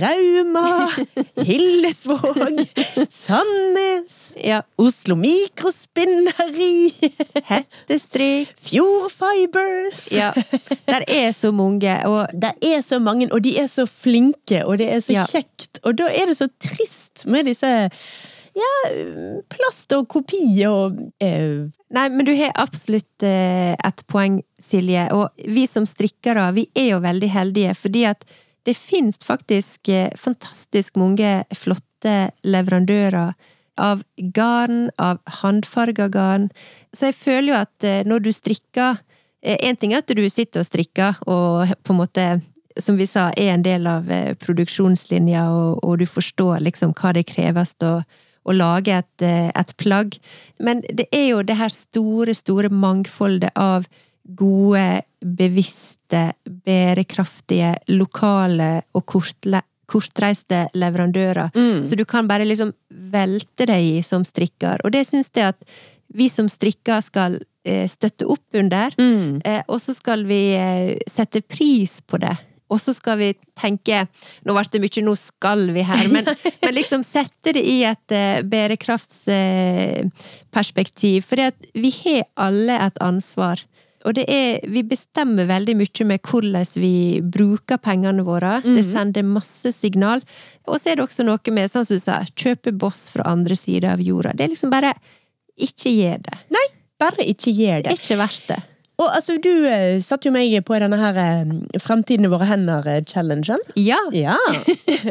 Rauma, 0.00 0.90
Hillesvåg, 1.44 2.60
Sandnes, 3.10 4.36
Ja. 4.44 4.62
Oslo 4.78 5.14
Mikrospinneri, 5.16 6.92
Hettestrikk. 7.48 8.52
Fjord 8.60 9.10
Fibers. 9.12 10.02
Ja. 10.12 10.32
Der 10.88 11.04
er 11.08 11.32
så 11.32 11.50
mange, 11.52 11.94
og 12.06 12.26
Der 12.42 12.52
er 12.62 12.80
så 12.82 12.98
mange, 12.98 13.28
og 13.32 13.42
de 13.44 13.56
er 13.58 13.66
så 13.70 13.86
flinke, 13.86 14.64
og 14.66 14.78
det 14.78 14.88
er 14.92 15.00
så 15.04 15.12
Ja. 15.12 15.24
kjekt. 15.26 15.80
Og 15.84 15.96
da 15.98 16.04
er 16.10 16.26
det 16.26 16.36
så 16.36 16.48
trist 16.60 17.26
med 17.26 17.44
disse 17.46 17.66
ja, 18.58 18.72
plast 19.50 19.92
og 19.94 20.08
kopi 20.10 20.64
og 20.66 20.96
eh, 21.22 21.68
Nei, 21.94 22.08
men 22.12 22.26
du 22.26 22.32
har 22.36 22.50
absolutt 22.58 23.22
eh, 23.24 23.72
et 23.72 24.02
poeng, 24.10 24.40
Silje. 24.60 25.06
Og 25.14 25.30
vi 25.46 25.66
som 25.70 25.86
strikkere, 25.86 26.50
vi 26.56 26.66
er 26.76 26.90
jo 26.94 26.98
veldig 27.00 27.30
heldige, 27.32 27.74
fordi 27.78 28.02
at 28.10 28.24
det 28.68 28.76
finnes 28.76 29.16
faktisk 29.24 29.88
eh, 29.88 30.10
fantastisk 30.16 30.98
mange 31.00 31.30
flotte 31.56 32.16
leverandører 32.44 33.32
av 33.78 34.02
garn, 34.34 34.90
av 34.98 35.22
håndfarga 35.40 36.08
garn. 36.12 36.48
Så 36.92 37.08
jeg 37.08 37.16
føler 37.16 37.52
jo 37.52 37.58
at 37.62 37.86
eh, 37.88 38.04
når 38.08 38.26
du 38.26 38.32
strikker 38.36 39.04
Én 39.38 39.76
ting 39.78 39.92
er 39.94 40.00
at 40.02 40.10
du 40.10 40.24
sitter 40.26 40.64
og 40.64 40.66
strikker, 40.66 41.20
og 41.30 41.70
på 41.86 41.94
en 41.94 41.98
måte 42.00 42.22
som 42.82 42.96
vi 42.98 43.06
sa, 43.06 43.28
er 43.36 43.52
en 43.52 43.62
del 43.62 43.86
av 43.86 44.08
eh, 44.10 44.32
produksjonslinja, 44.38 45.44
og, 45.54 45.78
og 45.86 46.00
du 46.00 46.06
forstår 46.10 46.62
liksom 46.66 46.94
hva 46.98 47.12
det 47.14 47.22
kreves 47.30 47.76
å, 47.86 48.00
å 48.02 48.56
lage 48.56 48.98
et, 48.98 49.24
eh, 49.24 49.50
et 49.54 49.74
plagg. 49.80 50.18
Men 50.58 50.82
det 50.90 51.08
er 51.14 51.28
jo 51.32 51.44
det 51.46 51.58
her 51.58 51.74
store, 51.74 52.34
store 52.34 52.70
mangfoldet 52.74 53.54
av 53.54 53.88
gode, 54.36 55.00
bevisste, 55.24 56.32
bærekraftige, 56.44 57.74
lokale 57.96 58.82
og 58.94 59.06
kortle 59.06 59.62
kortreiste 59.88 60.66
leverandører. 60.76 61.48
Så 61.84 61.96
du 61.96 62.04
kan 62.04 62.28
bare 62.28 62.44
liksom 62.44 62.72
velte 63.12 63.66
deg 63.70 63.80
i 63.80 64.02
som 64.04 64.24
strikker. 64.26 64.78
Og 64.84 64.90
det 64.92 65.06
syns 65.08 65.30
jeg 65.32 65.48
at 65.54 65.64
vi 66.12 66.28
som 66.32 66.48
strikker 66.48 67.00
skal 67.04 67.42
eh, 67.64 67.88
støtte 67.88 68.26
opp 68.28 68.54
under. 68.56 68.92
Eh, 69.44 69.62
og 69.68 69.80
så 69.80 69.94
skal 69.96 70.24
vi 70.28 70.54
eh, 70.56 70.96
sette 71.08 71.40
pris 71.40 72.00
på 72.04 72.16
det. 72.20 72.36
Og 72.68 72.80
så 72.80 72.92
skal 72.92 73.16
vi 73.16 73.32
tenke 73.56 74.06
Nå 74.44 74.52
ble 74.52 74.62
det 74.68 74.80
mye 74.82 75.02
'nå 75.02 75.14
skal 75.16 75.70
vi' 75.72 75.84
her, 75.88 76.08
men, 76.12 76.24
men 76.62 76.74
liksom 76.76 77.02
sette 77.04 77.52
det 77.56 77.64
i 77.64 77.84
et 77.88 78.12
eh, 78.12 78.42
bærekraftsperspektiv. 78.44 81.22
For 81.24 81.36
vi 81.72 81.90
har 82.04 82.24
alle 82.36 82.76
et 82.86 82.98
ansvar. 83.00 83.64
Og 84.06 84.14
det 84.14 84.24
er, 84.30 84.60
vi 84.70 84.84
bestemmer 84.86 85.48
veldig 85.48 85.74
mye 85.80 86.04
med 86.06 86.20
hvordan 86.22 86.66
vi 86.78 86.92
bruker 87.34 87.80
pengene 87.82 88.22
våre. 88.22 88.60
Det 88.62 88.84
sender 88.86 89.26
masse 89.26 89.72
signal. 89.74 90.22
Og 90.70 90.78
så 90.78 90.92
er 90.92 91.00
det 91.00 91.06
også 91.08 91.26
noe 91.26 91.54
med, 91.56 91.70
sånn 91.72 91.84
som 91.88 91.98
du 91.98 92.02
sa, 92.04 92.20
kjøpe 92.38 92.72
boss 92.78 93.08
fra 93.10 93.26
andre 93.26 93.56
sida 93.58 93.96
av 93.96 94.00
jorda. 94.04 94.36
Det 94.38 94.46
er 94.46 94.52
liksom 94.54 94.70
bare 94.70 94.94
ikke 95.58 95.90
gjør 95.90 96.20
det. 96.28 96.36
Nei, 96.54 96.66
bare 97.02 97.26
ikke 97.26 97.50
gjør 97.50 97.82
Det 97.82 97.88
det. 97.88 97.96
er 97.96 98.02
ikke 98.04 98.20
verdt 98.22 98.46
det. 98.52 98.60
Og 98.98 99.12
altså, 99.14 99.36
du 99.38 99.50
eh, 99.70 100.00
satte 100.02 100.26
jo 100.26 100.32
meg 100.34 100.56
på 100.66 100.74
denne 100.82 100.96
her 100.98 101.18
eh, 101.22 101.52
Fremtiden 101.78 102.26
i 102.26 102.30
våre 102.32 102.48
hender-challengen. 102.48 103.62
Ja! 103.78 104.00
Ja. 104.10 104.34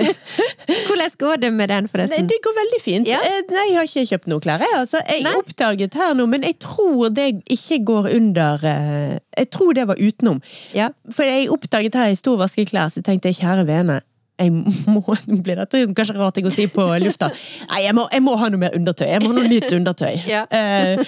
Hvordan 0.88 1.16
går 1.22 1.40
det 1.46 1.52
med 1.56 1.72
den, 1.72 1.88
Nei, 1.88 1.92
forresten? 1.94 2.28
det 2.28 2.40
går 2.44 2.58
veldig 2.58 2.82
fint. 2.84 3.08
Ja. 3.08 3.22
Eh, 3.24 3.40
Nei, 3.48 3.64
jeg 3.70 3.78
har 3.80 3.88
ikke 3.88 4.06
kjøpt 4.12 4.28
noe 4.34 4.44
klær. 4.44 4.60
Jeg, 4.66 4.76
altså, 4.82 5.00
jeg 5.08 5.24
Nei. 5.24 5.34
oppdaget 5.40 5.96
her 6.02 6.12
nå, 6.20 6.28
men 6.28 6.44
jeg 6.44 6.60
tror 6.64 7.14
det 7.16 7.30
ikke 7.48 7.80
går 7.88 8.12
under 8.18 8.68
eh, 8.68 9.16
Jeg 9.38 9.50
tror 9.56 9.72
det 9.80 9.88
var 9.88 10.04
utenom. 10.04 10.44
Ja. 10.76 10.92
For 11.14 11.24
jeg 11.24 11.48
oppdaget 11.56 11.96
her 11.96 12.12
i 12.12 12.20
stor 12.20 12.36
vaskeklær, 12.44 12.92
så 12.92 13.06
tenkte 13.08 13.32
jeg 13.32 13.40
kjære 13.40 13.68
vene. 13.72 14.02
Jeg 14.38 14.54
må, 14.54 15.02
blir 15.42 15.58
dette 15.64 15.84
kanskje 15.98 16.16
rart 16.20 16.38
ting 16.38 16.48
å 16.48 16.54
si 16.54 16.68
på 16.70 16.86
lufta? 17.02 17.32
Nei, 17.72 17.84
jeg 17.88 17.98
må, 17.98 18.08
jeg 18.14 18.26
må 18.26 18.38
ha 18.38 18.50
noe 18.54 18.62
mer 18.62 18.78
undertøy. 18.78 19.08
Jeg 19.10 19.24
må 19.24 19.32
ha 19.34 19.38
noe 19.40 19.52
nytt 19.52 19.78
undertøy. 19.80 20.16
Ja. 20.28 20.44
Eh, 20.52 21.00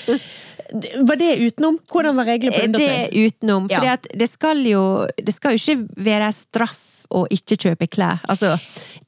var 1.05 1.17
det 1.19 1.31
utenom? 1.41 1.79
Hvordan 1.89 2.17
var 2.17 2.27
reglene 2.29 2.53
på 2.55 2.65
undertøy? 2.67 2.85
Det 2.85 2.99
er 2.99 3.29
utenom. 3.29 3.69
Ja. 3.71 3.95
Det 3.97 4.27
skal 4.29 4.61
jo 4.69 4.83
Det 5.17 5.33
skal 5.33 5.55
jo 5.55 5.61
ikke 5.61 6.03
være 6.09 6.29
straff 6.35 6.88
å 7.09 7.23
ikke 7.33 7.57
kjøpe 7.57 7.87
klær. 7.89 8.21
Altså, 8.29 8.53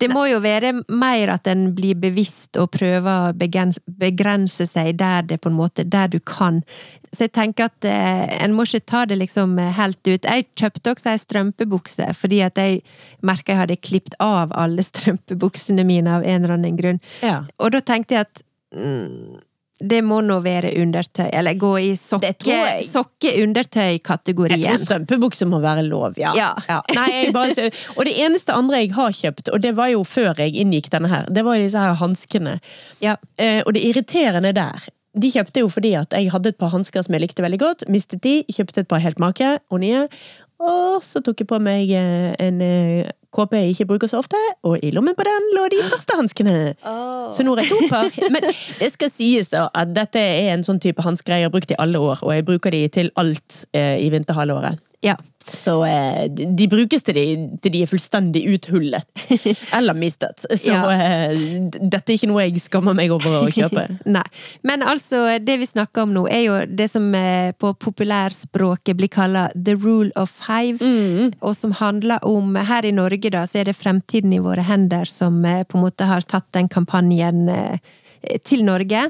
det 0.01 0.09
må 0.11 0.25
jo 0.29 0.39
være 0.41 0.73
mer 0.89 1.33
at 1.35 1.47
en 1.51 1.67
blir 1.77 1.99
bevisst 2.01 2.57
og 2.61 2.71
prøver 2.73 3.29
å 3.29 3.35
begrense, 3.37 4.67
seg 4.67 4.95
der 4.99 5.27
det 5.27 5.39
på 5.41 5.51
en 5.51 5.57
måte 5.57 5.85
Der 5.85 6.07
du 6.11 6.19
kan. 6.19 6.61
Så 7.11 7.27
jeg 7.27 7.33
tenker 7.35 7.69
at 7.69 7.85
eh, 7.87 8.25
en 8.41 8.55
må 8.55 8.65
ikke 8.65 8.85
ta 8.93 9.03
det 9.05 9.19
liksom 9.19 9.57
helt 9.77 9.99
ut. 10.07 10.25
Jeg 10.25 10.47
kjøpte 10.57 10.95
også 10.95 11.11
ei 11.11 11.21
strømpebukse 11.21 12.09
fordi 12.17 12.41
at 12.45 12.57
jeg 12.57 12.81
merka 13.25 13.53
jeg 13.53 13.61
hadde 13.63 13.79
klippet 13.81 14.17
av 14.23 14.53
alle 14.57 14.83
strømpebuksene 14.89 15.85
mine 15.87 16.17
av 16.17 16.25
en 16.25 16.41
eller 16.41 16.57
annen 16.57 16.79
grunn. 16.79 17.01
Ja. 17.25 17.43
Og 17.59 17.73
da 17.75 17.83
tenkte 17.85 18.17
jeg 18.17 18.29
at 18.29 18.43
mm, 18.75 19.41
det 19.81 20.01
må 20.05 20.19
nå 20.25 20.37
være 20.45 20.71
undertøy, 20.81 21.27
eller 21.33 21.57
gå 21.59 21.71
i 21.81 21.89
tror 21.97 22.53
jeg. 22.53 22.85
Sokke-undertøy-kategorien. 22.89 24.61
tror 24.61 24.77
strømpebukse 24.81 25.47
må 25.49 25.61
være 25.63 25.83
lov, 25.87 26.17
ja. 26.21 26.33
Ja. 26.37 26.79
Nei, 26.95 27.07
jeg 27.15 27.33
bare, 27.35 27.67
og 27.95 28.07
det 28.07 28.15
eneste 28.21 28.55
andre 28.55 28.83
jeg 28.83 28.93
har 28.97 29.13
kjøpt, 29.17 29.51
og 29.53 29.63
det 29.63 29.73
var 29.77 29.91
jo 29.93 30.03
før 30.07 30.37
jeg 30.43 30.55
inngikk 30.61 30.91
denne 30.93 31.11
her, 31.11 31.29
det 31.33 31.45
var 31.47 31.57
jo 31.57 31.65
disse 31.65 31.81
her 31.81 31.97
hanskene. 32.01 32.57
Ja. 33.03 33.17
Eh, 33.41 33.61
og 33.65 33.73
det 33.77 33.85
irriterende 33.89 34.53
der 34.55 34.89
De 35.11 35.27
kjøpte 35.27 35.59
jo 35.59 35.67
fordi 35.67 35.89
at 35.99 36.13
jeg 36.15 36.29
hadde 36.31 36.53
et 36.53 36.57
par 36.61 36.69
hansker 36.71 37.03
som 37.03 37.11
jeg 37.11 37.25
likte 37.25 37.43
veldig 37.43 37.59
godt, 37.59 37.83
mistet 37.91 38.21
de, 38.23 38.45
kjøpte 38.47 38.85
et 38.85 38.87
par 38.87 39.01
helt 39.03 39.19
make 39.19 39.57
og 39.67 39.81
nye, 39.83 40.05
og 40.61 41.01
så 41.03 41.19
tok 41.25 41.41
jeg 41.41 41.49
på 41.49 41.59
meg 41.59 41.91
eh, 41.91 42.31
en 42.39 42.61
jeg 43.31 43.69
ikke 43.71 43.85
bruker 43.85 44.07
så 44.11 44.19
ofte, 44.19 44.37
og 44.63 44.79
i 44.83 44.91
lommen 44.91 45.15
på 45.15 45.23
den 45.23 45.49
lå 45.55 45.67
de 45.71 45.81
første 45.87 46.17
hanskene. 46.17 46.73
Så 47.31 47.45
nå 47.47 47.55
er 47.55 47.63
jeg 47.63 47.71
to 47.71 47.79
par. 47.89 48.11
Men 48.33 48.47
det 48.79 48.91
skal 48.91 49.11
sies 49.13 49.51
da 49.53 49.69
at 49.73 49.93
dette 49.95 50.19
er 50.19 50.53
en 50.53 50.63
sånn 50.67 50.81
type 50.83 51.01
hansker 51.01 51.37
jeg 51.37 51.47
har 51.47 51.53
brukt 51.53 51.71
i 51.71 51.79
alle 51.79 51.99
år, 51.99 52.19
og 52.21 52.33
jeg 52.35 52.45
bruker 52.45 52.75
de 52.75 52.85
til 52.91 53.11
alt 53.15 53.65
eh, 53.73 53.97
i 54.03 54.09
vinterhalvåret. 54.13 54.81
Ja. 55.05 55.15
Så 55.47 55.73
eh, 55.87 56.27
de 56.31 56.67
brukes 56.71 57.03
til 57.03 57.15
de, 57.17 57.23
til 57.61 57.73
de 57.73 57.81
er 57.85 57.89
fullstendig 57.89 58.43
uthullet. 58.53 59.05
Eller 59.77 59.97
mistet. 59.97 60.45
Så 60.47 60.71
Ja. 60.71 60.81
eh, 60.91 61.35
dette 61.81 62.11
er 62.11 62.17
ikke 62.17 62.29
noe 62.31 62.45
jeg 62.45 62.61
skammer 62.63 62.93
meg 62.97 63.11
over 63.11 63.41
å 63.41 63.49
kjøpe. 63.51 63.87
Nei. 64.17 64.23
Men 64.67 64.83
altså, 64.85 65.23
det 65.43 65.57
vi 65.61 65.69
snakker 65.69 66.05
om 66.05 66.13
nå, 66.15 66.25
er 66.31 66.43
jo 66.45 66.59
det 66.69 66.89
som 66.93 67.09
eh, 67.17 67.51
på 67.57 67.73
populærspråket 67.81 68.97
blir 68.99 69.11
kalla 69.11 69.47
the 69.55 69.75
rule 69.75 70.11
of 70.15 70.29
five. 70.31 70.77
Og 71.41 71.55
som 71.57 71.71
handler 71.81 72.19
om 72.27 72.55
Her 72.55 72.85
i 72.85 72.91
Norge, 72.95 73.29
da, 73.33 73.45
så 73.47 73.61
er 73.61 73.69
det 73.71 73.77
Fremtiden 73.79 74.33
i 74.35 74.41
våre 74.43 74.63
hender 74.67 75.05
som 75.09 75.39
eh, 75.45 75.63
på 75.63 75.77
en 75.79 75.85
måte 75.87 76.07
har 76.09 76.21
tatt 76.21 76.47
den 76.55 76.69
kampanjen 76.71 77.47
eh, 77.49 77.77
til 78.45 78.63
Norge. 78.65 79.01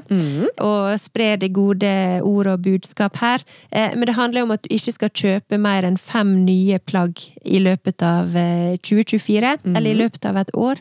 Og 0.62 0.98
sprer 1.00 1.36
det 1.42 1.52
gode 1.52 1.90
ord 2.22 2.46
og 2.46 2.62
budskap 2.64 3.16
her. 3.20 3.42
Eh, 3.70 3.94
Men 3.94 4.06
det 4.06 4.14
handler 4.16 4.42
om 4.42 4.50
at 4.50 4.62
du 4.62 4.68
ikke 4.74 4.92
skal 4.92 5.10
kjøpe 5.10 5.58
mer 5.58 5.84
enn 5.84 5.96
fem 6.00 6.44
nye 6.46 6.78
plagg 6.78 7.18
i 7.44 7.58
løpet 7.60 8.02
av 8.02 8.34
eh, 8.36 8.76
2024. 8.80 9.56
Eller 9.76 9.90
i 9.92 9.98
løpet 9.98 10.24
av 10.24 10.36
et 10.36 10.50
år. 10.54 10.80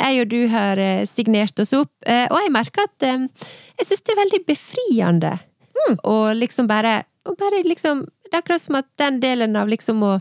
Jeg 0.00 0.20
og 0.22 0.28
du 0.30 0.40
har 0.48 0.78
eh, 0.78 1.04
signert 1.06 1.58
oss 1.60 1.72
opp, 1.72 1.90
eh, 2.06 2.26
og 2.30 2.38
jeg 2.42 2.52
merker 2.54 2.86
at 2.86 3.02
eh, 3.08 3.26
jeg 3.78 3.86
syns 3.88 4.02
det 4.06 4.12
er 4.14 4.22
veldig 4.24 4.42
befriende. 4.46 5.34
Og 6.04 6.36
liksom 6.38 6.68
bare, 6.70 7.02
og 7.26 7.36
bare 7.40 7.62
liksom 7.66 8.04
Det 8.32 8.38
er 8.38 8.42
akkurat 8.46 8.60
som 8.62 8.76
at 8.78 8.86
den 8.96 9.18
delen 9.20 9.56
av 9.60 9.68
liksom 9.68 9.98
å 10.02 10.12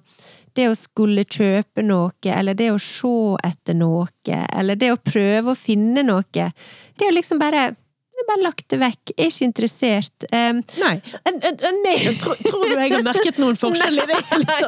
det 0.57 0.67
å 0.69 0.77
skulle 0.77 1.25
kjøpe 1.25 1.83
noe, 1.85 2.13
eller 2.25 2.57
det 2.57 2.71
å 2.73 2.79
se 2.81 3.13
etter 3.47 3.77
noe, 3.77 4.07
eller 4.31 4.79
det 4.79 4.91
å 4.93 4.99
prøve 4.99 5.53
å 5.53 5.57
finne 5.59 6.03
noe, 6.07 6.23
det 6.31 7.07
jo 7.07 7.13
liksom 7.15 7.41
bare 7.41 7.71
jeg 8.21 8.27
bare 8.29 8.43
lagt 8.45 8.65
det 8.71 8.79
vekk. 8.81 9.13
Jeg 9.15 9.25
er 9.25 9.31
ikke 9.33 9.47
interessert. 9.49 10.27
Um, 10.31 10.61
Nei. 10.81 10.93
En, 11.27 11.37
en, 11.49 11.57
en, 11.69 11.79
nei. 11.85 11.95
Tror, 12.21 12.35
tror 12.45 12.65
du 12.69 12.75
jeg 12.77 12.93
har 12.95 13.05
merket 13.05 13.39
noen 13.41 13.57
forskjell 13.59 14.01
i 14.01 14.07
det? 14.11 14.19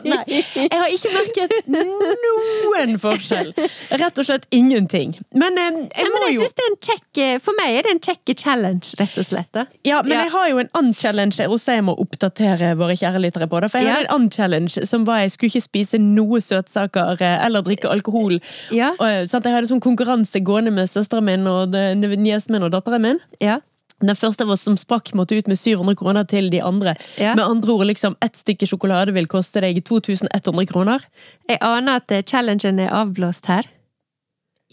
Nei. 0.09 0.23
Jeg 0.33 0.79
har 0.81 0.89
ikke 0.97 1.13
merket 1.15 1.55
noen 1.73 2.97
forskjell. 3.01 3.53
Rett 4.01 4.19
og 4.21 4.27
slett 4.27 4.47
ingenting. 4.55 5.15
Men 5.35 5.57
um, 5.59 5.79
jeg 5.87 6.07
men 6.07 6.13
må 6.17 6.23
jeg 6.27 6.37
jo 6.37 6.47
det 6.53 6.63
er 6.65 6.69
en 6.71 6.77
kjekk, 6.87 7.21
for 7.43 7.57
meg 7.57 7.77
er 7.79 7.85
det 7.87 7.93
en 7.95 8.01
kjekk 8.03 8.33
challenge, 8.43 8.93
rett 8.99 9.15
og 9.21 9.25
slett. 9.27 9.49
Da. 9.55 9.65
Ja, 9.87 10.01
men 10.03 10.13
Ja. 10.13 10.23
jeg 10.25 10.31
har 10.33 10.49
jo 10.51 10.59
en 10.61 10.69
annen 10.77 10.93
challenge 10.97 11.39
jeg 11.41 11.49
også 11.51 11.73
jeg 11.77 11.83
må 11.87 11.95
oppdatere 11.99 12.73
våre 12.79 12.95
kjære 12.99 13.21
lyttere 13.23 13.47
på. 13.49 13.61
Da. 13.63 13.69
For 13.71 13.79
jeg 13.81 13.87
Ja. 13.87 13.93
hadde 13.97 14.09
en 14.09 14.15
annen 14.15 14.31
challenge 14.33 14.85
som 14.89 15.05
var 15.07 15.23
jeg 15.23 15.31
skulle 15.35 15.51
ikke 15.53 15.65
spise 15.67 15.99
noe 16.01 16.39
søtsaker 16.43 17.21
eh, 17.21 17.45
eller 17.45 17.61
drikke 17.65 17.89
alkohol. 17.91 18.39
Ja. 18.71 18.91
Og, 18.99 19.27
sånn? 19.29 19.43
Jeg 19.43 19.53
hadde 19.57 19.69
sånn 19.71 19.81
konkurranse 19.83 20.39
gående 20.45 20.71
med 20.73 20.89
søsteren 20.91 21.25
min 21.27 21.47
og 21.47 21.71
det- 21.73 21.95
niesen 21.97 22.51
min 22.55 22.63
og 22.63 22.71
datteren 22.71 23.01
min. 23.01 23.19
Ja. 23.43 23.59
Den 24.03 24.17
første 24.19 24.43
av 24.43 24.51
oss 24.51 24.63
som 24.65 24.75
sprakk, 24.79 25.13
måtte 25.15 25.37
ut 25.37 25.47
med 25.47 25.59
700 25.59 25.95
kroner 25.99 26.25
til 26.27 26.49
de 26.51 26.59
andre. 26.63 26.95
Ja. 27.21 27.35
Med 27.37 27.45
andre 27.45 27.75
ord, 27.77 27.85
liksom, 27.87 28.17
ett 28.23 28.35
stykke 28.39 28.67
sjokolade 28.67 29.13
vil 29.15 29.29
koste 29.31 29.63
deg 29.63 29.79
2100 29.87 30.67
kroner. 30.71 31.05
Jeg 31.47 31.61
aner 31.63 32.01
at 32.01 32.11
eh, 32.11 32.25
challengen 32.27 32.81
er 32.83 32.91
avblåst 32.91 33.47
her. 33.51 33.69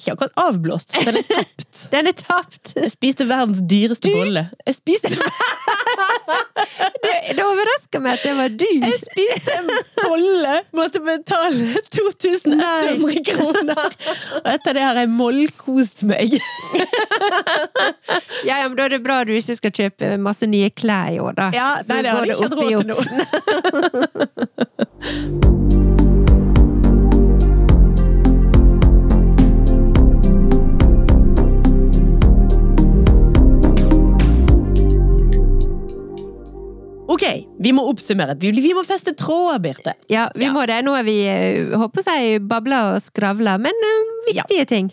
Ikke 0.00 0.12
akkurat 0.14 0.32
avblåst, 0.40 0.94
den 0.96 1.16
er 1.20 1.26
tapt. 1.28 1.80
Den 1.92 2.06
er 2.08 2.14
tapt! 2.16 2.72
Jeg 2.76 2.90
spiste 2.92 3.26
verdens 3.28 3.60
dyreste 3.68 4.08
bolle. 4.14 4.46
Jeg 4.66 4.74
spiste, 4.78 5.10
Det, 7.04 7.12
det 7.36 7.44
overrasker 7.44 8.00
meg 8.02 8.12
at 8.16 8.22
det 8.24 8.32
var 8.38 8.48
du! 8.62 8.64
jeg 8.70 8.96
spiste 9.00 9.50
en 9.58 9.68
bolle, 10.00 10.54
måtte 10.76 11.00
betale 11.04 11.82
2100 11.92 13.24
kroner! 13.28 13.96
Og 14.40 14.48
etter 14.54 14.76
det 14.78 14.84
har 14.86 14.96
jeg 15.02 15.08
mollkost 15.12 16.02
meg. 16.08 16.28
Ja, 18.46 18.54
ja, 18.62 18.68
men 18.68 18.76
Da 18.78 18.84
er 18.86 18.92
det 18.94 19.02
bra 19.04 19.20
du 19.28 19.32
ikke 19.36 19.54
skal 19.58 19.72
kjøpe 19.76 20.16
masse 20.22 20.46
nye 20.48 20.70
klær 20.72 21.12
i 21.12 21.18
år, 21.20 21.32
da. 21.36 21.50
Ja, 21.54 21.70
Så 21.84 21.92
nei, 21.92 22.02
det 22.06 22.12
går 22.16 22.24
det 22.30 22.36
opp 22.40 22.56
i 22.64 22.74
opp. 25.76 25.89
Ok, 37.10 37.24
vi 37.58 37.72
må 37.74 37.82
oppsummere. 37.90 38.36
Vi, 38.38 38.52
vi 38.54 38.70
må 38.76 38.84
feste 38.86 39.14
tråder, 39.18 39.58
Birte. 39.64 39.96
Ja, 40.12 40.28
vi 40.36 40.46
Ja. 40.46 40.52
må 40.54 40.62
det. 40.70 40.76
Nå 40.86 40.94
er 40.94 41.02
vi 41.06 41.16
eh, 41.26 41.72
håper 41.78 42.06
jeg, 42.06 42.42
babla 42.46 42.92
og 42.94 43.00
skravla, 43.02 43.56
men 43.58 43.74
uh, 43.74 44.12
viktige 44.28 44.64
ting. 44.70 44.92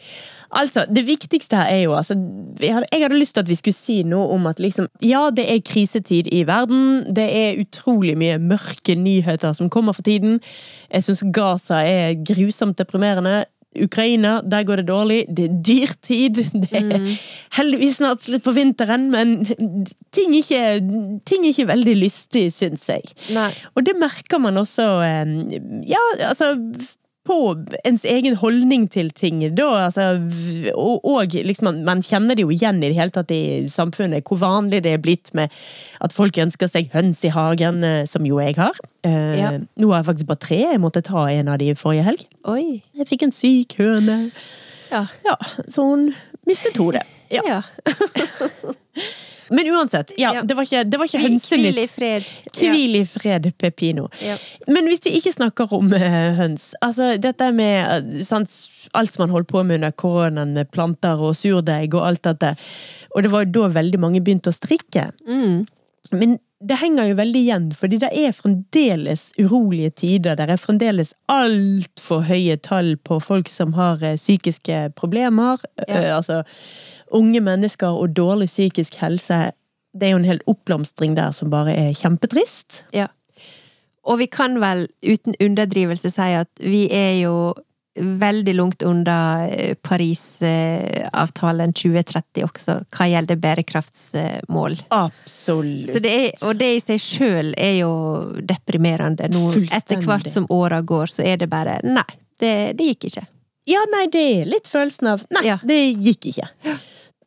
Altså, 0.49 0.85
Det 0.89 1.03
viktigste 1.05 1.57
her 1.59 1.67
er 1.69 1.81
jo 1.83 1.93
altså, 1.93 2.15
jeg 2.61 2.73
hadde, 2.73 2.87
jeg 2.91 3.01
hadde 3.03 3.19
lyst 3.19 3.35
til 3.35 3.43
at 3.43 3.49
vi 3.49 3.55
skulle 3.59 3.75
si 3.75 3.97
noe 4.07 4.29
om 4.33 4.47
at 4.47 4.61
liksom, 4.63 4.87
ja, 5.03 5.25
det 5.29 5.43
er 5.51 5.59
krisetid 5.61 6.29
i 6.31 6.45
verden. 6.47 7.03
Det 7.13 7.27
er 7.27 7.59
utrolig 7.61 8.15
mye 8.17 8.39
mørke 8.39 8.95
nyheter 8.95 9.53
som 9.53 9.69
kommer 9.69 9.93
for 9.93 10.07
tiden. 10.07 10.39
Jeg 10.89 11.03
syns 11.03 11.23
Gaza 11.35 11.83
er 11.83 12.15
grusomt 12.23 12.79
deprimerende. 12.79 13.43
Ukraina, 13.83 14.41
der 14.41 14.65
går 14.67 14.81
det 14.81 14.87
dårlig. 14.87 15.19
Det 15.29 15.45
er 15.47 15.57
dyrtid. 15.69 16.41
Det 16.67 16.79
er 16.79 17.07
heldigvis 17.57 17.97
snart 17.99 18.23
slutt 18.25 18.43
på 18.45 18.53
vinteren, 18.55 19.09
men 19.13 19.39
ting 20.15 20.33
er 20.33 20.41
ikke, 20.41 20.61
ting 21.27 21.45
er 21.45 21.51
ikke 21.53 21.67
veldig 21.71 21.95
lystig, 22.01 22.47
syns 22.55 22.87
jeg. 22.89 23.05
Nei. 23.35 23.49
Og 23.75 23.85
det 23.87 23.95
merker 23.99 24.41
man 24.41 24.57
også 24.59 24.87
eh, 25.05 25.35
Ja, 25.87 26.01
altså 26.29 26.53
på 27.27 27.37
ens 27.87 28.05
egen 28.07 28.37
holdning 28.39 28.87
til 28.91 29.09
ting. 29.15 29.41
Da, 29.57 29.67
altså, 29.87 30.05
og, 30.73 31.03
og 31.07 31.35
liksom, 31.35 31.83
man, 31.87 32.03
kjenner 32.05 32.37
det 32.37 32.45
jo 32.45 32.53
igjen 32.53 32.79
i 32.81 32.89
det 32.89 32.97
hele 32.97 33.13
tatt 33.13 33.33
i 33.35 33.67
samfunnet, 33.71 34.23
hvor 34.27 34.39
vanlig 34.41 34.81
det 34.85 34.95
er 34.95 35.03
blitt 35.03 35.33
med 35.37 35.51
at 36.03 36.15
folk 36.15 36.39
ønsker 36.41 36.71
seg 36.71 36.89
høns 36.95 37.19
i 37.27 37.33
hagen, 37.35 37.83
eh, 37.83 38.05
som 38.09 38.25
jo 38.27 38.39
jeg 38.43 38.55
har. 38.59 38.79
Eh, 39.03 39.35
Ja. 39.37 39.51
Nå 39.77 39.91
har 39.91 40.01
jeg 40.01 40.07
faktisk 40.07 40.29
bare 40.31 40.43
tre. 40.47 40.57
Jeg 40.71 40.81
måtte 40.81 41.03
ta 41.05 41.27
en 41.29 41.51
av 41.51 41.59
de 41.61 41.73
forrige 41.77 42.07
helg. 42.07 42.23
Oi. 42.49 42.81
Jeg 42.97 43.07
fikk 43.09 43.27
en 43.27 43.35
syk 43.35 43.77
høne. 43.81 44.17
Ja. 44.91 45.03
Ja, 45.27 45.35
så 45.67 45.83
hun 45.83 46.09
mistet 46.47 46.79
hodet. 46.79 47.03
Ja. 47.33 47.43
ja. 47.45 47.61
Men 49.49 49.67
uansett, 49.73 50.11
ja, 50.17 50.33
Ja. 50.33 50.41
det 50.43 50.55
var 50.57 50.63
ikke, 50.67 50.83
det 50.83 50.99
var 50.99 51.05
ikke 51.07 51.21
Hvil 51.57 51.77
i 51.79 51.85
fred. 51.87 52.23
Hvil 52.57 52.95
i 52.99 53.03
fred, 53.05 53.51
Pepino. 53.57 54.07
Ja. 54.23 54.35
Men 54.67 54.87
hvis 54.89 55.03
vi 55.05 55.13
ikke 55.19 55.33
snakker 55.35 55.73
om 55.77 55.91
eh, 55.93 56.33
høns 56.37 56.73
altså 56.81 57.13
Dette 57.21 57.51
med 57.55 57.77
eh, 58.17 58.23
sant, 58.27 58.51
alt 58.93 59.13
som 59.13 59.23
man 59.25 59.35
holdt 59.35 59.47
på 59.51 59.63
med 59.63 59.79
under 59.79 59.91
koronaen, 59.91 60.53
med 60.53 60.71
planter 60.71 61.19
og 61.19 61.35
surdeig 61.35 61.93
og 61.95 62.07
alt 62.07 62.23
dette. 62.27 62.53
Og 63.15 63.23
det 63.23 63.31
var 63.31 63.45
jo 63.45 63.51
da 63.61 63.71
veldig 63.79 63.99
mange 63.99 64.21
begynte 64.23 64.51
å 64.51 64.55
strikke. 64.55 65.09
Mm. 65.27 65.65
Men 66.11 66.37
det 66.59 66.79
henger 66.81 67.11
jo 67.11 67.17
veldig 67.19 67.41
igjen, 67.43 67.65
fordi 67.77 67.99
det 68.01 68.09
er 68.17 68.33
fremdeles 68.33 69.27
urolige 69.37 69.91
tider. 70.01 70.37
Det 70.39 70.47
er 70.49 70.57
fremdeles 70.57 71.13
altfor 71.29 72.23
høye 72.25 72.57
tall 72.65 72.95
på 73.05 73.19
folk 73.21 73.49
som 73.51 73.75
har 73.77 74.01
eh, 74.01 74.17
psykiske 74.17 74.79
problemer. 74.97 75.61
Ja. 75.85 75.99
Eh, 75.99 76.15
altså 76.15 76.41
unge 77.13 77.43
mennesker 77.45 77.93
og 77.93 78.15
dårlig 78.17 78.49
psykisk 78.49 78.97
helse. 79.03 79.51
Det 79.93 80.09
er 80.09 80.15
jo 80.15 80.23
en 80.23 80.31
hel 80.31 80.41
oppblomstring 80.49 81.13
der 81.17 81.31
som 81.31 81.53
bare 81.53 81.75
er 81.77 81.93
kjempetrist. 81.93 82.83
Ja. 82.95 83.07
Og 84.07 84.17
vi 84.23 84.25
kan 84.31 84.57
vel 84.63 84.87
uten 85.05 85.37
underdrivelse 85.43 86.09
si 86.09 86.33
at 86.39 86.49
vi 86.63 86.87
er 86.89 87.19
jo 87.21 87.53
veldig 87.97 88.53
langt 88.55 88.83
unna 88.85 89.47
eh, 89.49 89.73
Parisavtalen 89.83 91.73
2030 91.73 92.43
også, 92.45 92.75
hva 92.93 93.07
gjelder 93.11 93.39
bærekraftsmål. 93.41 94.77
Absolutt. 94.93 95.91
Så 95.91 96.01
det 96.03 96.13
er, 96.17 96.29
og 96.47 96.57
det 96.59 96.69
i 96.77 96.83
seg 96.83 97.01
sjøl 97.03 97.53
er 97.57 97.75
jo 97.81 97.91
deprimerende. 98.47 99.29
Nå, 99.33 99.47
etter 99.73 100.01
hvert 100.05 100.29
som 100.33 100.47
åra 100.53 100.81
går, 100.81 101.07
så 101.17 101.25
er 101.27 101.37
det 101.41 101.49
bare 101.51 101.79
Nei, 101.87 102.05
det, 102.41 102.53
det 102.77 102.91
gikk 102.93 103.09
ikke. 103.11 103.25
Ja, 103.67 103.81
nei, 103.91 104.05
det 104.13 104.21
er 104.37 104.47
litt 104.47 104.69
følelsen 104.71 105.09
av 105.11 105.25
Nei, 105.35 105.43
Ja. 105.49 105.57
det 105.67 105.79
gikk 105.99 106.29
ikke. 106.31 106.47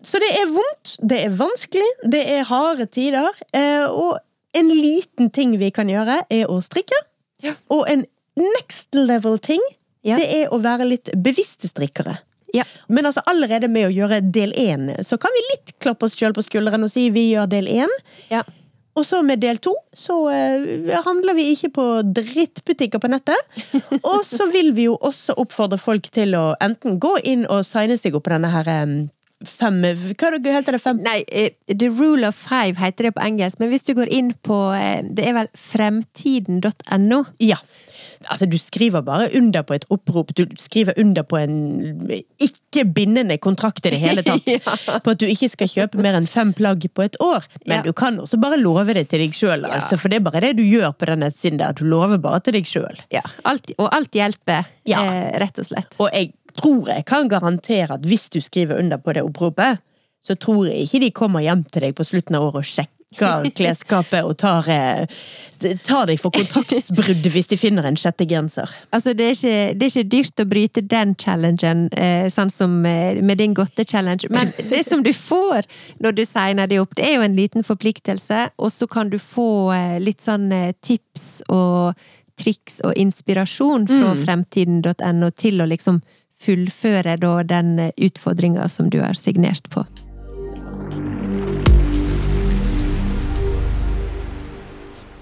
Så 0.01 0.17
det 0.23 0.31
er 0.41 0.49
vondt, 0.49 0.95
det 1.05 1.19
er 1.27 1.35
vanskelig, 1.37 1.89
det 2.09 2.23
er 2.39 2.47
harde 2.49 2.87
tider. 2.89 3.29
eh, 3.53 3.85
Og 3.91 4.17
en 4.57 4.71
liten 4.73 5.29
ting 5.31 5.53
vi 5.61 5.69
kan 5.71 5.91
gjøre, 5.93 6.23
er 6.33 6.49
å 6.49 6.57
strikke. 6.65 6.97
Ja. 7.45 7.53
Og 7.71 7.85
en 7.93 8.07
next 8.41 8.95
level-ting, 8.97 9.61
Ja. 10.07 10.17
det 10.17 10.29
er 10.33 10.53
å 10.55 10.59
være 10.63 10.87
litt 10.89 11.11
bevisste 11.17 11.69
strikkere. 11.69 12.17
Ja. 12.57 12.65
Men 12.89 13.07
altså 13.07 13.23
allerede 13.31 13.69
med 13.71 13.89
å 13.89 13.93
gjøre 13.95 14.21
del 14.25 14.55
én, 14.59 14.89
så 15.07 15.19
kan 15.21 15.35
vi 15.35 15.45
litt 15.53 15.75
klappe 15.83 16.09
oss 16.09 16.17
sjøl 16.19 16.35
på 16.35 16.43
skulderen 16.43 16.83
og 16.87 16.91
si 16.91 17.09
vi 17.15 17.31
gjør 17.33 17.51
del 17.53 17.71
én. 17.83 18.01
ja. 18.33 18.45
Og 18.99 19.07
så 19.07 19.21
med 19.23 19.39
del 19.41 19.61
to 19.63 19.73
så 19.95 20.17
uh, 20.27 21.03
handler 21.07 21.37
vi 21.39 21.47
ikke 21.53 21.71
på 21.77 21.85
drittbutikker 22.11 23.01
på 23.01 23.09
nettet. 23.13 23.39
Og 24.11 24.25
så 24.27 24.49
vil 24.51 24.73
vi 24.77 24.89
jo 24.89 24.97
også 24.99 25.37
oppfordre 25.41 25.79
folk 25.81 26.11
til 26.13 26.35
å 26.37 26.43
enten 26.61 26.99
gå 27.01 27.15
inn 27.23 27.47
og 27.47 27.63
signe 27.65 27.97
seg 28.01 28.19
opp 28.19 28.27
på 28.27 28.35
denne 28.35 28.51
her 28.51 28.69
eh, 28.69 28.97
fem 29.47 29.81
Hva 29.83 30.31
er 30.31 30.39
heter 30.53 30.73
det? 30.77 30.81
Fem 30.83 31.01
Nei, 31.05 31.21
eh, 31.33 31.51
The 31.73 31.89
Rule 31.89 32.29
of 32.29 32.37
Five 32.37 32.77
heter 32.81 33.09
det 33.09 33.15
på 33.17 33.25
engelsk, 33.25 33.59
men 33.61 33.71
hvis 33.73 33.87
du 33.87 33.95
går 33.95 34.11
inn 34.13 34.33
på 34.47 34.59
eh, 34.77 35.01
Det 35.03 35.27
er 35.27 35.37
vel 35.39 35.49
fremtiden.no. 35.57 37.25
Ja. 37.41 37.57
Altså, 38.29 38.45
du 38.47 38.59
skriver 38.61 39.01
bare 39.05 39.31
under 39.37 39.63
på 39.65 39.75
et 39.79 39.87
opprop. 39.93 40.35
Du 40.37 40.45
skriver 40.61 40.93
under 41.01 41.25
på 41.25 41.39
en 41.41 41.55
ikke 42.43 42.85
bindende 42.95 43.39
kontrakt 43.41 43.87
i 43.89 43.93
det 43.95 44.01
hele 44.03 44.25
tatt. 44.27 44.45
Ja. 44.61 44.99
På 45.05 45.15
at 45.15 45.21
du 45.23 45.27
ikke 45.29 45.49
skal 45.53 45.71
kjøpe 45.71 46.01
mer 46.03 46.17
enn 46.19 46.27
fem 46.29 46.51
plagg 46.57 46.85
på 46.95 47.05
et 47.07 47.17
år. 47.23 47.47
Men 47.67 47.79
Ja. 47.81 47.83
du 47.87 47.93
kan 47.97 48.19
også 48.21 48.37
bare 48.41 48.59
love 48.61 48.93
det 48.97 49.07
til 49.09 49.23
deg 49.25 49.33
sjøl, 49.37 49.65
Ja. 49.65 49.79
altså, 49.79 49.97
for 50.01 50.09
det 50.13 50.21
er 50.21 50.27
bare 50.27 50.41
det 50.45 50.57
du 50.59 50.63
gjør 50.67 50.93
på 50.99 51.09
den 51.09 51.23
nettsiden 51.25 51.59
der. 51.63 51.73
Du 51.73 51.85
lover 51.89 52.19
bare 52.21 52.41
til 52.45 52.59
deg 52.59 52.69
sjøl. 52.69 53.01
Ja, 53.15 53.23
og 53.79 53.89
alt 53.89 54.13
hjelper, 54.13 54.67
Ja. 54.85 55.01
eh, 55.05 55.39
rett 55.41 55.59
og 55.59 55.65
slett. 55.67 55.97
Og 55.99 56.11
jeg 56.13 56.33
tror 56.57 56.89
jeg 56.93 57.07
kan 57.09 57.29
garantere 57.29 57.97
at 57.97 58.07
hvis 58.07 58.29
du 58.33 58.41
skriver 58.41 58.81
under 58.81 59.01
på 59.03 59.15
det 59.17 59.27
oppropet, 59.27 59.83
så 60.25 60.37
tror 60.37 60.69
jeg 60.69 60.85
ikke 60.85 61.05
de 61.05 61.13
kommer 61.17 61.45
hjem 61.45 61.65
til 61.65 61.89
deg 61.89 61.95
på 61.97 62.05
slutten 62.05 62.37
av 62.37 62.51
året 62.51 62.63
og 62.63 62.69
sjekker 62.69 62.97
klesskapet 63.59 64.23
og 64.23 64.37
tar, 64.39 64.69
eh, 64.71 65.21
tar 65.83 66.07
deg 66.07 66.21
for 66.21 66.31
kontraktsbrudd 66.35 67.27
hvis 67.33 67.51
de 67.51 67.59
finner 67.59 67.89
en 67.89 67.99
sjette 67.99 68.27
genser. 68.31 68.71
Altså, 68.95 69.15
det 69.19 69.27
er, 69.27 69.35
ikke, 69.35 69.75
det 69.75 69.87
er 69.87 69.91
ikke 69.91 70.13
dyrt 70.15 70.45
å 70.45 70.47
bryte 70.51 70.85
den 70.87 71.17
challengen, 71.19 71.89
eh, 71.99 72.29
sånn 72.31 72.53
som 72.55 72.79
eh, 72.87 73.19
med 73.19 73.41
din 73.43 73.57
godte-challenge, 73.57 74.31
men 74.31 74.53
det 74.71 74.85
som 74.87 75.03
du 75.03 75.13
får 75.17 75.67
når 75.99 76.21
du 76.21 76.25
signer 76.29 76.71
det 76.71 76.81
opp, 76.83 76.95
det 76.99 77.09
er 77.09 77.19
jo 77.19 77.27
en 77.27 77.37
liten 77.37 77.67
forpliktelse, 77.67 78.51
og 78.61 78.71
så 78.71 78.87
kan 78.91 79.11
du 79.11 79.19
få 79.19 79.73
litt 79.99 80.23
sånn 80.23 80.51
tips 80.85 81.43
og 81.51 81.99
triks 82.41 82.81
og 82.87 82.97
inspirasjon 82.97 83.87
fra 83.91 84.15
fremtiden.no 84.17 85.31
til 85.37 85.61
å 85.61 85.69
liksom 85.69 86.01
fullføre 86.41 87.17
da 87.21 87.35
den 87.43 87.77
utfordringa 87.97 88.69
som 88.69 88.91
du 88.91 89.01
har 89.01 89.19
signert 89.19 89.71
på. 89.71 89.85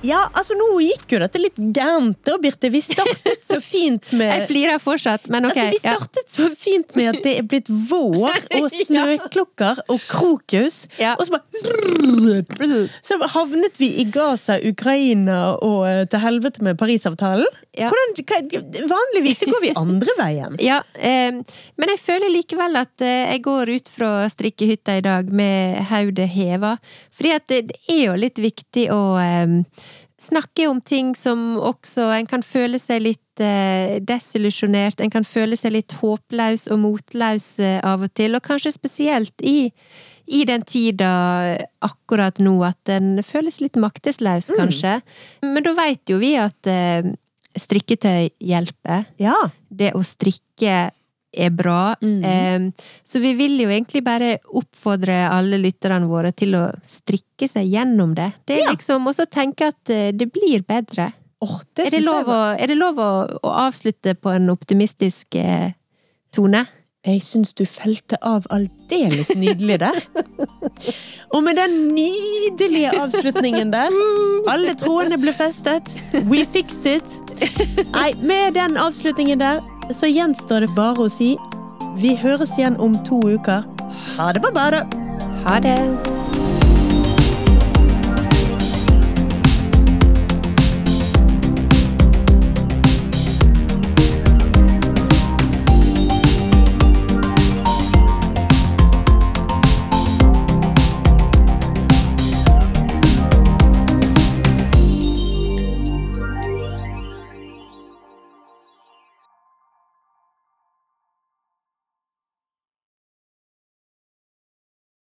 Ja, 0.09 0.21
altså 0.33 0.57
nå 0.57 0.69
gikk 0.81 1.13
jo 1.13 1.21
dette 1.21 1.41
litt 1.41 1.59
gærent 1.59 2.19
da, 2.27 2.37
Birte. 2.41 2.71
Vi 2.73 2.81
startet 2.85 3.45
så 3.45 3.59
fint 3.63 4.13
med 4.17 4.31
Jeg 4.39 4.49
flirer 4.49 4.81
fortsatt, 4.83 5.29
men 5.33 5.49
ok. 5.49 5.59
Altså, 5.59 5.69
vi 5.75 5.81
startet 5.83 6.33
så 6.33 6.49
fint 6.57 6.97
med 6.97 7.11
at 7.13 7.21
det 7.27 7.35
er 7.43 7.49
blitt 7.49 7.69
vår, 7.69 8.39
og 8.61 8.69
snøklokker 8.89 9.83
og 9.89 10.09
krokus. 10.09 10.87
Ja. 11.01 11.15
Og 11.19 11.29
så 11.29 11.37
bare 11.37 12.87
Så 13.05 13.19
havnet 13.35 13.81
vi 13.81 13.91
i 14.01 14.07
Gaza, 14.13 14.59
Ukraina 14.65 15.59
og 15.65 15.85
eh, 15.89 16.05
til 16.09 16.25
helvete 16.25 16.65
med 16.65 16.79
Parisavtalen. 16.81 17.49
Ja. 17.79 17.93
Hvordan, 17.93 18.65
vanligvis 18.91 19.45
går 19.47 19.63
vi 19.63 19.75
andre 19.77 20.19
veien. 20.19 20.59
Ja, 20.69 20.81
eh, 20.95 21.33
men 21.79 21.93
jeg 21.93 22.01
føler 22.03 22.33
likevel 22.33 22.77
at 22.81 23.05
eh, 23.05 23.31
jeg 23.33 23.43
går 23.45 23.71
ut 23.77 23.91
fra 23.93 24.11
strikkehytta 24.29 24.99
i 24.99 25.05
dag 25.05 25.31
med 25.33 25.79
hodet 25.89 26.27
heva. 26.33 26.75
Fordi 27.15 27.33
at 27.37 27.47
det, 27.49 27.61
det 27.71 27.79
er 27.95 28.03
jo 28.09 28.17
litt 28.19 28.41
viktig 28.43 28.89
å 28.93 29.01
eh, 29.23 29.55
snakke 30.19 30.67
om 30.71 30.81
ting 30.81 31.15
som 31.17 31.57
også 31.63 32.09
En 32.19 32.27
kan 32.27 32.43
føle 32.43 32.79
seg 32.83 33.03
litt 33.05 33.43
eh, 33.43 33.99
desillusjonert, 34.03 35.01
en 35.01 35.11
kan 35.13 35.25
føle 35.25 35.57
seg 35.57 35.77
litt 35.77 35.95
håpløs 36.01 36.67
og 36.73 36.81
motløs 36.83 37.59
eh, 37.63 37.79
av 37.87 38.03
og 38.07 38.15
til, 38.19 38.35
og 38.35 38.43
kanskje 38.47 38.75
spesielt 38.75 39.47
i 39.47 39.73
i 40.29 40.43
den 40.45 40.61
tida 40.61 41.57
akkurat 41.81 42.37
nå 42.37 42.59
at 42.67 42.91
en 42.93 43.23
føles 43.25 43.63
litt 43.63 43.79
maktesløs, 43.81 44.51
kanskje. 44.59 44.99
Men 45.41 45.65
da 45.65 45.73
veit 45.73 46.05
jo 46.13 46.19
vi 46.21 46.35
at 46.37 46.69
eh, 46.69 47.07
strikketøy 47.57 48.29
hjelper 48.45 49.07
Ja. 49.17 49.35
det 49.71 49.95
å 49.97 50.03
strikke 50.05 50.91
er 51.33 51.51
bra. 51.53 51.95
Mm. 52.01 52.73
så 53.05 53.21
vi 53.21 53.35
vil 53.37 53.59
jo 53.61 53.69
egentlig 53.69 54.03
bare 54.05 54.39
oppfordre 54.57 55.29
alle 55.29 55.59
lytterne 55.61 56.09
våre 56.09 56.33
til 56.33 56.55
å 56.57 56.65
strikke 56.89 57.49
seg 57.49 57.69
gjennom 57.69 58.15
det. 58.17 58.31
Det 58.47 58.57
er 58.61 58.65
Ja. 58.65 58.71
liksom 58.73 59.07
også 59.07 59.27
tenke 59.31 59.69
at 59.69 59.91
eh, 59.91 60.11
det 60.13 60.33
blir 60.33 60.63
bedre. 60.67 61.13
Oh, 61.41 61.61
det 61.77 61.87
Er 61.87 61.91
det 61.99 62.05
lov, 62.05 62.27
å, 62.27 62.41
er 62.59 62.67
det 62.67 62.77
lov 62.77 62.97
å, 62.99 63.11
å 63.47 63.51
avslutte 63.69 64.15
på 64.19 64.33
en 64.35 64.49
optimistisk 64.51 65.35
eh, 65.39 65.71
tone? 66.35 66.65
Jeg 67.07 67.23
syns 67.23 67.55
du 67.55 67.63
felte 67.65 68.19
av 68.27 68.45
aldeles 68.51 69.31
nydelig 69.39 69.79
der. 69.79 70.01
Og 71.35 71.43
med 71.45 71.57
den 71.57 71.95
nydelige 71.95 72.91
avslutningen 73.01 73.71
der 73.71 73.93
Alle 74.51 74.75
trådene 74.75 75.17
ble 75.21 75.33
festet. 75.33 75.95
We 76.27 76.43
fixed 76.45 76.87
it. 76.91 77.05
Nei, 77.95 78.13
med 78.19 78.55
den 78.59 78.77
avslutningen 78.81 79.39
der 79.39 79.63
så 79.93 80.11
gjenstår 80.11 80.67
det 80.67 80.75
bare 80.77 81.07
å 81.07 81.13
si 81.13 81.35
vi 81.99 82.15
høres 82.19 82.55
igjen 82.59 82.79
om 82.81 82.95
to 83.09 83.21
uker. 83.27 83.67
Ha 84.19 84.33
det 84.33 84.43
bare 84.55 84.85
Ha 85.47 85.61
det! 85.65 86.28